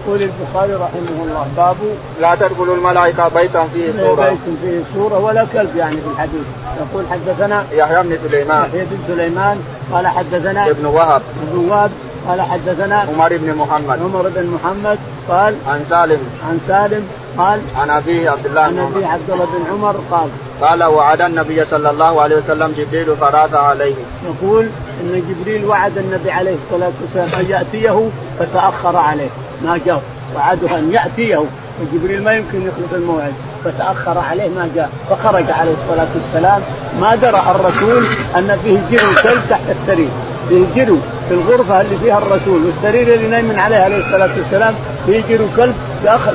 يقول 0.08 0.22
البخاري 0.22 0.74
رحمه 0.74 1.24
الله 1.24 1.48
باب 1.58 1.76
لا 2.22 2.36
تدخل 2.36 2.74
الملائكة 2.74 3.28
بيتا 3.28 3.68
فيه 3.74 3.92
سورة. 3.92 4.30
بيت 4.30 4.40
فيه 4.62 4.82
سورة 4.94 5.20
ولا 5.20 5.46
كلب 5.54 5.76
يعني 5.76 5.96
في 5.96 6.08
الحديث. 6.14 6.46
يقول 6.80 7.04
حدثنا 7.12 7.66
يحيى 7.72 8.04
بن 8.04 8.18
سليمان. 8.30 8.66
يحيى 8.66 8.86
بن 8.86 8.98
سليمان 9.08 9.62
قال 9.94 10.08
حدثنا 10.08 10.70
ابن 10.70 10.86
وهب. 10.86 11.22
ابن 11.48 11.70
وهب 11.70 11.92
قال 12.28 12.42
حدثنا 12.42 12.96
عمر 12.96 13.38
بن 13.38 13.56
محمد. 13.56 14.02
عمر 14.02 14.30
بن 14.36 14.48
محمد 14.48 15.00
قال 15.30 15.56
عن 15.68 15.86
سالم. 15.90 16.20
عن 16.50 16.60
سالم 16.68 17.08
قال 17.38 17.62
عن 17.76 17.90
أبيه 17.90 18.30
عبد 18.30 18.46
الله 18.46 18.62
عن 18.62 18.80
أبيه 18.80 19.08
عبد 19.08 19.30
الله 19.30 19.46
بن 19.46 19.72
عمر 19.72 19.96
قال 20.12 20.30
قال 20.62 20.84
وعد 20.84 21.22
النبي 21.22 21.66
صلى 21.66 21.90
الله 21.90 22.22
عليه 22.22 22.36
وسلم 22.36 22.74
جبريل 22.78 23.16
فراث 23.16 23.54
عليه. 23.54 23.96
يقول 24.26 24.70
إن 25.02 25.24
جبريل 25.30 25.66
وعد 25.66 25.98
النبي 25.98 26.32
عليه 26.32 26.56
الصلاة 26.66 26.92
والسلام 27.02 27.40
أن 27.40 27.46
يأتيه 27.50 28.10
فتأخر 28.40 28.98
عليه. 28.98 29.30
ما 29.64 29.80
جاء 29.86 30.02
وعده 30.36 30.78
أن 30.80 30.92
يأتيه. 30.94 31.44
وجبريل 31.82 32.24
ما 32.24 32.34
يمكن 32.34 32.62
يخلف 32.62 32.94
الموعد. 32.96 33.34
فتأخر 33.64 34.18
عليه 34.18 34.50
ما 34.50 34.70
جاء. 34.76 34.90
فخرج 35.10 35.44
عليه 35.60 35.72
الصلاة 35.72 36.08
والسلام. 36.16 36.62
ما 37.02 37.16
درى 37.16 37.44
الرسول 37.56 38.06
أن 38.36 38.60
فيه 38.64 38.98
جرو 38.98 39.10
كلب 39.24 39.42
تحت 39.50 39.62
السرير. 39.70 40.10
فيه 40.50 40.66
جرو 40.76 40.98
في 41.30 41.34
الغرفة 41.34 41.82
اللي 41.82 41.98
فيها 41.98 42.18
الرسول 42.18 42.66
والسرير 42.66 43.14
اللي 43.14 43.28
نايم 43.28 43.60
عليه 43.60 43.78
عليه 43.78 43.98
الصلاة 43.98 44.30
والسلام. 44.38 44.74
فيه 45.06 45.24
جرو 45.30 45.46
كلب 45.58 45.76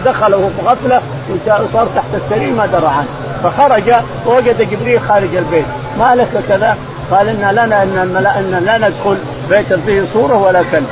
دخله 0.04 0.50
في 0.56 0.66
غفلة 0.66 1.00
وصار 1.46 1.88
تحت 1.96 2.14
السرير 2.14 2.52
ما 2.52 2.66
درى 2.66 2.86
عنه. 2.86 3.08
فخرج 3.44 3.94
ووجد 4.26 4.70
جبريل 4.70 5.00
خارج 5.00 5.36
البيت. 5.36 5.66
ما 5.98 6.14
لك 6.14 6.44
كذا؟ 6.48 6.76
قال 7.10 7.28
إن 7.28 7.50
لنا 7.52 7.82
إن 7.82 8.62
لا 8.66 8.78
ندخل 8.78 9.16
بيتا 9.50 9.76
فيه 9.86 10.04
صورة 10.14 10.36
ولا 10.36 10.62
كلب. 10.72 10.86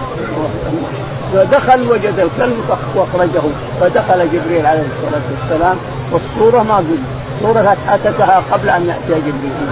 فدخل 1.34 1.90
وجد 1.90 2.18
الكلب 2.18 2.78
واخرجه 2.94 3.42
فدخل 3.80 4.28
جبريل 4.32 4.66
عليه 4.66 4.86
الصلاة 4.92 5.22
والسلام. 5.30 5.76
والصورة 6.12 6.62
ما 6.62 6.76
قلت. 6.76 7.04
صورة 7.42 7.76
أتتها 7.88 8.42
قبل 8.52 8.68
أن 8.68 8.88
يأتي 8.88 9.20
جبريل. 9.20 9.68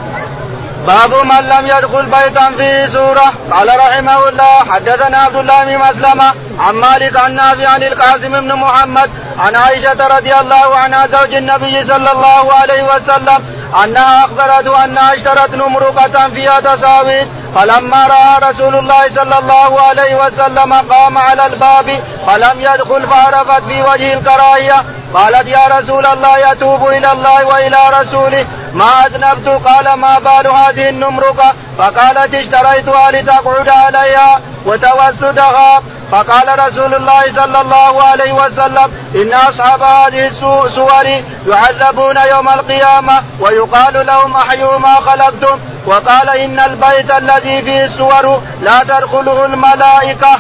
باب 0.87 1.15
من 1.25 1.49
لم 1.49 1.67
يدخل 1.67 2.03
بيتا 2.03 2.51
فيه 2.59 2.87
سورة. 2.87 3.33
قال 3.53 3.69
رحمه 3.69 4.29
الله 4.29 4.73
حدثنا 4.73 5.19
عبد 5.19 5.37
الله 5.37 5.65
بن 5.65 5.79
مسلمة 5.79 6.33
عن 6.59 6.75
مالك 6.75 7.17
عن 7.17 7.35
نافع 7.35 7.69
عن 7.69 7.83
القاسم 7.83 8.41
بن 8.41 8.53
محمد 8.55 9.11
عن 9.39 9.55
عائشة 9.55 10.17
رضي 10.17 10.35
الله 10.35 10.77
عنها 10.77 11.07
زوج 11.07 11.35
النبي 11.35 11.85
صلى 11.85 12.13
الله 12.13 12.53
عليه 12.53 12.83
وسلم 12.83 13.56
أنها 13.85 14.25
اخبرته 14.25 14.85
أنها 14.85 15.15
اشترت 15.15 15.55
نمرقة 15.55 16.29
فيها 16.29 16.61
تصاوير 16.61 17.27
فلما 17.55 18.07
رأى 18.07 18.51
رسول 18.51 18.77
الله 18.77 19.09
صلى 19.15 19.39
الله 19.39 19.81
عليه 19.81 20.15
وسلم 20.15 20.75
قام 20.75 21.19
على 21.19 21.47
الباب 21.47 22.01
فلم 22.27 22.61
يدخل 22.61 23.07
فعرفت 23.07 23.63
في 23.69 23.83
وجه 23.83 24.13
الكراهية. 24.13 24.85
قالت 25.15 25.49
يا 25.49 25.67
رسول 25.79 26.07
الله 26.07 26.53
يتوب 26.53 26.89
إلى 26.89 27.13
الله 27.13 27.45
وإلى 27.47 27.79
رسوله. 28.01 28.47
ما 28.73 29.07
أذنبت؟ 29.07 29.49
قال 29.49 29.93
ما 29.93 30.19
بال 30.19 30.51
هذه 30.51 30.89
النمرقة؟ 30.89 31.55
فقالت 31.79 32.35
اشتريتها 32.35 33.11
لتقعد 33.11 33.69
عليها 33.69 34.41
وتوسدها. 34.67 35.83
فقال 36.11 36.67
رسول 36.67 36.95
الله 36.95 37.23
صلى 37.23 37.61
الله 37.61 38.03
عليه 38.03 38.33
وسلم 38.33 38.91
إن 39.15 39.33
أصحاب 39.33 39.83
هذه 39.83 40.27
السور 40.27 41.05
يعذبون 41.49 42.17
يوم 42.31 42.49
القيامة 42.49 43.23
ويقال 43.41 44.07
لهم 44.07 44.37
أحيوا 44.37 44.79
ما 44.79 44.95
خلقتم 44.95 45.59
وقال 45.87 46.31
إن 46.31 46.59
البيت 46.59 47.11
الذي 47.11 47.63
فيه 47.63 47.85
السور 47.85 48.41
لا 48.63 48.83
تدخله 48.83 49.45
الملائكة. 49.45 50.39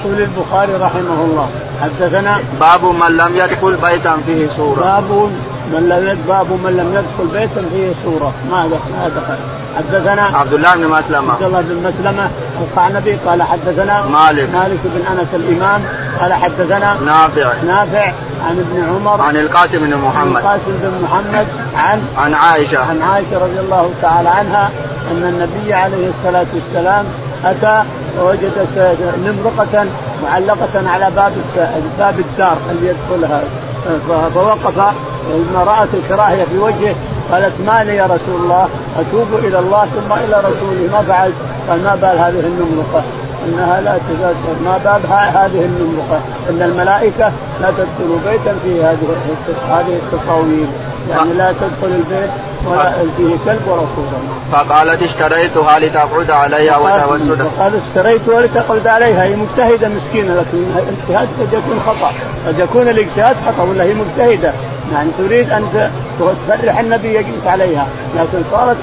يقول 0.00 0.20
البخاري 0.20 0.72
رحمه 0.72 1.24
الله 1.24 1.50
حدثنا 1.82 2.40
باب 2.60 2.84
من 2.84 3.16
لم 3.16 3.36
يدخل 3.36 3.76
بيتا 3.76 4.18
فيه 4.26 4.48
سورة. 4.56 4.80
باب 4.80 5.10
من 5.72 5.88
لم 5.88 6.24
باب 6.28 6.46
من 6.46 6.76
لم 6.76 6.88
يدخل 6.94 7.40
بيتا 7.40 7.68
فيه 7.72 7.92
سورة. 8.04 8.32
ما 8.50 8.66
دخل 8.66 8.92
ما 8.92 9.08
دخل 9.08 9.57
حدثنا 9.76 10.22
عبد 10.22 10.52
الله 10.52 10.74
بن 10.74 10.86
مسلمة. 10.86 11.32
عبد 11.32 11.42
الله 11.42 11.60
بن 11.60 11.88
مسلمة 11.88 12.30
القعنبي 12.60 13.18
قال 13.26 13.42
حدثنا 13.42 14.06
مالك. 14.06 14.48
مالك 14.54 14.78
بن 14.84 15.18
أنس 15.18 15.34
الإمام 15.34 15.82
قال 16.20 16.32
حدثنا 16.32 16.96
نافع. 17.06 17.52
نافع 17.66 18.12
عن 18.48 18.58
ابن 18.58 18.88
عمر 18.88 19.22
عن 19.22 19.36
القاسم 19.36 19.78
بن 19.78 19.96
محمد. 19.96 20.36
القاسم 20.36 20.78
بن 20.82 21.02
محمد 21.04 21.46
عن 21.76 22.02
عن 22.18 22.34
عائشة. 22.34 22.78
عن 22.78 23.02
عائشة 23.02 23.34
رضي 23.34 23.60
الله 23.60 23.90
تعالى 24.02 24.28
عنها 24.28 24.70
أن 25.10 25.22
النبي 25.22 25.74
عليه 25.74 26.10
الصلاة 26.10 26.46
والسلام 26.54 27.04
أتى 27.44 27.82
ووجد 28.20 28.52
نمرقة 29.24 29.86
معلقة 30.24 30.90
على 30.90 31.10
باب 31.16 31.32
باب 31.98 32.18
الدار 32.18 32.56
اللي 32.70 32.88
يدخلها 32.88 33.42
فوقف 34.34 34.78
لما 35.30 35.64
رأت 35.64 35.88
الكراهية 35.94 36.44
في 36.44 36.58
وجهه 36.58 36.94
قالت 37.32 37.52
ما 37.66 37.84
لي 37.84 37.96
يا 37.96 38.04
رسول 38.04 38.40
الله؟ 38.42 38.68
أتوب 38.98 39.28
إلى 39.44 39.58
الله 39.58 39.86
ثم 39.96 40.12
إلى 40.12 40.36
رسوله. 40.38 40.88
ما 40.92 41.02
فعلت 41.08 41.34
قال 41.68 41.84
ما 41.84 41.94
بال 41.94 42.18
هذه 42.18 42.40
النمرقة. 42.40 43.02
إنها 43.46 43.80
لا 43.80 43.98
تزال 44.08 44.34
ما 44.64 44.78
باب 44.84 45.00
هذه 45.10 45.64
النمرقة. 45.64 46.20
إن 46.50 46.62
الملائكة 46.62 47.32
لا 47.60 47.70
تدخل 47.70 48.18
بيتا 48.26 48.54
فيه 48.64 48.90
هذه 48.90 49.06
هذه 49.70 49.98
التصاوير. 50.02 50.66
يعني 51.10 51.32
لا 51.32 51.52
تدخل 51.52 51.94
البيت 51.94 52.30
ولا 52.66 52.92
فيه 53.16 53.36
كلب 53.44 53.62
ولا 53.66 53.82
صوره 53.96 54.20
فقالت 54.52 55.02
اشتريتها 55.02 55.78
لتقعد 55.78 56.30
عليها 56.30 56.76
وتوسد 56.76 57.42
فقال 57.42 57.72
اشتريتها 57.86 58.40
لتقعد 58.40 58.86
عليها. 58.86 59.24
هي 59.24 59.36
مجتهدة 59.36 59.88
مسكينة 59.88 60.34
لكن 60.34 60.58
الاجتهاد 60.76 61.28
قد 61.40 61.52
يكون 61.52 61.80
خطأ. 61.86 62.12
قد 62.46 62.58
يكون 62.58 62.88
الاجتهاد 62.88 63.36
خطأ 63.46 63.62
ولا 63.62 63.84
هي 63.84 63.94
مجتهدة؟ 63.94 64.52
يعني 64.92 65.10
تريد 65.18 65.50
أن 65.50 65.90
تفرح 66.20 66.78
النبي 66.78 67.14
يجلس 67.14 67.46
عليها. 67.46 67.86
لكن 68.16 68.42
صارت 68.50 68.76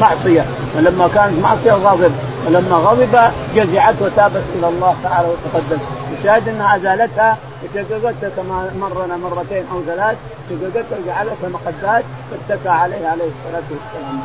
معصية. 0.00 0.44
ولما 0.76 1.08
كانت 1.14 1.42
معصية 1.42 1.72
غضب. 1.72 2.12
ولما 2.46 2.76
غضب 2.76 3.32
جزعت 3.56 3.94
وتابت 4.00 4.42
إلى 4.58 4.68
الله 4.68 4.94
تعالى 5.02 5.28
وتقدم 5.28 5.78
الشاهد 6.18 6.48
أنها 6.48 6.76
أزالتها. 6.76 7.36
شققتها 7.74 8.30
كما 8.36 8.70
مرنا 8.80 9.16
مرتين 9.16 9.64
أو 9.72 9.82
ثلاث. 9.86 10.16
شققتها 10.50 10.98
وجعلتها 11.04 11.48
مخدات 11.48 12.04
فاتكى 12.48 12.68
عليه 12.68 13.06
عليه 13.06 13.24
الصلاة 13.24 13.68
والسلام. 13.70 14.20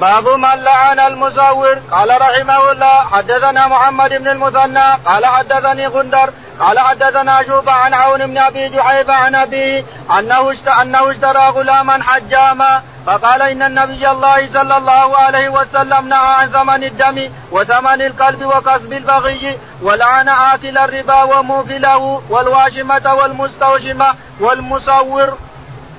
باب 0.00 0.28
من 0.28 0.64
لعن 0.64 0.98
المزور 0.98 1.78
قال 1.90 2.20
رحمه 2.20 2.72
الله 2.72 3.04
حدثنا 3.12 3.68
محمد 3.68 4.10
بن 4.10 4.28
المثنى 4.28 4.92
قال 5.06 5.26
حدثني 5.26 5.86
غندر 5.86 6.30
قال 6.60 6.78
حدثنا 6.78 7.42
شوبة 7.42 7.72
عن 7.72 7.94
عون 7.94 8.26
بن 8.26 8.38
أبي 8.38 8.68
جحيفة 8.68 9.12
عن 9.14 9.34
أبيه 9.34 9.84
أنه 10.18 10.54
أنه 10.82 11.10
اشترى 11.10 11.48
غلاما 11.48 12.02
حجاما 12.02 12.82
فقال 13.06 13.42
إن 13.42 13.62
النبي 13.62 14.10
الله 14.10 14.46
صلى 14.52 14.76
الله 14.76 15.16
عليه 15.16 15.48
وسلم 15.48 16.08
نهى 16.08 16.34
عن 16.38 16.48
ثمن 16.48 16.84
الدم 16.84 17.30
وثمن 17.52 18.02
الكلب 18.02 18.46
وكسب 18.46 18.92
البغي 18.92 19.58
ولعن 19.82 20.28
آكل 20.28 20.78
الربا 20.78 21.22
وموكله 21.22 22.22
والواشمة 22.30 23.14
والمستوشمة 23.14 24.14
والمصور. 24.40 25.38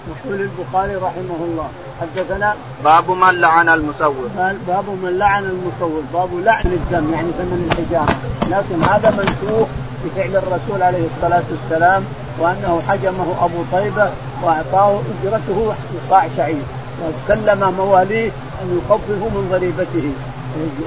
يقول 0.10 0.42
البخاري 0.42 0.96
رحمه 0.96 1.40
الله 1.48 1.70
حدثنا 2.02 2.56
باب 2.84 3.12
من 3.12 3.42
لعن 3.42 3.70
المصور 3.70 4.28
باب 4.68 4.86
من 5.04 5.18
لعن 5.18 5.44
المصور 5.44 6.02
باب 6.14 6.30
لعن 6.44 6.66
الدم 6.66 7.14
يعني 7.14 7.32
ثمن 7.38 7.70
الحجامه 7.72 8.16
لكن 8.48 8.84
هذا 8.84 9.10
منسوخ 9.12 9.68
بفعل 10.06 10.36
الرسول 10.36 10.82
عليه 10.84 11.08
الصلاة 11.16 11.44
والسلام 11.52 12.04
وأنه 12.40 12.82
حجمه 12.88 13.46
أبو 13.46 13.64
طيبة 13.72 14.10
وأعطاه 14.44 15.00
أجرته 15.24 15.74
صاع 16.10 16.28
شعير. 16.38 16.64
وكلم 17.06 17.74
مواليه 17.78 18.32
أن 18.62 18.78
يخففوا 18.78 19.30
من 19.30 19.48
ضريبته 19.52 20.12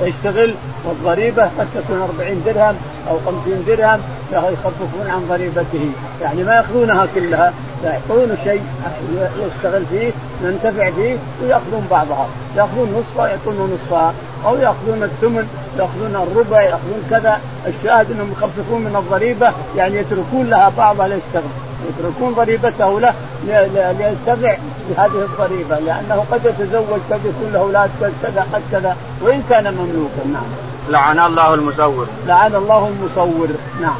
يشتغل 0.03 0.55
والضريبة 0.85 1.43
قد 1.43 1.67
تكون 1.75 2.03
40 2.03 2.43
درهم 2.47 2.77
أو 3.11 3.17
50 3.27 3.65
درهم 3.67 4.01
يخففون 4.33 5.11
عن 5.11 5.27
ضريبته. 5.29 5.91
يعني 6.23 6.45
ما 6.45 6.55
يأخذونها 6.55 7.07
كلها 7.15 7.53
يعطون 7.85 8.37
شيء 8.45 8.63
يشتغل 9.17 9.85
فيه 9.91 10.11
ينتفع 10.45 10.91
فيه 10.91 11.17
ويأخذون 11.43 11.87
بعضها. 11.91 12.27
يأخذون 12.57 12.89
نصفها 12.99 13.29
يعطونه 13.29 13.69
نصفها. 13.75 14.15
أو 14.47 14.57
يأخذون 14.57 15.03
الثمن 15.03 15.49
يأخذون 15.79 16.29
الربع 16.29 16.63
يأخذون 16.63 17.07
كذا. 17.11 17.41
الشاهد 17.67 18.11
أنهم 18.11 18.33
يخففون 18.33 18.81
من 18.81 18.97
الضريبة 18.97 19.53
يعني 19.77 19.97
يتركون 19.97 20.51
لها 20.51 20.73
بعضها 20.79 21.09
ليشتغل. 21.09 21.51
يتركون 21.89 22.35
ضريبته 22.35 23.01
له 23.01 23.15
لينتفع 23.99 24.57
بهذه 24.93 25.25
الضريبه 25.25 25.79
لأنه 25.79 26.25
قد 26.33 26.45
يتزوج 26.45 27.01
قد 27.11 27.21
يكون 27.25 27.53
له 27.53 27.59
أولاد 27.59 27.91
قد 28.03 28.13
كذا 28.23 28.47
قد 28.53 28.63
كذا 28.73 28.97
وإن 29.21 29.43
كان 29.51 29.75
مملوكا 29.75 30.25
نعم. 30.33 30.47
لعن 30.89 31.19
الله 31.19 31.55
المصور. 31.55 32.07
لعن 32.27 32.55
الله 32.55 32.89
المصور 32.89 33.49
نعم. 33.81 33.99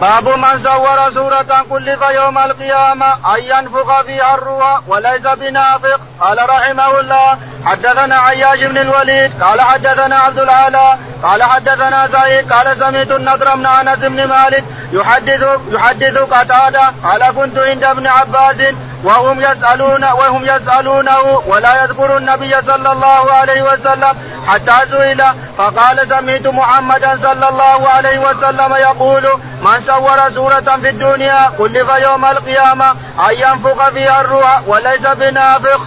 باب 0.00 0.28
من 0.28 0.58
صور 0.62 1.10
سورة 1.14 1.64
كلف 1.70 2.02
يوم 2.14 2.38
القيامة 2.38 3.06
أن 3.06 3.42
ينفخ 3.42 4.02
فيها 4.02 4.34
الروح 4.34 4.80
وليس 4.88 5.22
بنافق 5.22 6.00
قال 6.20 6.48
رحمه 6.48 7.00
الله 7.00 7.38
حدثنا 7.64 8.16
عياش 8.16 8.60
بن 8.60 8.78
الوليد 8.78 9.42
قال 9.42 9.60
حدثنا 9.60 10.16
عبد 10.16 10.38
العالى 10.38 10.98
قال 11.22 11.42
حدثنا 11.42 12.06
زيد 12.06 12.52
قال 12.52 12.76
سمعت 12.76 13.10
النضر 13.10 13.54
بن 13.56 13.66
أنس 13.66 13.98
بن 13.98 14.28
مالك 14.28 14.64
يحدث 14.92 15.44
يحدث 15.70 16.18
قتادة 16.18 16.92
قال 17.04 17.22
كنت 17.36 17.58
عند 17.58 17.84
ابن 17.84 18.06
عباس 18.06 18.56
وهم 19.04 19.40
يسألون 19.40 20.04
وهم 20.04 20.44
يسألونه 20.44 21.42
ولا 21.46 21.84
يذكر 21.84 22.16
النبي 22.16 22.52
صلى 22.62 22.92
الله 22.92 23.32
عليه 23.32 23.62
وسلم 23.62 24.14
حتى 24.46 24.90
سئل 24.90 25.22
فقال 25.58 26.08
سمعت 26.08 26.46
محمدا 26.46 27.16
صلى 27.16 27.48
الله 27.48 27.88
عليه 27.88 28.18
وسلم 28.18 28.74
يقول 28.74 29.22
من 29.62 29.80
صور 29.80 30.30
سورة 30.34 30.78
في 30.82 30.88
الدنيا 30.88 31.50
كلف 31.58 31.88
يوم 32.02 32.24
القيامة 32.24 32.90
أن 33.28 33.34
ينفخ 33.34 33.88
فيها 33.90 34.20
الروح 34.20 34.60
وليس 34.66 35.06
بنافخ. 35.06 35.80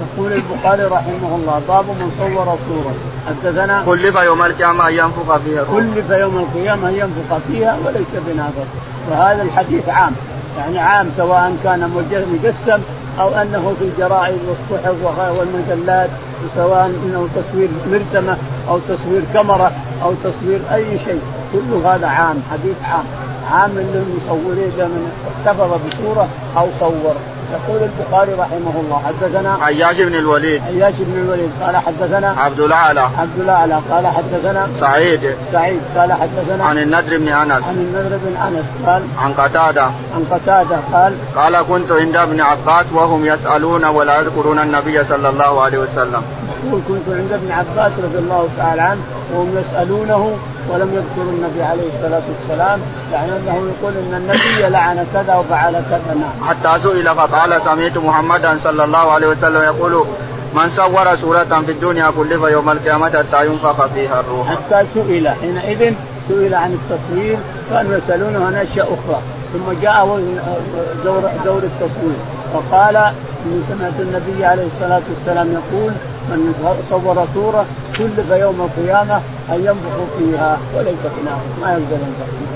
يقول 0.00 0.32
البخاري 0.32 0.84
رحمه 0.84 1.32
الله 1.36 1.62
باب 1.68 1.84
من 1.84 2.12
صور 2.18 2.58
صورة 2.68 2.94
حدثنا 3.28 3.82
كلف 3.86 4.16
يوم 4.16 4.42
القيامة 4.42 4.88
أن 4.88 4.94
ينفخ 4.94 5.36
فيها 5.36 5.62
الروح. 5.62 5.76
كلف 5.76 6.10
يوم 6.10 6.36
القيامة 6.38 6.88
أن 6.88 6.94
ينفخ 6.94 7.36
فيها 7.48 7.76
وليس 7.84 8.12
بنافخ 8.26 8.68
وهذا 9.10 9.42
الحديث 9.42 9.88
عام 9.88 10.16
يعني 10.58 10.78
عام 10.78 11.10
سواء 11.16 11.56
كان 11.64 11.90
مجسم 12.32 12.82
أو 13.20 13.28
أنه 13.28 13.74
في 13.78 13.84
الجرائد 13.84 14.38
والصحف 14.48 14.94
والمجلات 15.38 16.10
وسواء 16.44 16.86
إنه 16.86 17.28
تصوير 17.36 17.68
مرسمه 17.90 18.36
أو 18.68 18.78
تصوير 18.78 19.22
كاميرا 19.34 19.72
أو 20.02 20.12
تصوير 20.24 20.60
أي 20.74 20.98
شيء. 21.04 21.20
كل 21.52 21.86
هذا 21.88 22.06
عام 22.06 22.42
حديث 22.50 22.76
عام. 22.84 23.04
عام 23.52 23.70
للمصورين 23.70 24.78
من 24.78 25.12
احتفظ 25.28 25.70
بصورة 25.86 26.28
أو 26.56 26.66
صور 26.80 27.14
يقول 27.52 27.80
البخاري 27.82 28.32
رحمه 28.32 28.80
الله 28.80 29.02
حدثنا 29.06 29.58
عياش 29.62 29.96
بن 30.00 30.14
الوليد. 30.14 30.62
عياش 30.62 30.94
بن 30.98 31.22
الوليد 31.22 31.50
قال 31.62 31.76
حدثنا 31.76 32.34
عبد 32.38 32.60
الأعلى. 32.60 33.00
عبد 33.00 33.38
الأعلى 33.40 33.80
قال 33.90 34.06
حدثنا 34.06 34.68
سعيد. 34.80 35.20
سعيد 35.52 35.80
قال 35.96 36.12
حدثنا 36.12 36.64
عن 36.64 36.78
النذر 36.78 37.18
بن 37.18 37.28
أنس. 37.28 37.64
عن 37.64 37.74
النذر 37.74 38.18
بن 38.24 38.36
أنس 38.36 38.66
قال 38.86 39.02
عن 39.18 39.32
قتادة. 39.32 39.84
عن 39.84 40.24
قتادة 40.30 40.78
قال 40.92 41.14
قال 41.36 41.62
كنت 41.68 41.92
عند 41.92 42.16
ابن 42.16 42.40
عباس 42.40 42.86
وهم 42.92 43.26
يسألون 43.26 43.84
ولا 43.84 44.20
يذكرون 44.20 44.58
النبي 44.58 45.04
صلى 45.04 45.28
الله 45.28 45.62
عليه 45.62 45.78
وسلم. 45.78 46.22
يقول 46.66 46.80
كنت 46.88 47.16
عند 47.16 47.32
ابن 47.32 47.52
عباس 47.52 47.92
رضي 47.98 48.18
الله 48.18 48.48
تعالى 48.56 48.82
عنه 48.82 49.00
وهم 49.32 49.58
يسألونه 49.58 50.36
ولم 50.70 50.90
يذكروا 50.94 51.32
النبي 51.32 51.62
عليه 51.62 51.88
الصلاة 51.94 52.22
والسلام 52.28 52.80
يعني 53.12 53.32
أنه 53.32 53.54
يقول 53.54 53.92
إن 53.92 54.14
النبي 54.14 54.68
لعن 54.68 55.06
كذا 55.14 55.34
وفعل 55.34 55.72
كذا 55.72 56.14
نعم. 56.14 56.48
حتى 56.48 56.82
سئل 56.82 57.14
فقال 57.14 57.62
سمعت 57.62 57.98
محمدا 57.98 58.58
صلى 58.64 58.84
الله 58.84 59.12
عليه 59.12 59.26
وسلم 59.26 59.62
يقول 59.62 60.04
من 60.54 60.68
صور 60.68 61.16
سورة 61.16 61.62
في 61.66 61.72
الدنيا 61.72 62.10
كلف 62.10 62.42
يوم 62.42 62.70
القيامة 62.70 63.08
حتى 63.08 63.46
ينفخ 63.46 63.86
فيها 63.86 64.20
الروح. 64.20 64.48
حتى 64.50 64.86
سئل 64.94 65.28
حينئذ 65.28 65.94
سئل 66.28 66.54
عن 66.54 66.78
التصوير 66.78 67.38
كانوا 67.70 67.96
يسألونه 67.96 68.46
عن 68.46 68.54
أشياء 68.54 68.86
أخرى 68.86 69.20
ثم 69.52 69.80
جاء 69.82 70.20
دور 71.04 71.30
دور 71.44 71.62
التصوير 71.62 72.16
وقال 72.54 72.96
اني 72.96 73.60
سمعت 73.68 73.92
النبي 74.00 74.44
عليه 74.44 74.66
الصلاة 74.66 75.02
والسلام 75.10 75.52
يقول 75.52 75.92
من 76.28 76.54
صور 76.90 77.26
صوره 77.34 77.66
كلف 77.98 78.30
يوم 78.30 78.70
القيامة 78.70 79.20
أن 79.50 79.64
ينفخ 79.64 79.96
فيها 80.18 80.58
وليس 80.74 81.02
هناك 81.20 81.40
ما 81.60 81.72
يقدر 81.72 81.98
ينفخ 82.06 82.46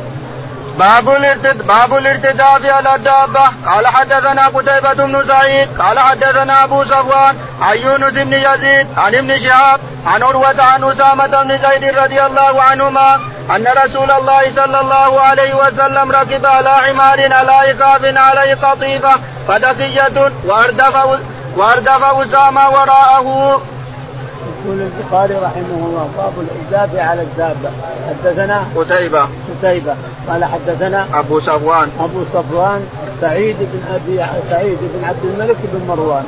باب 0.78 1.09
الارتد 1.09 1.66
باب 1.66 1.96
الارتداد 1.96 2.66
على 2.66 2.94
الدابة. 2.94 3.44
قال 3.66 3.87
حدثنا 3.87 4.46
قتيبة 4.46 4.92
بن 4.92 5.25
سعيد 5.29 5.68
قال 5.79 5.98
حدثنا 5.98 6.64
أبو 6.64 6.85
صفوان 6.85 7.37
عن 7.60 7.79
يونس 7.79 8.12
بن 8.12 8.33
يزيد 8.33 8.87
عن 8.96 9.14
ابن 9.14 9.38
شهاب 9.38 9.81
عن 10.06 10.23
عروة 10.23 10.62
عن 10.62 10.85
أسامة 10.85 11.42
بن 11.42 11.58
زيد 11.58 11.98
رضي 11.98 12.23
الله 12.23 12.62
عنهما 12.62 13.14
أن 13.56 13.64
رسول 13.85 14.10
الله 14.10 14.42
صلى 14.56 14.81
الله 14.81 15.21
عليه 15.21 15.54
وسلم 15.54 16.12
ركب 16.12 16.46
على 16.46 16.71
حمار 16.71 17.33
على 17.33 17.73
إخاف 17.73 18.04
عليه 18.04 18.54
قطيفة 18.54 19.12
فدقية 19.48 20.33
وأردف 20.46 21.21
وأردف 21.57 22.05
أسامة 22.05 22.71
وراءه. 22.71 23.61
يقول 24.65 24.81
البخاري 24.81 25.35
رحمه 25.35 25.81
الله 25.87 26.09
باب 26.17 26.33
الإجابة 26.38 27.03
على 27.03 27.23
الدابه 27.23 27.71
حدثنا 28.09 28.65
قتيبة. 28.77 29.29
قتيبة. 29.63 29.94
قال 30.29 30.44
حدثنا 30.44 31.07
أبو 31.15 31.40
صفوان. 31.40 31.88
أبو 32.01 32.23
صفوان 32.35 32.87
سعيد 33.21 33.57
بن 33.61 33.94
أبي 33.94 34.40
سعيد 34.51 34.79
بن 34.81 35.05
عبد 35.05 35.25
الملك 35.25 35.57
بن 35.73 35.87
مروان. 35.88 36.25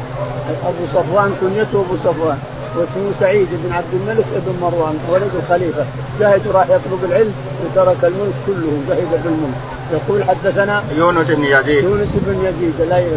أبو 0.65 0.87
صفوان 0.95 1.37
كنيته 1.41 1.85
أبو 1.87 1.97
صفوان 2.05 2.39
واسمه 2.77 3.13
سعيد 3.21 3.49
بن 3.51 3.73
عبد 3.73 3.93
الملك 3.93 4.27
بن 4.47 4.55
مروان 4.63 4.99
ولد 5.11 5.31
الخليفه 5.43 5.85
زهد 6.21 6.47
وراح 6.47 6.65
يطلب 6.65 7.05
العلم 7.05 7.35
وترك 7.65 8.05
الملك 8.05 8.35
كله 8.47 8.83
زهد 8.89 9.23
بالملك. 9.25 9.72
يقول 9.93 10.25
حدثنا 10.25 10.83
يونس 10.97 11.27
بن 11.27 11.45
يزيد. 11.45 11.85
يونس 11.85 12.09
بن 12.13 12.45
يزيد 12.45 12.75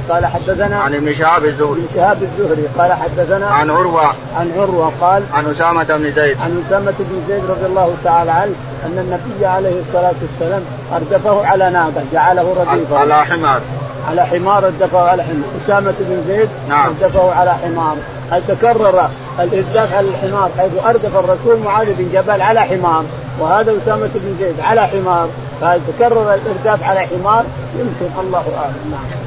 قال 0.09 0.25
حدثنا 0.25 0.79
عن 0.79 0.95
ابن 0.95 1.15
شهاب 1.15 1.45
الزهري. 1.45 1.81
بن 1.81 1.87
شهاب 1.95 2.17
الزهري 2.23 2.67
قال 2.77 2.93
حدثنا 2.93 3.47
عن 3.47 3.69
عروة. 3.69 4.13
عن 4.37 4.51
عروة 4.57 4.91
قال 5.01 5.23
عن 5.33 5.45
أسامة 5.45 5.83
بن 5.83 6.11
زيد. 6.11 6.37
عن 6.41 6.63
أسامة 6.67 6.93
بن 6.99 7.23
زيد 7.27 7.43
رضي 7.49 7.65
الله 7.65 7.95
تعالى 8.03 8.31
عنه 8.31 8.53
أن 8.85 8.99
النبي 8.99 9.45
عليه 9.45 9.79
الصلاة 9.79 10.13
والسلام 10.21 10.61
أردفه 10.93 11.45
على 11.47 11.69
ناقه 11.69 12.03
جعله 12.13 12.55
رديفا 12.59 12.97
على 12.97 13.25
حمار. 13.25 13.61
على 14.09 14.25
حمار 14.25 14.63
ردفه 14.63 14.99
على 14.99 15.23
حمار. 15.23 15.45
أسامة 15.65 15.93
بن 15.99 16.23
زيد 16.27 16.49
نعم. 16.69 16.89
ردفه 16.89 17.33
على 17.33 17.53
حمار. 17.53 17.95
هل 18.31 18.41
تكرر 18.47 19.09
الإرداف 19.39 19.93
على 19.93 20.07
الحمار 20.07 20.49
حيث 20.57 20.71
أردف 20.85 21.15
الرسول 21.17 21.59
معاذ 21.65 21.87
بن 21.97 22.09
جبل 22.13 22.41
على 22.41 22.61
حمار. 22.61 23.03
وهذا 23.39 23.71
أسامة 23.83 24.09
بن 24.13 24.37
زيد 24.39 24.59
على 24.59 24.87
حمار. 24.87 25.29
فهل 25.61 25.81
تكرر 25.87 26.33
الارداف 26.33 26.83
على 26.83 26.99
حمار 26.99 27.43
يمكن 27.79 28.19
الله 28.19 28.45
أعلم. 28.57 28.91
نعم. 28.91 29.25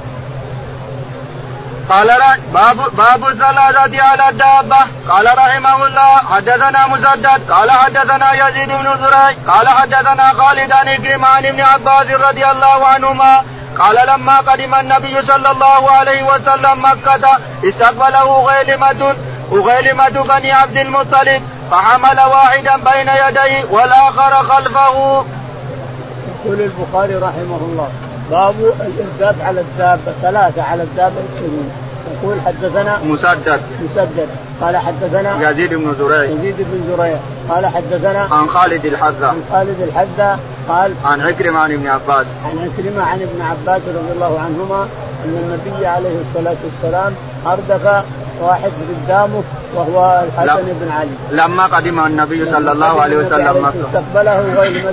قال 1.90 2.08
باب 2.54 2.76
باب 2.76 3.28
الثلاثة 3.28 4.02
على 4.02 4.28
الدابة. 4.28 4.76
قال 5.08 5.26
رحمه 5.38 5.86
الله 5.86 6.16
حدثنا 6.16 6.86
مسدد. 6.86 7.50
قال 7.50 7.70
حدثنا 7.70 8.48
يزيد 8.48 8.68
بن 8.68 8.88
زريع. 9.00 9.32
قال 9.46 9.68
حدثنا 9.68 10.32
خالد 10.32 10.72
عن 10.72 10.88
إكرمة 10.88 11.28
عن 11.28 11.46
ابن 11.46 11.60
عباس 11.60 12.10
رضي 12.10 12.44
الله 12.46 12.86
عنهما. 12.86 13.42
قال 13.78 14.08
لما 14.08 14.36
قدم 14.36 14.74
النبي 14.74 15.22
صلى 15.22 15.50
الله 15.50 15.90
عليه 15.90 16.22
وسلم 16.22 16.84
مكة 16.84 17.38
استقبله 17.64 18.46
غيلمة 18.46 19.14
وغيلمة 19.50 20.08
بني 20.08 20.52
عبد 20.52 20.76
المطلب. 20.76 21.42
فحمل 21.70 22.20
واحدا 22.20 22.76
بين 22.76 23.08
يديه 23.28 23.64
والآخر 23.70 24.34
خلفه. 24.34 25.24
يقول 26.44 26.60
البخاري 26.60 27.14
رحمه 27.14 27.58
الله 27.62 27.88
باب 28.30 28.54
الارداف 28.80 29.42
على 29.42 29.60
الدابة 29.60 30.12
ثلاثة 30.22 30.62
على 30.62 30.82
الدابة 30.82 31.14
السنين 31.32 31.70
يقول 32.22 32.40
حدثنا 32.46 32.98
مسدد. 33.04 33.60
مسدد. 33.82 34.28
قال 34.60 34.76
حدثنا 34.76 35.50
يزيد 35.50 35.74
بن 35.74 35.94
زريع. 35.98 36.22
يزيد 36.22 36.56
بن 36.58 36.96
زريع. 36.96 37.16
قال 37.48 37.66
حدثنا 37.66 38.28
عن 38.32 38.48
خالد 38.48 38.84
الحذا 38.86 39.26
عن 39.26 39.42
خالد 39.52 39.80
الحذا 39.80 40.38
قال 40.68 40.94
عن 41.04 41.20
عكرمة 41.20 41.58
عن 41.58 41.72
ابن 41.72 41.86
عباس. 41.86 42.26
عن 42.44 42.58
عكرمة 42.58 43.02
عن 43.02 43.22
ابن 43.22 43.42
عباس 43.42 43.82
رضي 43.88 44.12
الله 44.14 44.40
عنهما 44.40 44.88
أن 45.24 45.30
النبي 45.44 45.86
عليه 45.86 46.16
الصلاة 46.28 46.56
والسلام 46.64 47.12
اردف 47.46 48.04
واحد 48.42 48.70
قدامه 48.90 49.42
وهو 49.74 50.22
الحسن 50.24 50.62
بن 50.80 50.90
علي. 50.92 51.08
لما 51.42 51.66
قدم 51.66 52.06
النبي 52.06 52.44
صلى 52.46 52.72
الله 52.72 53.00
عليه 53.02 53.16
وسلم 53.16 53.56
مكة 53.66 53.88
استقبله 53.88 54.54
غيلمة 54.60 54.92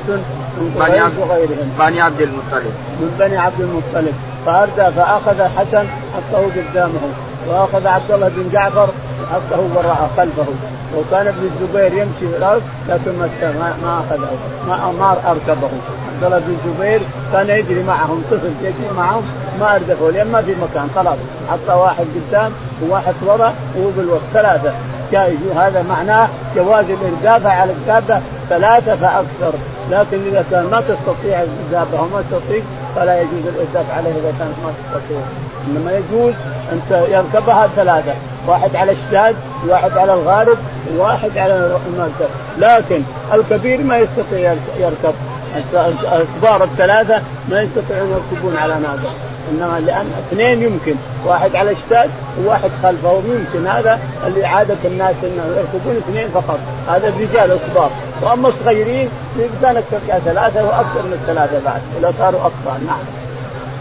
من 0.58 0.76
بني 0.80 1.00
عبد- 1.00 1.18
وغيرهم. 1.20 1.70
بني 1.80 2.02
عبد 2.02 2.22
المطلب. 2.22 2.74
من 3.00 3.16
بني 3.20 3.38
عبد 3.38 3.60
المطلب. 3.62 4.14
فأردى 4.46 4.96
فأخذ 4.96 5.40
الحسن 5.40 5.86
حطه 6.16 6.44
قدامه 6.58 7.04
وأخذ 7.50 7.88
عبد 7.88 8.12
الله 8.12 8.28
بن 8.36 8.50
جعفر 8.54 8.88
حطه 9.32 9.60
وراءه 9.76 10.10
خلفه 10.18 10.46
وكان 10.98 11.28
ابن 11.28 11.50
الزبير 11.52 11.94
يمشي 12.02 12.26
في 12.32 12.38
الأرض 12.38 12.62
لكن 12.90 13.12
ما 13.20 13.30
ما 13.84 14.00
أخذه 14.00 14.30
ما 14.68 14.92
ما 15.00 15.12
أركبه. 15.32 15.70
عبد 16.16 16.24
الله 16.24 16.40
بن 16.40 16.56
الزبير 16.66 17.02
كان 17.34 17.50
يجري 17.50 17.84
معهم 17.84 18.24
طفل 18.32 18.52
يجري 18.62 18.90
معهم 18.98 19.24
ما 19.60 19.76
أردفه 19.76 20.12
لأن 20.12 20.28
ما 20.32 20.41
في 20.41 20.51
مكان 20.51 20.89
خلاص. 20.95 21.18
حط 21.51 21.76
واحد 21.78 22.06
قدام 22.16 22.51
وواحد 22.84 23.14
وراء 23.26 23.53
وهو 23.76 23.89
بالوسط 23.97 24.22
ثلاثة. 24.34 24.74
جائز. 25.12 25.38
هذا 25.56 25.86
معناه 25.89 26.28
جواز 26.56 26.86
الإرداف 26.89 27.45
على 27.47 27.72
الدابة 27.72 28.22
ثلاثة 28.49 28.95
فأكثر. 28.95 29.58
لكن 29.91 30.18
إذا 30.28 30.45
كان 30.51 30.64
ما 30.72 30.82
تستطيع 30.82 31.43
الإرداف 31.43 31.95
أو 31.95 32.06
ما 32.06 32.24
تستطيع 32.32 32.62
فلا 32.95 33.22
يجوز 33.22 33.43
الإرداف 33.56 33.86
عليه 33.97 34.10
إذا 34.10 34.34
كانت 34.39 34.53
ما 34.64 34.72
تستطيع. 34.84 35.20
إنما 35.68 35.91
يجوز 35.91 36.34
ت- 36.89 37.10
يركبها 37.10 37.68
ثلاثة. 37.76 38.14
واحد 38.47 38.76
على 38.76 38.91
الشداد 38.91 39.36
واحد 39.68 39.97
على 39.97 40.14
الغارب 40.14 40.58
وواحد 40.97 41.38
على 41.38 41.78
المركب. 41.88 42.30
لكن 42.60 43.01
الكبير 43.34 43.84
ما 43.84 43.97
يستطيع 43.97 44.51
يرك- 44.51 44.80
يركب. 44.80 45.14
الكبار 46.14 46.64
الثلاثة 46.64 47.22
ما 47.49 47.62
يستطيعون 47.62 48.10
يركبون 48.10 48.58
على 48.58 48.74
ناقة. 48.74 49.14
انما 49.52 49.80
لأن 49.80 50.12
اثنين 50.20 50.64
يمكن 50.64 50.96
واحد 51.26 51.56
على 51.56 51.72
الشتات 51.72 52.10
وواحد 52.39 52.72
خلفه 52.84 53.22
يمكن 53.26 53.68
هذا 53.68 54.00
اللي 54.28 54.46
عادة 54.46 54.78
الناس 54.86 55.16
إنه 55.24 55.56
يركبون 55.58 55.98
اثنين 55.98 56.28
فقط 56.34 56.60
هذا 56.88 57.08
الرجال 57.08 57.52
الكبار. 57.52 57.89
وأما 58.22 58.48
الصغيرين 58.48 59.10
كانت 59.62 59.84
ترجع 59.91 60.20
ثلاثة 60.20 60.64
وأكثر 60.64 61.02
من 61.02 61.14
الثلاثه 61.14 61.66
بعد 61.66 61.82
إذا 62.00 62.14
صاروا 62.20 62.39
اكبر 62.39 62.72
نعم. 62.88 63.00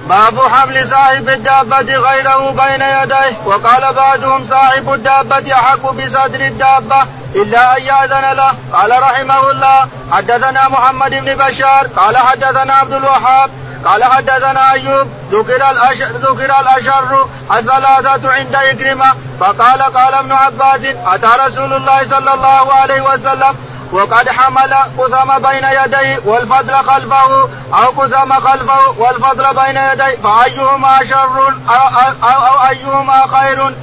باب 0.08 0.40
حمل 0.40 0.88
صاحب 0.88 1.28
الدابة 1.28 1.96
غيره 1.96 2.50
بين 2.50 2.82
يديه 2.82 3.36
وقال 3.46 3.94
بعضهم 3.94 4.46
صاحب 4.46 4.92
الدابة 4.92 5.52
أحق 5.52 5.90
بصدر 5.90 6.46
الدابة 6.46 7.02
إلا 7.34 7.76
أن 7.76 7.82
يأذن 7.82 8.36
له. 8.36 8.52
قال 8.72 9.02
رحمه 9.02 9.50
الله 9.50 9.88
حدثنا 10.10 10.68
محمد 10.68 11.10
بن 11.10 11.34
بشار 11.34 11.86
قال 11.96 12.16
حدثنا 12.16 12.74
عبد 12.74 12.92
الوهاب 12.92 13.50
قال 13.84 14.04
حدثنا 14.04 14.72
أيوب 14.72 15.06
ذكر 15.32 15.56
الأشر 15.56 16.06
ذكر 16.06 16.44
الأشر 16.60 17.26
الثلاثة 17.58 18.32
عند 18.32 18.54
إكرمة 18.54 19.06
فقال 19.40 19.82
قال 19.82 20.14
ابن 20.14 20.32
عباس 20.32 20.94
أتى 21.06 21.28
رسول 21.46 21.72
الله 21.72 22.04
صلى 22.04 22.34
الله 22.34 22.74
عليه 22.74 23.02
وسلم 23.02 23.56
وقد 23.92 24.28
حمل 24.28 24.74
قثم 24.98 25.48
بين 25.48 25.64
يديه 25.64 26.20
والفضل 26.24 26.74
خلفه 26.74 27.48
أو 27.74 28.02
قثم 28.02 28.32
خلفه 28.32 28.98
والفضل 28.98 29.54
بين 29.54 29.76
يديه 29.76 30.16
فأيهما 30.22 30.98
شر 31.04 31.48
أو, 31.68 31.74
أو, 31.74 32.30
أو, 32.30 32.46
أو 32.46 32.68
أيهما 32.68 33.26
خير؟ 33.26 33.74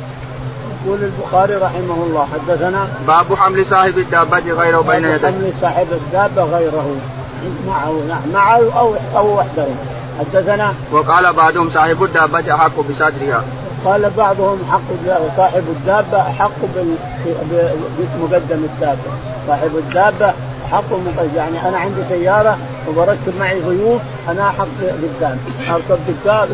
يقول 0.85 0.99
البخاري 1.03 1.55
رحمه 1.55 2.03
الله 2.03 2.27
حدثنا 2.33 2.87
باب 3.07 3.35
حمل 3.35 3.65
صاحب 3.65 3.97
الدابة 3.97 4.37
غيره 4.37 4.81
بين 4.81 5.05
يديه. 5.05 5.27
حمل 5.27 5.53
صاحب 5.61 5.87
الدابة 5.91 6.43
غيره 6.43 6.95
معه 7.67 8.01
معه 8.33 8.79
أو 8.79 8.95
أو 9.15 9.37
وحده. 9.37 9.67
حدثنا 10.21 10.73
وقال 10.91 11.33
بعضهم 11.33 11.69
صاحب 11.69 12.03
الدابة 12.03 12.55
أحق 12.55 12.79
بصدرها. 12.89 13.43
قال 13.85 14.11
بعضهم 14.17 14.59
حق 14.71 14.89
صاحب 15.37 15.63
الدابة 15.69 16.21
أحق 16.21 16.51
بمقدم 18.15 18.63
الدابة. 18.63 19.11
صاحب 19.47 19.71
الدابة 19.77 20.33
أحق 20.65 20.91
مقدم 20.91 21.35
يعني 21.35 21.69
أنا 21.69 21.77
عندي 21.77 22.01
سيارة 22.09 22.57
وبركب 22.87 23.33
معي 23.39 23.59
ضيوف 23.61 24.01
أنا 24.29 24.49
أحق 24.49 24.67
قدام 25.03 25.37
أركب 25.69 25.99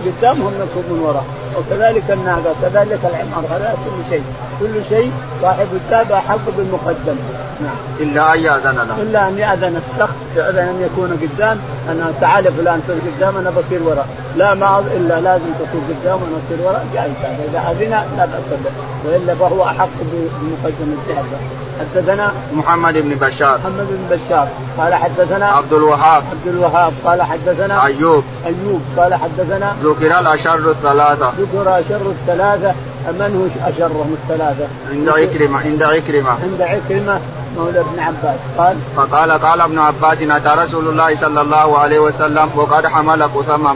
قدام 0.06 0.42
هم 0.42 0.54
يركبون 0.60 1.00
من 1.00 1.06
وراء. 1.06 1.26
وكذلك 1.58 2.12
الناقة 2.12 2.56
كذلك 2.62 3.00
العمار. 3.04 3.44
هذا 3.50 3.78
كل 3.86 4.10
شيء. 4.10 4.24
كل 4.60 4.76
شيء 4.90 5.12
صاحب 5.42 5.68
الدابة 5.74 6.18
أحق 6.18 6.46
بالمقدم. 6.58 7.18
نعم. 7.62 7.76
إلا 8.00 8.34
أن 8.34 8.40
يأذن 8.40 8.76
له. 8.76 9.02
إلا 9.02 9.28
أن 9.28 9.38
يأذن 9.38 9.82
الشخص 9.84 10.16
يأذن 10.36 10.58
أن 10.58 10.82
يكون 10.82 11.10
قدام 11.24 11.60
أنا 11.90 12.12
تعال 12.22 12.44
فلان 12.44 12.82
صير 12.88 12.98
قدام 13.08 13.38
أنا 13.38 13.50
بصير 13.50 13.84
وراء. 13.84 14.08
لا 14.38 14.54
ما 14.54 14.80
إلا 14.80 15.20
لازم 15.22 15.52
تصير 15.60 15.82
قدام 15.90 16.20
وأنا 16.22 16.38
أصير 16.46 16.68
وراء. 16.68 16.86
جائز 16.94 17.12
إذا 17.50 17.60
أذن 17.72 17.92
لا 18.18 18.26
بأس 18.26 18.50
به. 18.64 18.72
وإلا 19.06 19.36
فهو 19.36 19.64
أحق 19.64 19.98
بمقدم 20.02 20.96
الدابه 20.98 21.67
حدثنا 21.80 22.32
محمد 22.54 22.94
بن 22.94 23.10
بشار. 23.10 23.58
محمد 23.58 23.88
بن 23.90 24.18
بشار. 24.18 24.48
قال 24.78 24.96
حدثنا 24.96 25.46
عبد 25.46 25.74
الوهاب. 25.74 26.24
عبد 26.32 26.48
الوهاب. 26.48 26.94
قال 27.06 27.22
حدثنا 27.22 27.86
أيوب. 27.86 28.24
أيوب. 28.46 28.82
قال 28.98 29.16
حدثنا 29.16 29.76
ذكر 29.84 30.20
الأشر 30.20 30.72
الثلاثة. 30.72 31.32
ذكر 31.40 31.80
اشر 31.80 32.02
الثلاثة. 32.12 32.74
من 33.08 33.52
هو 33.62 33.70
أشرهم 33.70 34.16
الثلاثة؟ 34.24 34.68
عند 34.92 35.10
عكرمة. 35.10 35.60
عند 35.60 35.84
عكرمة. 35.84 36.30
عند 36.30 36.62
عكرمة 36.62 37.20
مولى 37.58 37.80
ابن 37.80 38.00
عباس. 38.00 38.40
قال 38.58 38.78
فقال 38.96 39.32
قال 39.32 39.62
ابن 39.62 39.80
عباس 39.80 40.18
أتى 40.22 40.50
رسول 40.50 40.88
الله 40.88 41.16
صلى 41.16 41.42
الله 41.42 41.78
عليه 41.78 42.00
وسلم 42.00 42.50
وقد 42.56 42.88
حمل 42.88 43.24
قثم 43.24 43.68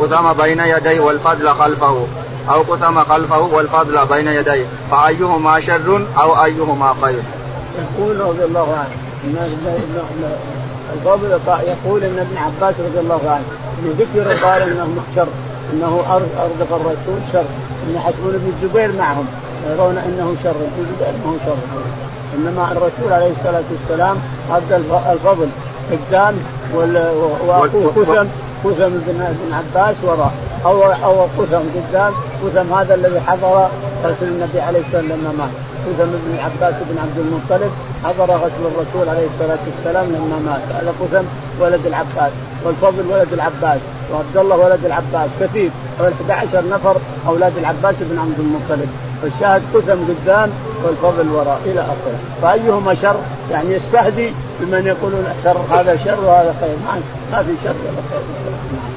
قثم 0.00 0.32
بين 0.32 0.60
يديه 0.60 1.00
والفضل 1.00 1.54
خلفه 1.54 2.06
أو 2.50 2.62
قثم 2.62 3.04
خلفه 3.04 3.40
والفضل 3.40 4.06
بين 4.06 4.28
يديه 4.28 4.66
فأيهما 4.90 5.60
شر 5.60 6.06
أو 6.18 6.44
أيهما 6.44 6.94
خير. 7.02 7.22
يقول 7.78 8.20
رضي 8.20 8.44
الله 8.44 8.74
عنه 8.78 8.90
الفضل 10.94 11.38
يقول 11.66 12.04
إن 12.04 12.18
ابن 12.18 12.36
عباس 12.36 12.74
رضي 12.80 13.00
الله 13.00 13.20
عنه 13.30 13.44
انه 13.78 13.94
ذكر 13.98 14.44
قال 14.46 14.62
إنه 14.62 14.88
شر 15.16 15.26
إنه 15.72 16.02
اردف 16.40 16.72
الرسول 16.72 17.18
شر 17.32 17.44
إن 17.88 17.94
يحسبون 17.94 18.34
ابن 18.34 18.52
الزبير 18.62 18.92
معهم 18.98 19.26
يرون 19.70 19.98
إنه 19.98 20.34
شر 20.44 20.50
ابن 20.50 20.78
الزبير 20.78 21.08
إنه 21.08 21.36
شر. 21.46 21.56
إنما 22.38 22.72
الرسول 22.72 23.12
عليه 23.12 23.30
الصلاة 23.40 23.62
والسلام 23.72 24.16
ادى 24.50 24.76
الف- 24.76 25.06
الفضل 25.12 25.46
قدام 25.92 26.34
وال- 26.74 27.12
واخوه 27.46 27.70
وال- 27.84 28.04
كثم 28.04 28.12
كثم 28.64 28.88
بن 28.88 29.36
بن 29.40 29.52
عباس 29.54 29.94
وراء 30.02 30.32
أو 30.66 30.82
أو 30.82 31.22
قثم 31.38 31.56
قدام 31.76 32.12
قثم 32.44 32.72
هذا 32.74 32.94
الذي 32.94 33.20
حضر 33.20 33.68
غسل 34.04 34.26
النبي 34.28 34.60
عليه 34.60 34.80
الصلاة 34.80 35.00
والسلام. 35.02 35.20
لما 35.20 35.32
مات 35.38 35.50
قثم 35.86 36.10
بن 36.24 36.38
عباس 36.38 36.74
بن 36.90 36.98
عبد 36.98 37.18
المطلب 37.18 37.72
حضر 38.04 38.30
غسل 38.34 38.62
الرسول 38.72 39.08
عليه 39.08 39.26
الصلاة 39.34 39.58
والسلام 39.66 40.06
لما 40.06 40.38
مات. 40.46 40.62
هذا 40.76 40.92
قثم 41.00 41.24
ولد 41.60 41.86
العباس 41.86 42.32
والفضل 42.64 43.04
ولد 43.12 43.32
العباس 43.32 43.80
وعبد 44.12 44.36
الله 44.36 44.56
ولد 44.56 44.84
العباس. 44.84 45.30
كثير. 45.40 45.70
11 46.00 46.68
نفر 46.70 46.96
أولاد 47.28 47.58
العباس 47.58 47.94
بن 48.00 48.18
عبد 48.18 48.38
المطلب. 48.38 48.88
فالشاهد 49.22 49.62
قثم 49.74 49.98
قدام 50.08 50.50
والفضل 50.84 51.28
وراء. 51.28 51.60
إلى 51.66 51.80
آخره. 51.80 52.18
فأيهما 52.42 52.94
شر؟ 52.94 53.16
يعني 53.50 53.74
يستهدي 53.74 54.32
بمن 54.60 54.86
يقولون 54.86 55.24
شر 55.44 55.58
هذا 55.70 55.96
شر 56.04 56.24
وهذا 56.24 56.54
خير. 56.60 56.76
ما 57.32 57.42
في 57.42 57.52
شر 57.64 57.74
ولا 57.86 58.02
خير. 58.10 58.91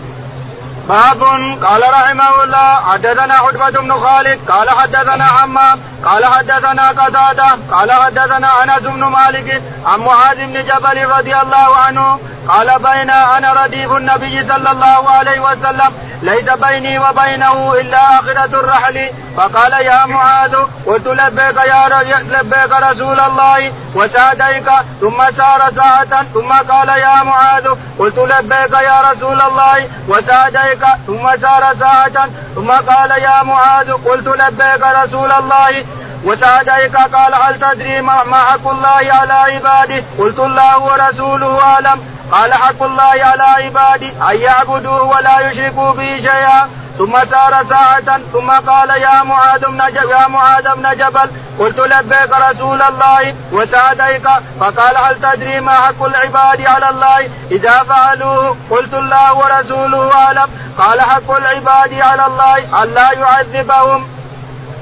باب 0.89 1.23
قال 1.63 1.81
رحمه 1.83 2.43
الله 2.43 2.79
حدثنا 2.91 3.33
حجبة 3.33 3.69
بن 3.69 3.93
خالد 3.93 4.39
قال 4.49 4.69
حدثنا 4.69 5.25
حمام 5.25 5.79
قال 6.05 6.25
حدثنا 6.25 6.89
قتادة 6.89 7.57
قال 7.71 7.91
حدثنا 7.91 8.63
أنس 8.63 8.83
بن 8.83 9.03
مالك 9.03 9.61
عن 9.85 9.99
معاذ 9.99 10.35
بن 10.37 10.53
جبل 10.65 11.05
رضي 11.05 11.35
الله 11.35 11.77
عنه 11.77 12.19
قال 12.49 12.79
بين 12.79 13.09
أنا 13.09 13.53
رديف 13.53 13.91
النبي 13.91 14.43
صلى 14.43 14.71
الله 14.71 15.09
عليه 15.09 15.39
وسلم 15.39 15.93
ليس 16.21 16.49
بيني 16.49 16.99
وبينه 16.99 17.73
إلا 17.73 18.19
آخرة 18.19 18.59
الرحل. 18.59 19.09
فقال 19.37 19.73
يا 19.73 20.05
معاذ 20.05 20.55
قلت 20.85 21.07
لبيك 21.07 21.57
يا 21.57 21.89
لبيك 22.19 22.71
رسول 22.71 23.19
الله 23.19 23.73
وسعديك 23.95 24.69
ثم 25.01 25.23
سار 25.37 25.71
ساعة 25.75 26.23
ثم 26.33 26.51
قال 26.71 26.89
يا 26.89 27.23
معاذ 27.23 27.67
قلت 27.99 28.17
لبيك 28.17 28.71
يا 28.71 29.01
رسول 29.11 29.41
الله 29.41 29.89
وسعديك 30.07 30.85
ثم 31.07 31.37
سار 31.41 31.75
ساعة 31.79 32.29
ثم 32.55 32.71
قال 32.71 33.11
يا 33.11 33.43
معاذ 33.43 33.91
قلت 33.91 34.27
لبيك 34.27 34.83
رسول 35.03 35.31
الله 35.31 35.85
وسعديك 36.23 36.95
قال 36.95 37.35
هل 37.35 37.59
تدري 37.59 38.01
ما 38.01 38.37
حق 38.49 38.67
الله 38.67 39.13
على 39.13 39.33
عباده؟ 39.33 40.03
قلت 40.19 40.39
الله 40.39 40.79
ورسوله 40.79 41.63
أعلم. 41.63 42.14
قال 42.31 42.53
حق 42.53 42.83
الله 42.83 43.03
على 43.03 43.43
عباده 43.43 44.31
أن 44.31 44.37
يعبدوه 44.37 45.01
ولا 45.01 45.51
يشركوا 45.51 45.91
به 45.91 46.17
شيئا. 46.17 46.69
ثم 46.97 47.17
سار 47.31 47.65
ساعة 47.69 48.19
ثم 48.33 48.51
قال 48.51 48.89
يا 48.89 49.23
معاذ 49.23 49.65
بن 49.65 49.79
يا 50.09 50.27
معاذ 50.27 50.75
بن 50.75 50.97
جبل 50.97 51.29
قلت 51.59 51.79
لبيك 51.79 52.31
رسول 52.49 52.81
الله 52.81 53.35
وسعديك. 53.51 54.27
فقال 54.59 54.97
هل 54.97 55.15
تدري 55.21 55.59
ما 55.59 55.73
حق 55.73 56.03
العباد 56.05 56.67
على 56.67 56.89
الله؟ 56.89 57.29
إذا 57.51 57.83
فعلوه 57.83 58.57
قلت 58.71 58.93
الله 58.93 59.33
ورسوله 59.33 60.13
أعلم. 60.13 60.49
قال 60.77 61.01
حق 61.01 61.31
العباد 61.31 62.01
على 62.01 62.25
الله 62.25 62.83
أن 62.83 62.93
لا 62.93 63.11
يعذبهم. 63.11 64.14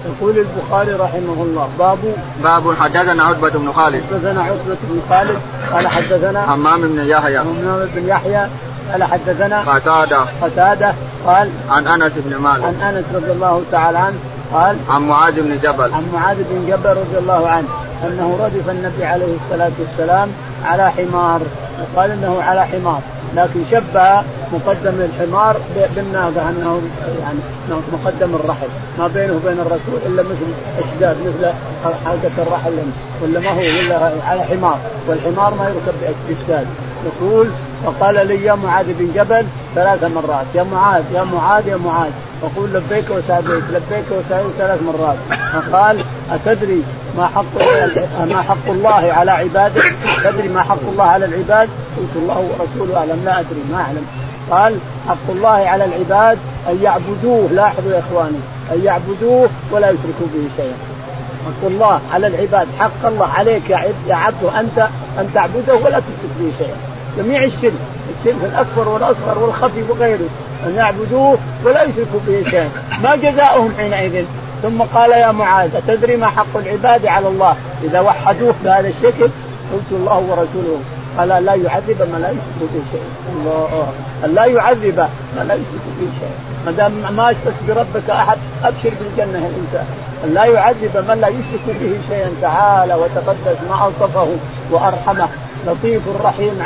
يقول 0.06 0.38
البخاري 0.38 0.92
رحمه 0.92 1.44
الله 1.44 1.70
باب 1.80 1.98
باب 2.44 2.76
حدثنا 2.80 3.24
عتبة 3.24 3.50
بن 3.50 3.72
خالد. 3.72 4.04
حدثنا 4.12 4.44
عتبة 4.44 4.78
بن 4.84 5.02
خالد 5.10 5.38
قال 5.74 5.88
حدثنا 5.88 6.42
حمام 6.42 6.82
بن 6.82 7.06
يحيى. 7.06 7.40
حمام 7.40 7.90
بن 7.96 8.08
يحيى 8.08 8.48
قال 8.92 9.04
حدثنا 9.04 9.62
قتادة. 9.62 10.26
قتادة 10.42 10.94
قال 11.26 11.50
عن 11.70 11.88
أنس 11.88 12.14
بن 12.16 12.36
مالك. 12.36 12.64
عن 12.64 12.96
أنس 12.96 13.06
رضي 13.14 13.32
الله 13.32 13.64
تعالى 13.72 13.98
عنه 13.98 14.16
قال 14.54 14.78
عن 14.90 15.02
معاذ 15.02 15.42
بن 15.42 15.58
جبل. 15.64 15.94
عن 15.94 16.04
معاذ 16.14 16.38
بن 16.38 16.68
جبل 16.68 16.90
رضي 16.90 17.18
الله 17.18 17.48
عنه 17.48 17.68
أنه 18.04 18.40
ردف 18.42 18.70
النبي 18.70 19.06
عليه 19.06 19.36
الصلاة 19.44 19.72
والسلام 19.80 20.30
على 20.66 20.92
حمار 20.92 21.42
وقال 21.80 22.12
إنه 22.12 22.42
على 22.42 22.66
حمار. 22.66 23.02
لكن 23.36 23.60
شبه 23.72 24.24
مقدم 24.54 24.94
الحمار 25.02 25.58
بالناقة 25.96 26.50
انه 26.50 26.82
يعني 27.22 27.40
مقدم 27.94 28.36
الرحل. 28.36 28.68
ما 29.00 29.08
بينه 29.08 29.34
وبين 29.34 29.60
الرسول 29.60 30.00
إلا 30.06 30.24
مثل 30.24 30.48
إشداد 30.80 31.18
مثل 31.26 31.54
حلقه 32.06 32.32
الرحل 32.38 32.74
ولا 33.22 33.40
ما 33.40 33.50
هو 33.50 33.60
إلا 33.60 34.12
على 34.28 34.44
حمار. 34.44 34.78
والحمار 35.08 35.54
ما 35.54 35.66
يركب 35.66 35.94
بإشداد. 36.28 36.68
يقول 37.06 37.48
فقال 37.86 38.28
لي 38.28 38.46
يا 38.46 38.54
معاذ 38.54 38.86
بن 38.88 39.12
جبل 39.16 39.46
ثلاث 39.76 40.04
مرات 40.04 40.46
يا 40.56 40.64
معاذ 40.64 41.04
يا 41.14 41.24
معاذ 41.24 41.68
يا 41.68 41.78
معاذ. 41.78 42.12
فقول 42.44 42.74
لبيك 42.74 43.06
وسعديك 43.10 43.64
لبيك 43.74 44.06
وسعديك 44.12 44.52
ثلاث 44.58 44.80
مرات. 44.84 45.18
فقال 45.54 45.98
أتدري 46.32 46.84
ما 47.18 47.28
حق 47.28 47.58
ما 48.26 48.42
حق 48.42 48.70
الله 48.70 49.14
على 49.14 49.32
عباده؟ 49.32 49.82
تدري 50.24 50.48
ما 50.48 50.64
حق 50.64 50.90
الله 50.92 51.04
على 51.04 51.26
العباد؟ 51.26 51.70
قلت 51.98 52.16
الله 52.16 52.50
ورسوله 52.50 52.98
أعلم 52.98 53.22
لا 53.26 53.40
أدري 53.40 53.64
ما 53.72 53.82
أعلم. 53.82 54.06
قال 54.52 54.78
حق 55.08 55.30
الله 55.30 55.50
على 55.50 55.86
العباد 55.86 56.38
أن 56.70 56.80
يعبدوه 56.84 57.50
لاحظوا 57.52 57.92
يا 57.92 58.00
إخواني 58.00 58.40
أن 58.72 58.84
يعبدوه 58.84 59.50
ولا 59.72 59.90
يشركوا 59.90 60.28
به 60.34 60.50
شيئا. 60.58 60.78
حق 61.46 61.68
الله 61.68 62.02
على 62.14 62.28
العباد 62.28 62.68
حق 62.80 63.06
الله 63.06 63.28
عليك 63.28 63.70
يا 63.70 63.78
عبد 63.78 63.96
يا 64.08 64.16
عبد 64.16 64.44
أنت 64.60 64.88
أن 65.20 65.30
تعبده 65.34 65.76
ولا 65.76 66.00
تشرك 66.00 66.32
به 66.40 66.52
شيئا. 66.60 66.76
جميع 67.18 67.44
الشرك 67.44 67.74
الشرك 68.20 68.44
الأكبر 68.44 68.90
والأصغر 68.90 69.40
والخفي 69.40 69.82
وغيره. 69.90 70.30
أن 70.68 70.76
يعبدوه 70.76 71.38
ولا 71.66 71.84
يشركوا 71.84 72.20
به 72.28 72.44
شيئا. 72.50 72.70
ما 73.04 73.16
جزاؤهم 73.16 73.74
حينئذ. 73.78 74.26
ثم 74.64 74.82
قال 74.82 75.12
يا 75.12 75.32
معاذ 75.32 75.76
أتدري 75.76 76.16
ما 76.16 76.28
حق 76.28 76.58
العباد 76.58 77.06
على 77.06 77.28
الله؟ 77.28 77.56
إذا 77.84 78.00
وحدوه 78.00 78.54
بهذا 78.64 78.88
الشكل 78.88 79.30
قلت 79.74 79.92
الله 79.92 80.18
ورسوله. 80.18 80.80
قال 81.18 81.30
لا 81.30 81.54
يعذب 81.54 82.00
من 82.02 82.20
لا 82.22 82.30
يشرك 82.30 82.60
به 82.74 82.82
شيء 82.92 83.02
الله. 83.34 83.88
لا 84.28 84.46
يعذب 84.46 85.08
من 85.38 85.46
لا 85.48 85.54
يشرك 85.54 85.86
به 86.00 86.08
شيء 86.20 86.36
ما 86.66 86.72
دام 86.72 87.16
ما 87.16 87.32
أشرك 87.32 87.54
بربك 87.68 88.10
أحد 88.10 88.38
أبشر 88.64 88.92
بالجنة 89.00 89.40
يا 89.46 89.52
إنسان. 89.62 89.86
لا 90.34 90.46
يعذب 90.46 91.06
من 91.10 91.18
لا 91.22 91.28
يشرك 91.28 91.66
به 91.82 91.98
شيئا. 92.10 92.30
تعالى 92.42 92.94
وتقدس 92.94 93.58
ما 93.70 93.76
أوصفه 93.76 94.28
وأرحمه. 94.72 95.28
لطيف 95.68 96.02
رحيم 96.24 96.64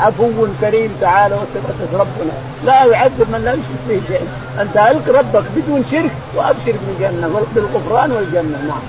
عفو 0.00 0.46
كريم 0.60 0.96
تعالى 1.00 1.34
وتقدس 1.34 1.94
ربنا. 1.94 2.32
لا 2.64 2.84
يعذب 2.84 3.30
من 3.32 3.40
لا 3.44 3.52
يشرك 3.52 3.82
به 3.88 4.00
شيئا. 4.08 4.26
أنت 4.62 4.76
الق 4.76 5.18
ربك 5.18 5.44
بدون 5.56 5.84
شرك 5.90 6.10
وابشر 6.34 6.76
بالجنة 6.86 7.44
بالغفران 7.54 8.12
والجنة. 8.12 8.58
نعم. 8.68 8.82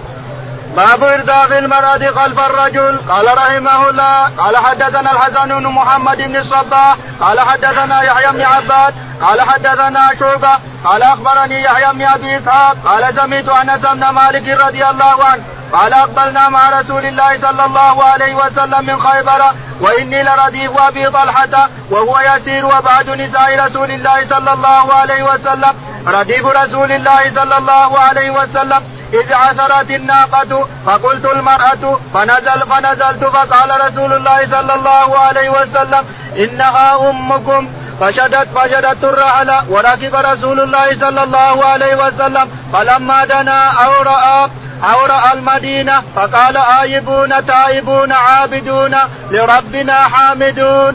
باب 0.75 1.03
إرداف 1.03 1.51
المرأة 1.51 2.11
خلف 2.11 2.39
الرجل؟ 2.39 2.97
قال 3.09 3.37
رحمه 3.37 3.89
الله. 3.89 4.29
قال 4.37 4.57
حدثنا 4.57 5.11
الحسن 5.11 5.59
بن 5.59 5.67
محمد 5.67 6.17
بن 6.17 6.35
الصباح 6.35 6.97
قال 7.19 7.39
حدثنا 7.39 8.01
يحيى 8.01 8.31
بن 8.31 8.41
عباد. 8.41 8.93
قال 9.21 9.41
حدثنا 9.41 10.09
شعبة. 10.19 10.49
قال 10.85 11.03
أخبرني 11.03 11.63
يحيى 11.63 11.93
بن 11.93 12.01
أبي 12.01 12.37
إسحاق. 12.37 12.77
قال 12.85 13.15
سمعت 13.15 13.49
أنس 13.49 13.81
بن 13.81 14.09
مالك 14.09 14.61
رضي 14.61 14.85
الله 14.85 15.25
عنه 15.25 15.43
قال 15.73 15.93
أقبلنا 15.93 16.49
مع 16.49 16.79
رسول 16.79 17.05
الله 17.05 17.37
صلى 17.37 17.65
الله 17.65 18.03
عليه 18.03 18.35
وسلم 18.35 18.85
من 18.85 18.99
خيبر 19.01 19.41
وإني 19.81 20.23
لرديف 20.23 20.77
أبي 20.77 21.09
طلحة 21.09 21.69
وهو 21.89 22.19
يسير 22.19 22.65
وبعد 22.65 23.09
نساء 23.09 23.65
رسول 23.65 23.91
الله 23.91 24.27
صلى 24.29 24.53
الله 24.53 24.93
عليه 24.93 25.23
وسلم. 25.23 25.73
رديف 26.07 26.45
رسول 26.45 26.91
الله 26.91 27.21
صلى 27.35 27.57
الله 27.57 27.99
عليه 27.99 28.29
وسلم 28.29 28.83
إذ 29.13 29.33
عثرت 29.33 29.89
الناقة 29.91 30.67
فقلت 30.85 31.25
المرأة 31.25 31.99
فنزل 32.13 32.59
فنزلت 32.71 33.23
فقال 33.23 33.85
رسول 33.87 34.13
الله 34.13 34.47
صلى 34.51 34.73
الله 34.73 35.19
عليه 35.19 35.49
وسلم 35.49 36.03
إنها 36.37 37.09
أمكم. 37.09 37.69
فشدت 37.99 38.47
فشدت 38.55 39.03
الرحل 39.03 39.51
وركب 39.69 40.15
رسول 40.15 40.59
الله 40.61 40.99
صلى 40.99 41.23
الله 41.23 41.65
عليه 41.65 41.95
وسلم 41.95 42.49
فلما 42.73 43.25
دنا 43.25 43.71
أو 43.85 43.91
رأى 44.03 44.49
أو 44.83 45.05
رأى 45.05 45.33
المدينة 45.33 46.01
فقال 46.15 46.57
آيبون 46.57 47.45
تائبون 47.45 48.11
عابدون 48.11 48.95
لربنا 49.31 49.93
حامدون. 49.93 50.93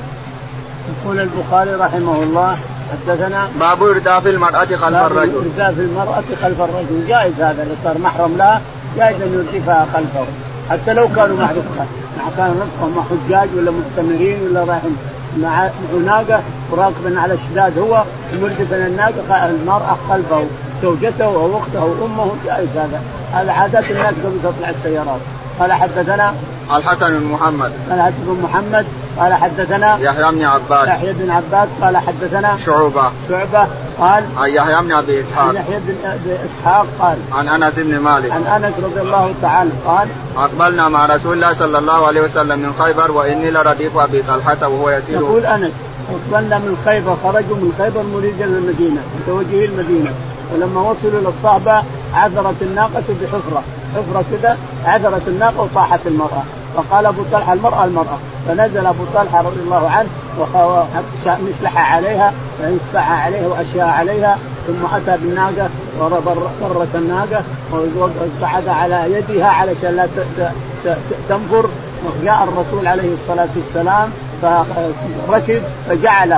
يقول 0.88 1.20
البخاري 1.20 1.74
رحمه 1.74 2.22
الله 2.22 2.58
حدثنا 2.92 3.48
باب 3.60 3.82
إرداف 3.82 4.26
المرأة 4.26 4.64
خلف 4.64 4.96
الرجل. 4.96 5.34
إرداف 5.36 5.78
المرأة 5.78 6.24
خلف 6.42 6.60
الرجل. 6.60 7.06
جائز 7.08 7.34
هذا 7.40 7.62
اللي 7.62 7.74
صار 7.84 7.98
محرم. 7.98 8.36
لها 8.36 8.60
جائز 8.96 9.22
أن 9.22 9.32
يردفها 9.34 9.86
خلفه. 9.94 10.26
حتى 10.70 10.92
لو 10.92 11.08
كانوا 11.08 11.36
مع 11.36 11.50
رفقة. 11.50 11.86
مع 12.18 12.24
كانوا 12.36 12.54
رفقة 12.54 12.88
مع 12.96 13.02
حجاج 13.02 13.48
ولا 13.56 13.70
مستمرين 13.70 14.38
ولا 14.42 14.60
رايحين. 14.60 14.96
مع 15.36 15.68
ناقة 16.04 16.42
وراكبا 16.70 17.20
على 17.20 17.34
الشداد 17.34 17.78
هو 17.78 18.04
ومردفا 18.34 18.76
الناقة 18.76 19.46
المرأة 19.46 19.96
خلفه. 20.10 20.46
زوجته 20.82 21.28
واخته 21.28 21.84
وامه 21.84 22.32
جائز 22.46 22.68
هذا. 22.76 23.02
هذا 23.32 23.52
عادات 23.52 23.90
الناس 23.90 24.14
قبل 24.24 24.38
تطلع 24.42 24.70
السيارات. 24.70 25.20
قال 25.60 25.72
حدثنا 25.72 26.34
الحسن 26.76 27.18
بن 27.18 27.24
محمد. 27.24 27.72
قال 27.90 28.00
حدثنا 28.00 28.34
بن 28.34 28.42
محمد 28.42 28.86
قال 29.18 29.34
حدثنا 29.34 29.98
يحيى 29.98 30.32
بن 30.32 30.44
عباس 30.44 30.88
يحيى 30.88 31.12
بن 31.12 31.30
عباس 31.30 31.68
قال 31.80 31.96
حدثنا 31.96 32.56
شعبة. 32.66 33.10
شعبة 33.28 33.66
قال 33.98 34.24
عن 34.38 34.50
يحيى 34.50 34.82
بن 34.82 34.92
أبي 34.92 35.20
إسحاق. 35.20 35.48
عن 35.48 35.56
يحيى 35.56 35.78
بن 35.78 36.36
إسحاق 36.46 36.86
قال 37.00 37.18
عن 37.32 37.48
أنس 37.48 37.74
بن 37.74 37.98
مالك. 37.98 38.32
عن 38.32 38.62
أنس 38.62 38.74
رضي 38.84 39.00
الله 39.00 39.34
تعالى 39.42 39.70
قال 39.86 40.08
أقبلنا 40.36 40.88
مع 40.88 41.06
رسول 41.06 41.36
الله 41.36 41.54
صلى 41.54 41.78
الله 41.78 42.06
عليه 42.06 42.20
وسلم 42.20 42.58
من 42.58 42.72
خيبر 42.78 43.12
وإني 43.12 43.50
لرديف 43.50 43.96
أبي 43.96 44.22
طلحة 44.22 44.68
وهو 44.68 44.90
يسير. 44.90 45.16
يقول 45.16 45.46
أنس 45.46 45.72
وصلنا 46.12 46.58
من 46.58 46.82
خيبر 46.84 47.16
خرجوا 47.24 47.56
من 47.56 47.72
خيبر 47.78 48.02
مريدين 48.02 48.48
المدينة 48.48 49.02
متوجهين 49.20 49.70
المدينة. 49.70 50.10
ولما 50.54 50.80
وصلوا 50.80 51.20
إلى 51.20 51.28
الصحبه 51.28 51.82
عثرت 52.14 52.62
الناقة 52.62 53.04
بحفرة. 53.22 53.62
حفرة 53.96 54.24
كذا 54.32 54.56
عثرت 54.84 55.28
الناقة 55.28 55.60
وطاحت 55.62 56.00
المرأة. 56.06 56.42
فقال 56.76 57.06
أبو 57.06 57.22
طلحة 57.32 57.52
المرأة 57.52 57.84
المرأة. 57.84 58.18
فنزل 58.48 58.86
أبو 58.86 59.04
طلحة 59.14 59.40
رضي 59.40 59.60
الله 59.60 59.90
عنه 59.90 60.08
ومسلح 60.54 61.94
عليها 61.94 62.32
وانسفح 62.60 63.24
عليها 63.26 63.46
وأشياء 63.46 63.88
عليها 63.88 64.38
ثم 64.66 64.96
أتى 64.96 65.22
بالناقة 65.22 65.68
وبرت 66.00 66.94
الناقة 66.94 67.42
وقعد 67.72 68.68
على 68.68 69.12
يدها 69.12 69.46
علشان 69.46 69.96
لا 69.96 70.08
تنفر. 71.28 71.68
وجاء 72.06 72.44
الرسول 72.44 72.86
عليه 72.86 73.14
الصلاة 73.14 73.48
والسلام 73.56 74.10
فركب 75.28 75.62
فجعل 75.88 76.36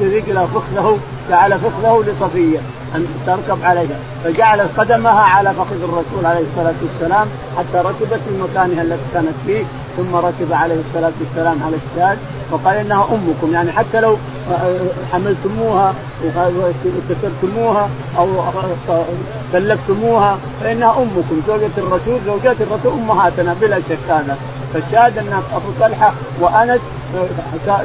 رجله 0.00 0.48
فخذه 0.54 0.98
جعل 1.30 1.58
فخذه 1.58 2.04
لصفية 2.06 2.58
أن 2.94 3.06
تركب 3.26 3.58
عليها. 3.64 3.98
فجعل 4.24 4.60
قدمها 4.78 5.20
على 5.20 5.50
فخذ 5.50 5.82
الرسول 5.82 6.26
عليه 6.26 6.44
الصلاة 6.50 6.74
والسلام 6.82 7.26
حتى 7.58 7.78
ركبت 7.78 8.20
في 8.28 8.42
مكانها 8.42 8.82
التي 8.82 9.04
كانت 9.14 9.34
فيه 9.46 9.64
ثم 9.96 10.16
ركب 10.16 10.52
عليه 10.52 10.80
الصلاة 10.88 11.12
والسلام 11.20 11.62
على 11.66 11.76
الشاة. 11.76 12.16
وقال 12.50 12.76
إنها 12.76 13.04
أمكم 13.10 13.54
يعني 13.54 13.72
حتى 13.72 14.00
لو 14.00 14.16
حملتموها 15.12 15.94
وكسرتموها 16.26 17.88
أو 18.18 18.26
كلفتموها 19.52 20.38
فإنها 20.60 20.90
أمكم. 20.90 21.40
زوجة 21.46 21.70
الرسول 21.78 22.20
زوجات 22.26 22.56
الرسول 22.60 22.92
أمهاتنا 22.92 23.54
بلا 23.60 23.78
شك 23.88 24.10
هذا. 24.10 24.36
فالشاهد 24.74 25.18
أن 25.18 25.42
أبو 25.54 25.68
طلحة 25.80 26.12
وأنس 26.40 26.80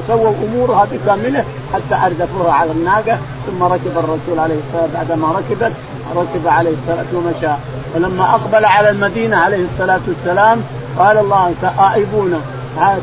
سووا 0.07 0.33
أمورها 0.43 0.87
بكامله. 0.91 1.43
حتى 1.74 2.05
اردفوها 2.05 2.53
على 2.53 2.72
الناقة 2.72 3.17
ثم 3.47 3.63
ركب 3.63 3.97
الرسول 3.97 4.39
عليه 4.39 4.55
الصلاة 4.67 4.82
والسلام 4.82 5.07
بعدما 5.07 5.28
ركبت 5.39 5.72
ركب 6.15 6.47
عليه 6.47 6.74
الصلاة 6.82 7.05
ومشى. 7.13 7.53
فلما 7.93 8.24
أقبل 8.36 8.65
على 8.65 8.89
المدينة 8.89 9.38
عليه 9.38 9.65
الصلاة 9.74 9.99
والسلام 10.07 10.61
قال 10.99 11.17
الله 11.17 11.53
تائبون 11.61 12.41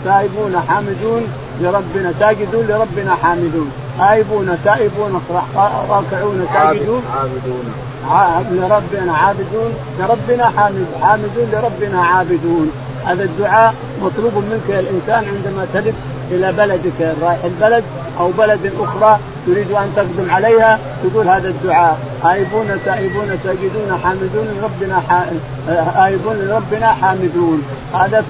تائبون 0.05 0.63
حامدون 0.69 1.23
لربنا 1.61 2.13
ساجدون 2.19 2.67
لربنا 2.67 3.15
حامدون. 3.23 3.71
آيبون 4.01 4.59
تائبون 4.65 5.23
راكعون 5.91 6.47
ساجدون 6.53 7.03
عابدون 7.17 7.73
لربنا 8.51 9.13
عابدون 9.13 9.73
لربنا 10.01 10.45
حامد 10.57 10.87
حامدون 11.03 11.49
لربنا 11.53 12.03
عابدون. 12.03 12.71
هذا 13.07 13.25
الدعاء 13.25 13.75
مطلوب 14.03 14.33
منك 14.35 14.71
يا 14.71 14.81
الإنسان 14.81 15.25
عندما 15.37 15.67
تلف 15.75 15.95
إلى 16.31 16.53
بلدك 16.53 17.15
رايح 17.23 17.45
البلد 17.45 17.85
أو 18.21 18.31
بلد 18.39 18.73
أخرى 18.81 19.19
تريد 19.47 19.71
أن 19.73 19.93
تقدم 19.97 20.31
عليها 20.31 20.79
تقول 21.03 21.29
هذا 21.29 21.49
الدعاء. 21.49 21.99
آيبون 22.25 22.67
تائبون 22.85 23.39
ساجدون 23.45 23.99
حامدون 24.05 24.47
لربنا 24.59 25.03
آيبون 26.05 26.37
لربنا 26.37 26.87
حامدون. 26.87 27.63
هذا 27.95 28.25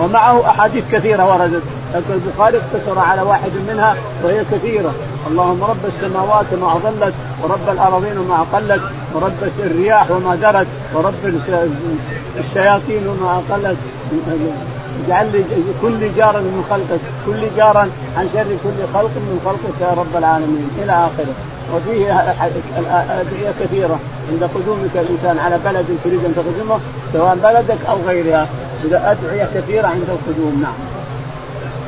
ومعه 0.00 0.50
أحاديث 0.50 0.84
كثيرة 0.92 1.32
وردت. 1.32 1.62
لكن 1.94 2.12
البخاري 2.14 2.58
اقتصر 2.58 2.98
على 2.98 3.22
واحد 3.22 3.50
منها 3.68 3.96
وهي 4.24 4.44
كثيرة. 4.52 4.94
اللهم 5.30 5.64
رب 5.64 5.84
السماوات 5.86 6.46
ما 6.60 6.72
اضلت 6.72 7.14
ورب 7.42 7.68
الارضين 7.68 8.18
وما 8.18 8.46
أقلت 8.52 8.82
ورب 9.14 9.50
الرياح 9.58 10.10
وما 10.10 10.34
درت 10.34 10.66
ورب 10.94 11.40
الشياطين 12.38 13.08
وما 13.08 13.42
أقلت. 13.50 13.76
اجعل 15.04 15.44
كل 15.82 16.00
جار 16.16 16.40
من 16.40 16.64
خلقك 16.70 17.00
كل 17.26 17.56
جارا 17.56 17.90
عن 18.16 18.28
شر 18.32 18.46
كل 18.64 18.78
خلق 18.94 19.10
من 19.28 19.40
خلقك 19.44 19.80
يا 19.80 19.94
رب 20.00 20.16
العالمين 20.16 20.70
إلى 20.82 20.92
آخره. 20.92 21.34
وفيه 21.74 22.20
أدعية 23.20 23.52
كثيرة 23.60 23.98
عند 24.32 24.42
قدومك 24.54 24.94
الإنسان 24.94 25.38
على 25.38 25.58
بلد 25.64 25.86
تريد 26.04 26.24
أن 26.24 26.34
تقدمه 26.36 26.78
سواء 27.12 27.34
بلدك 27.42 27.86
أو 27.88 27.96
غيرها. 28.06 28.48
أدعية 28.84 29.48
كثيرة 29.54 29.86
عند 29.86 30.08
القدوم 30.08 30.60
نعم. 30.62 30.95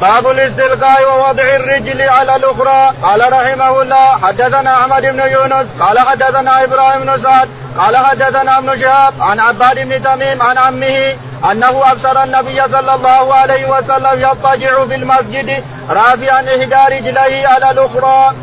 باب 0.01 0.27
الاستلقاء 0.31 1.03
ووضع 1.11 1.43
الرجل 1.43 2.01
على 2.03 2.37
الأخرى. 2.37 2.95
قال 3.03 3.33
رحمه 3.33 3.83
الله 3.83 4.19
حدثنا 4.19 4.81
أحمد 4.81 5.03
بن 5.03 5.21
يونس 5.21 5.67
قال 5.81 5.99
حدثنا 5.99 6.65
إبراهيم 6.65 7.01
بن 7.01 7.23
سعد 7.23 7.49
قال 7.79 7.97
حدثنا 7.97 8.59
ابن 8.59 8.81
شهاب 8.81 9.15
عن 9.21 9.41
عباد 9.41 9.89
بن 9.89 10.03
تميم 10.03 10.43
عن 10.43 10.59
عمه 10.59 11.17
أنه 11.51 11.93
أبصر 11.93 12.23
النبي 12.23 12.69
صلى 12.69 12.95
الله 12.95 13.35
عليه 13.35 13.71
وسلم 13.71 14.21
يضطجع 14.21 14.85
في 14.85 14.95
المسجد 14.95 15.65
رافعا 15.91 16.41
إحدى 16.41 16.97
رجليه 16.97 17.47
على 17.49 17.71
الأخرى. 17.71 18.35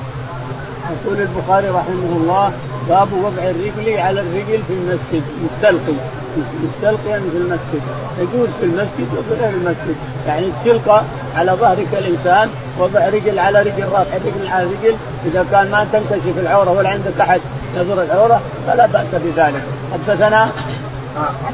يقول 0.91 1.21
البخاري 1.21 1.69
رحمه 1.69 2.11
الله 2.19 2.51
باب 2.89 3.13
وضع 3.13 3.43
الرجل 3.43 3.99
على 3.99 4.21
الرجل 4.21 4.63
في 4.67 4.73
المسجد 4.73 5.23
مستلقي 5.43 5.97
مستلقيا 6.63 7.19
في 7.31 7.37
المسجد. 7.37 7.81
يجوز 8.19 8.49
في 8.59 8.65
المسجد 8.65 9.07
وفي 9.17 9.41
غير 9.41 9.49
المسجد. 9.49 9.95
يعني 10.27 10.45
استلقى 10.49 11.01
على 11.37 11.51
ظهرك 11.51 11.87
الإنسان 11.93 12.49
وضع 12.79 13.09
رجل 13.09 13.39
على 13.39 13.59
رجل 13.59 13.83
رافع 13.83 14.17
رجل 14.25 14.47
على 14.51 14.63
رجل. 14.63 14.95
إذا 15.25 15.45
كان 15.51 15.71
ما 15.71 15.87
تنكشف 15.93 16.37
العورة 16.37 16.71
ولا 16.71 16.89
عندك 16.89 17.19
أحد 17.21 17.41
يضر 17.75 18.03
العورة 18.03 18.41
فلا 18.67 18.85
بأس 18.85 19.07
بذلك. 19.13 19.61
حدثنا 19.93 20.49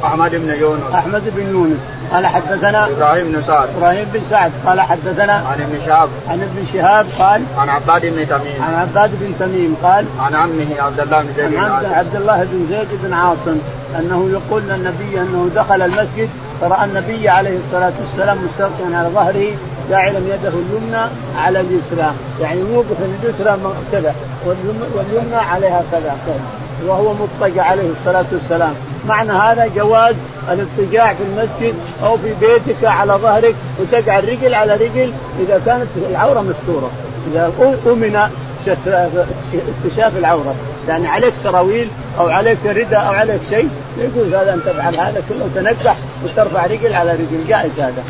أحمد 0.04 0.32
بن 0.32 0.50
يونس. 0.50 0.84
أحمد 0.94 1.22
بن 1.36 1.50
يونس. 1.50 1.80
قال 2.14 2.28
حدثنا 2.28 2.88
إبراهيم 2.88 3.32
بن 3.32 3.44
سعد. 3.48 3.70
إبراهيم 3.78 4.08
بن 4.14 4.22
سعد. 4.30 4.52
قال 4.66 4.82
حدثنا 4.82 5.34
عن 5.34 5.62
ابن 5.62 5.86
شهاب. 5.86 6.10
عن 6.30 6.42
ابن 6.42 6.66
شهاب 6.74 7.06
قال 7.20 7.42
عن 7.58 7.70
عباد 7.70 8.02
بن 8.02 8.28
تميم. 8.28 8.62
عن 8.62 8.74
عباد 8.74 9.12
بن 9.22 9.34
تميم 9.40 9.76
قال 9.84 10.06
عن 10.20 10.36
عمه 10.36 10.68
عبد 10.80 11.00
الله 11.00 11.22
بن 11.22 11.34
زيد 11.36 11.52
بن 11.52 11.58
عاصم. 11.58 11.94
عبد 11.94 12.16
الله 12.16 12.48
بن 12.52 12.68
زيد 12.70 12.88
بن 13.04 13.14
عاصم 13.14 13.58
أنه 14.00 14.30
يقول 14.32 14.62
النبي 14.72 15.20
أنه 15.20 15.50
دخل 15.56 15.82
المسجد 15.82 16.30
فراى 16.62 16.86
النبي 16.86 17.30
عليه 17.30 17.58
الصلاة 17.66 17.92
والسلام 18.02 18.38
مستلقيا 18.38 18.98
على 18.98 19.10
ظهره 19.10 19.52
جاعلا 19.90 20.18
يده 20.18 20.50
اليمنى 20.50 21.10
على 21.38 21.60
اليسرى. 21.60 22.12
يعني 22.42 22.64
موقف 22.64 22.96
اليسرى 23.24 23.58
كذا. 23.92 24.16
واليمنى 24.46 25.36
عليها 25.36 25.84
كذا. 25.92 26.16
كذا 26.26 26.40
وهو 26.88 27.14
مضطجع 27.14 27.64
عليه 27.64 27.90
الصلاة 28.00 28.26
والسلام. 28.32 28.74
معنى 29.08 29.32
هذا 29.32 29.70
جواز 29.76 30.16
الاضطجاع 30.52 31.14
في 31.14 31.24
المسجد 31.24 31.76
أو 32.04 32.18
في 32.18 32.34
بيتك 32.40 32.86
على 32.86 33.14
ظهرك 33.14 33.56
وتجعل 33.80 34.30
رجل 34.30 34.54
على 34.54 34.74
رجل 34.74 35.12
إذا 35.40 35.62
كانت 35.66 35.88
العورة 36.10 36.42
مستورة. 36.42 36.90
إذا 37.32 37.52
أمن 37.88 38.30
اكتشاف 38.68 40.18
العورة. 40.18 40.56
يعني 40.88 41.08
عليك 41.08 41.34
سراويل 41.44 41.88
أو 42.20 42.30
عليك 42.30 42.58
رداء 42.66 43.08
أو 43.08 43.14
عليك 43.14 43.42
شيء 43.50 43.70
يجوز 43.98 44.34
هذا 44.34 44.54
أن 44.54 44.62
تفعل 44.66 44.96
هذا 45.00 45.24
كله 45.30 45.50
تنكح 45.56 45.96
وترفع 46.24 46.66
رجل 46.66 46.94
على 46.94 47.12
رجل. 47.12 47.48
جائز 47.48 47.80
هذا. 47.80 48.04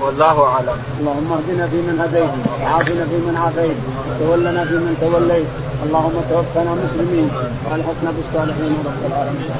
والله 0.00 0.44
أعلم. 0.44 0.78
اللهم 1.00 1.32
اهدنا 1.32 1.66
فيمن 1.66 2.00
هديت 2.00 2.30
وعافنا 2.62 3.04
فيمن 3.04 3.36
عافيت 3.44 3.76
وتولنا 4.20 4.64
فيمن 4.64 4.96
توليت. 5.00 5.46
اللهم 5.86 6.20
توفنا 6.30 6.74
مسلمين 6.74 7.30
وألحقنا 7.64 8.10
بالصالحين 8.16 8.76
رب 8.86 9.12
العالمين. 9.12 9.50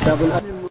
كتاب 0.00 0.18
الامن 0.20 0.61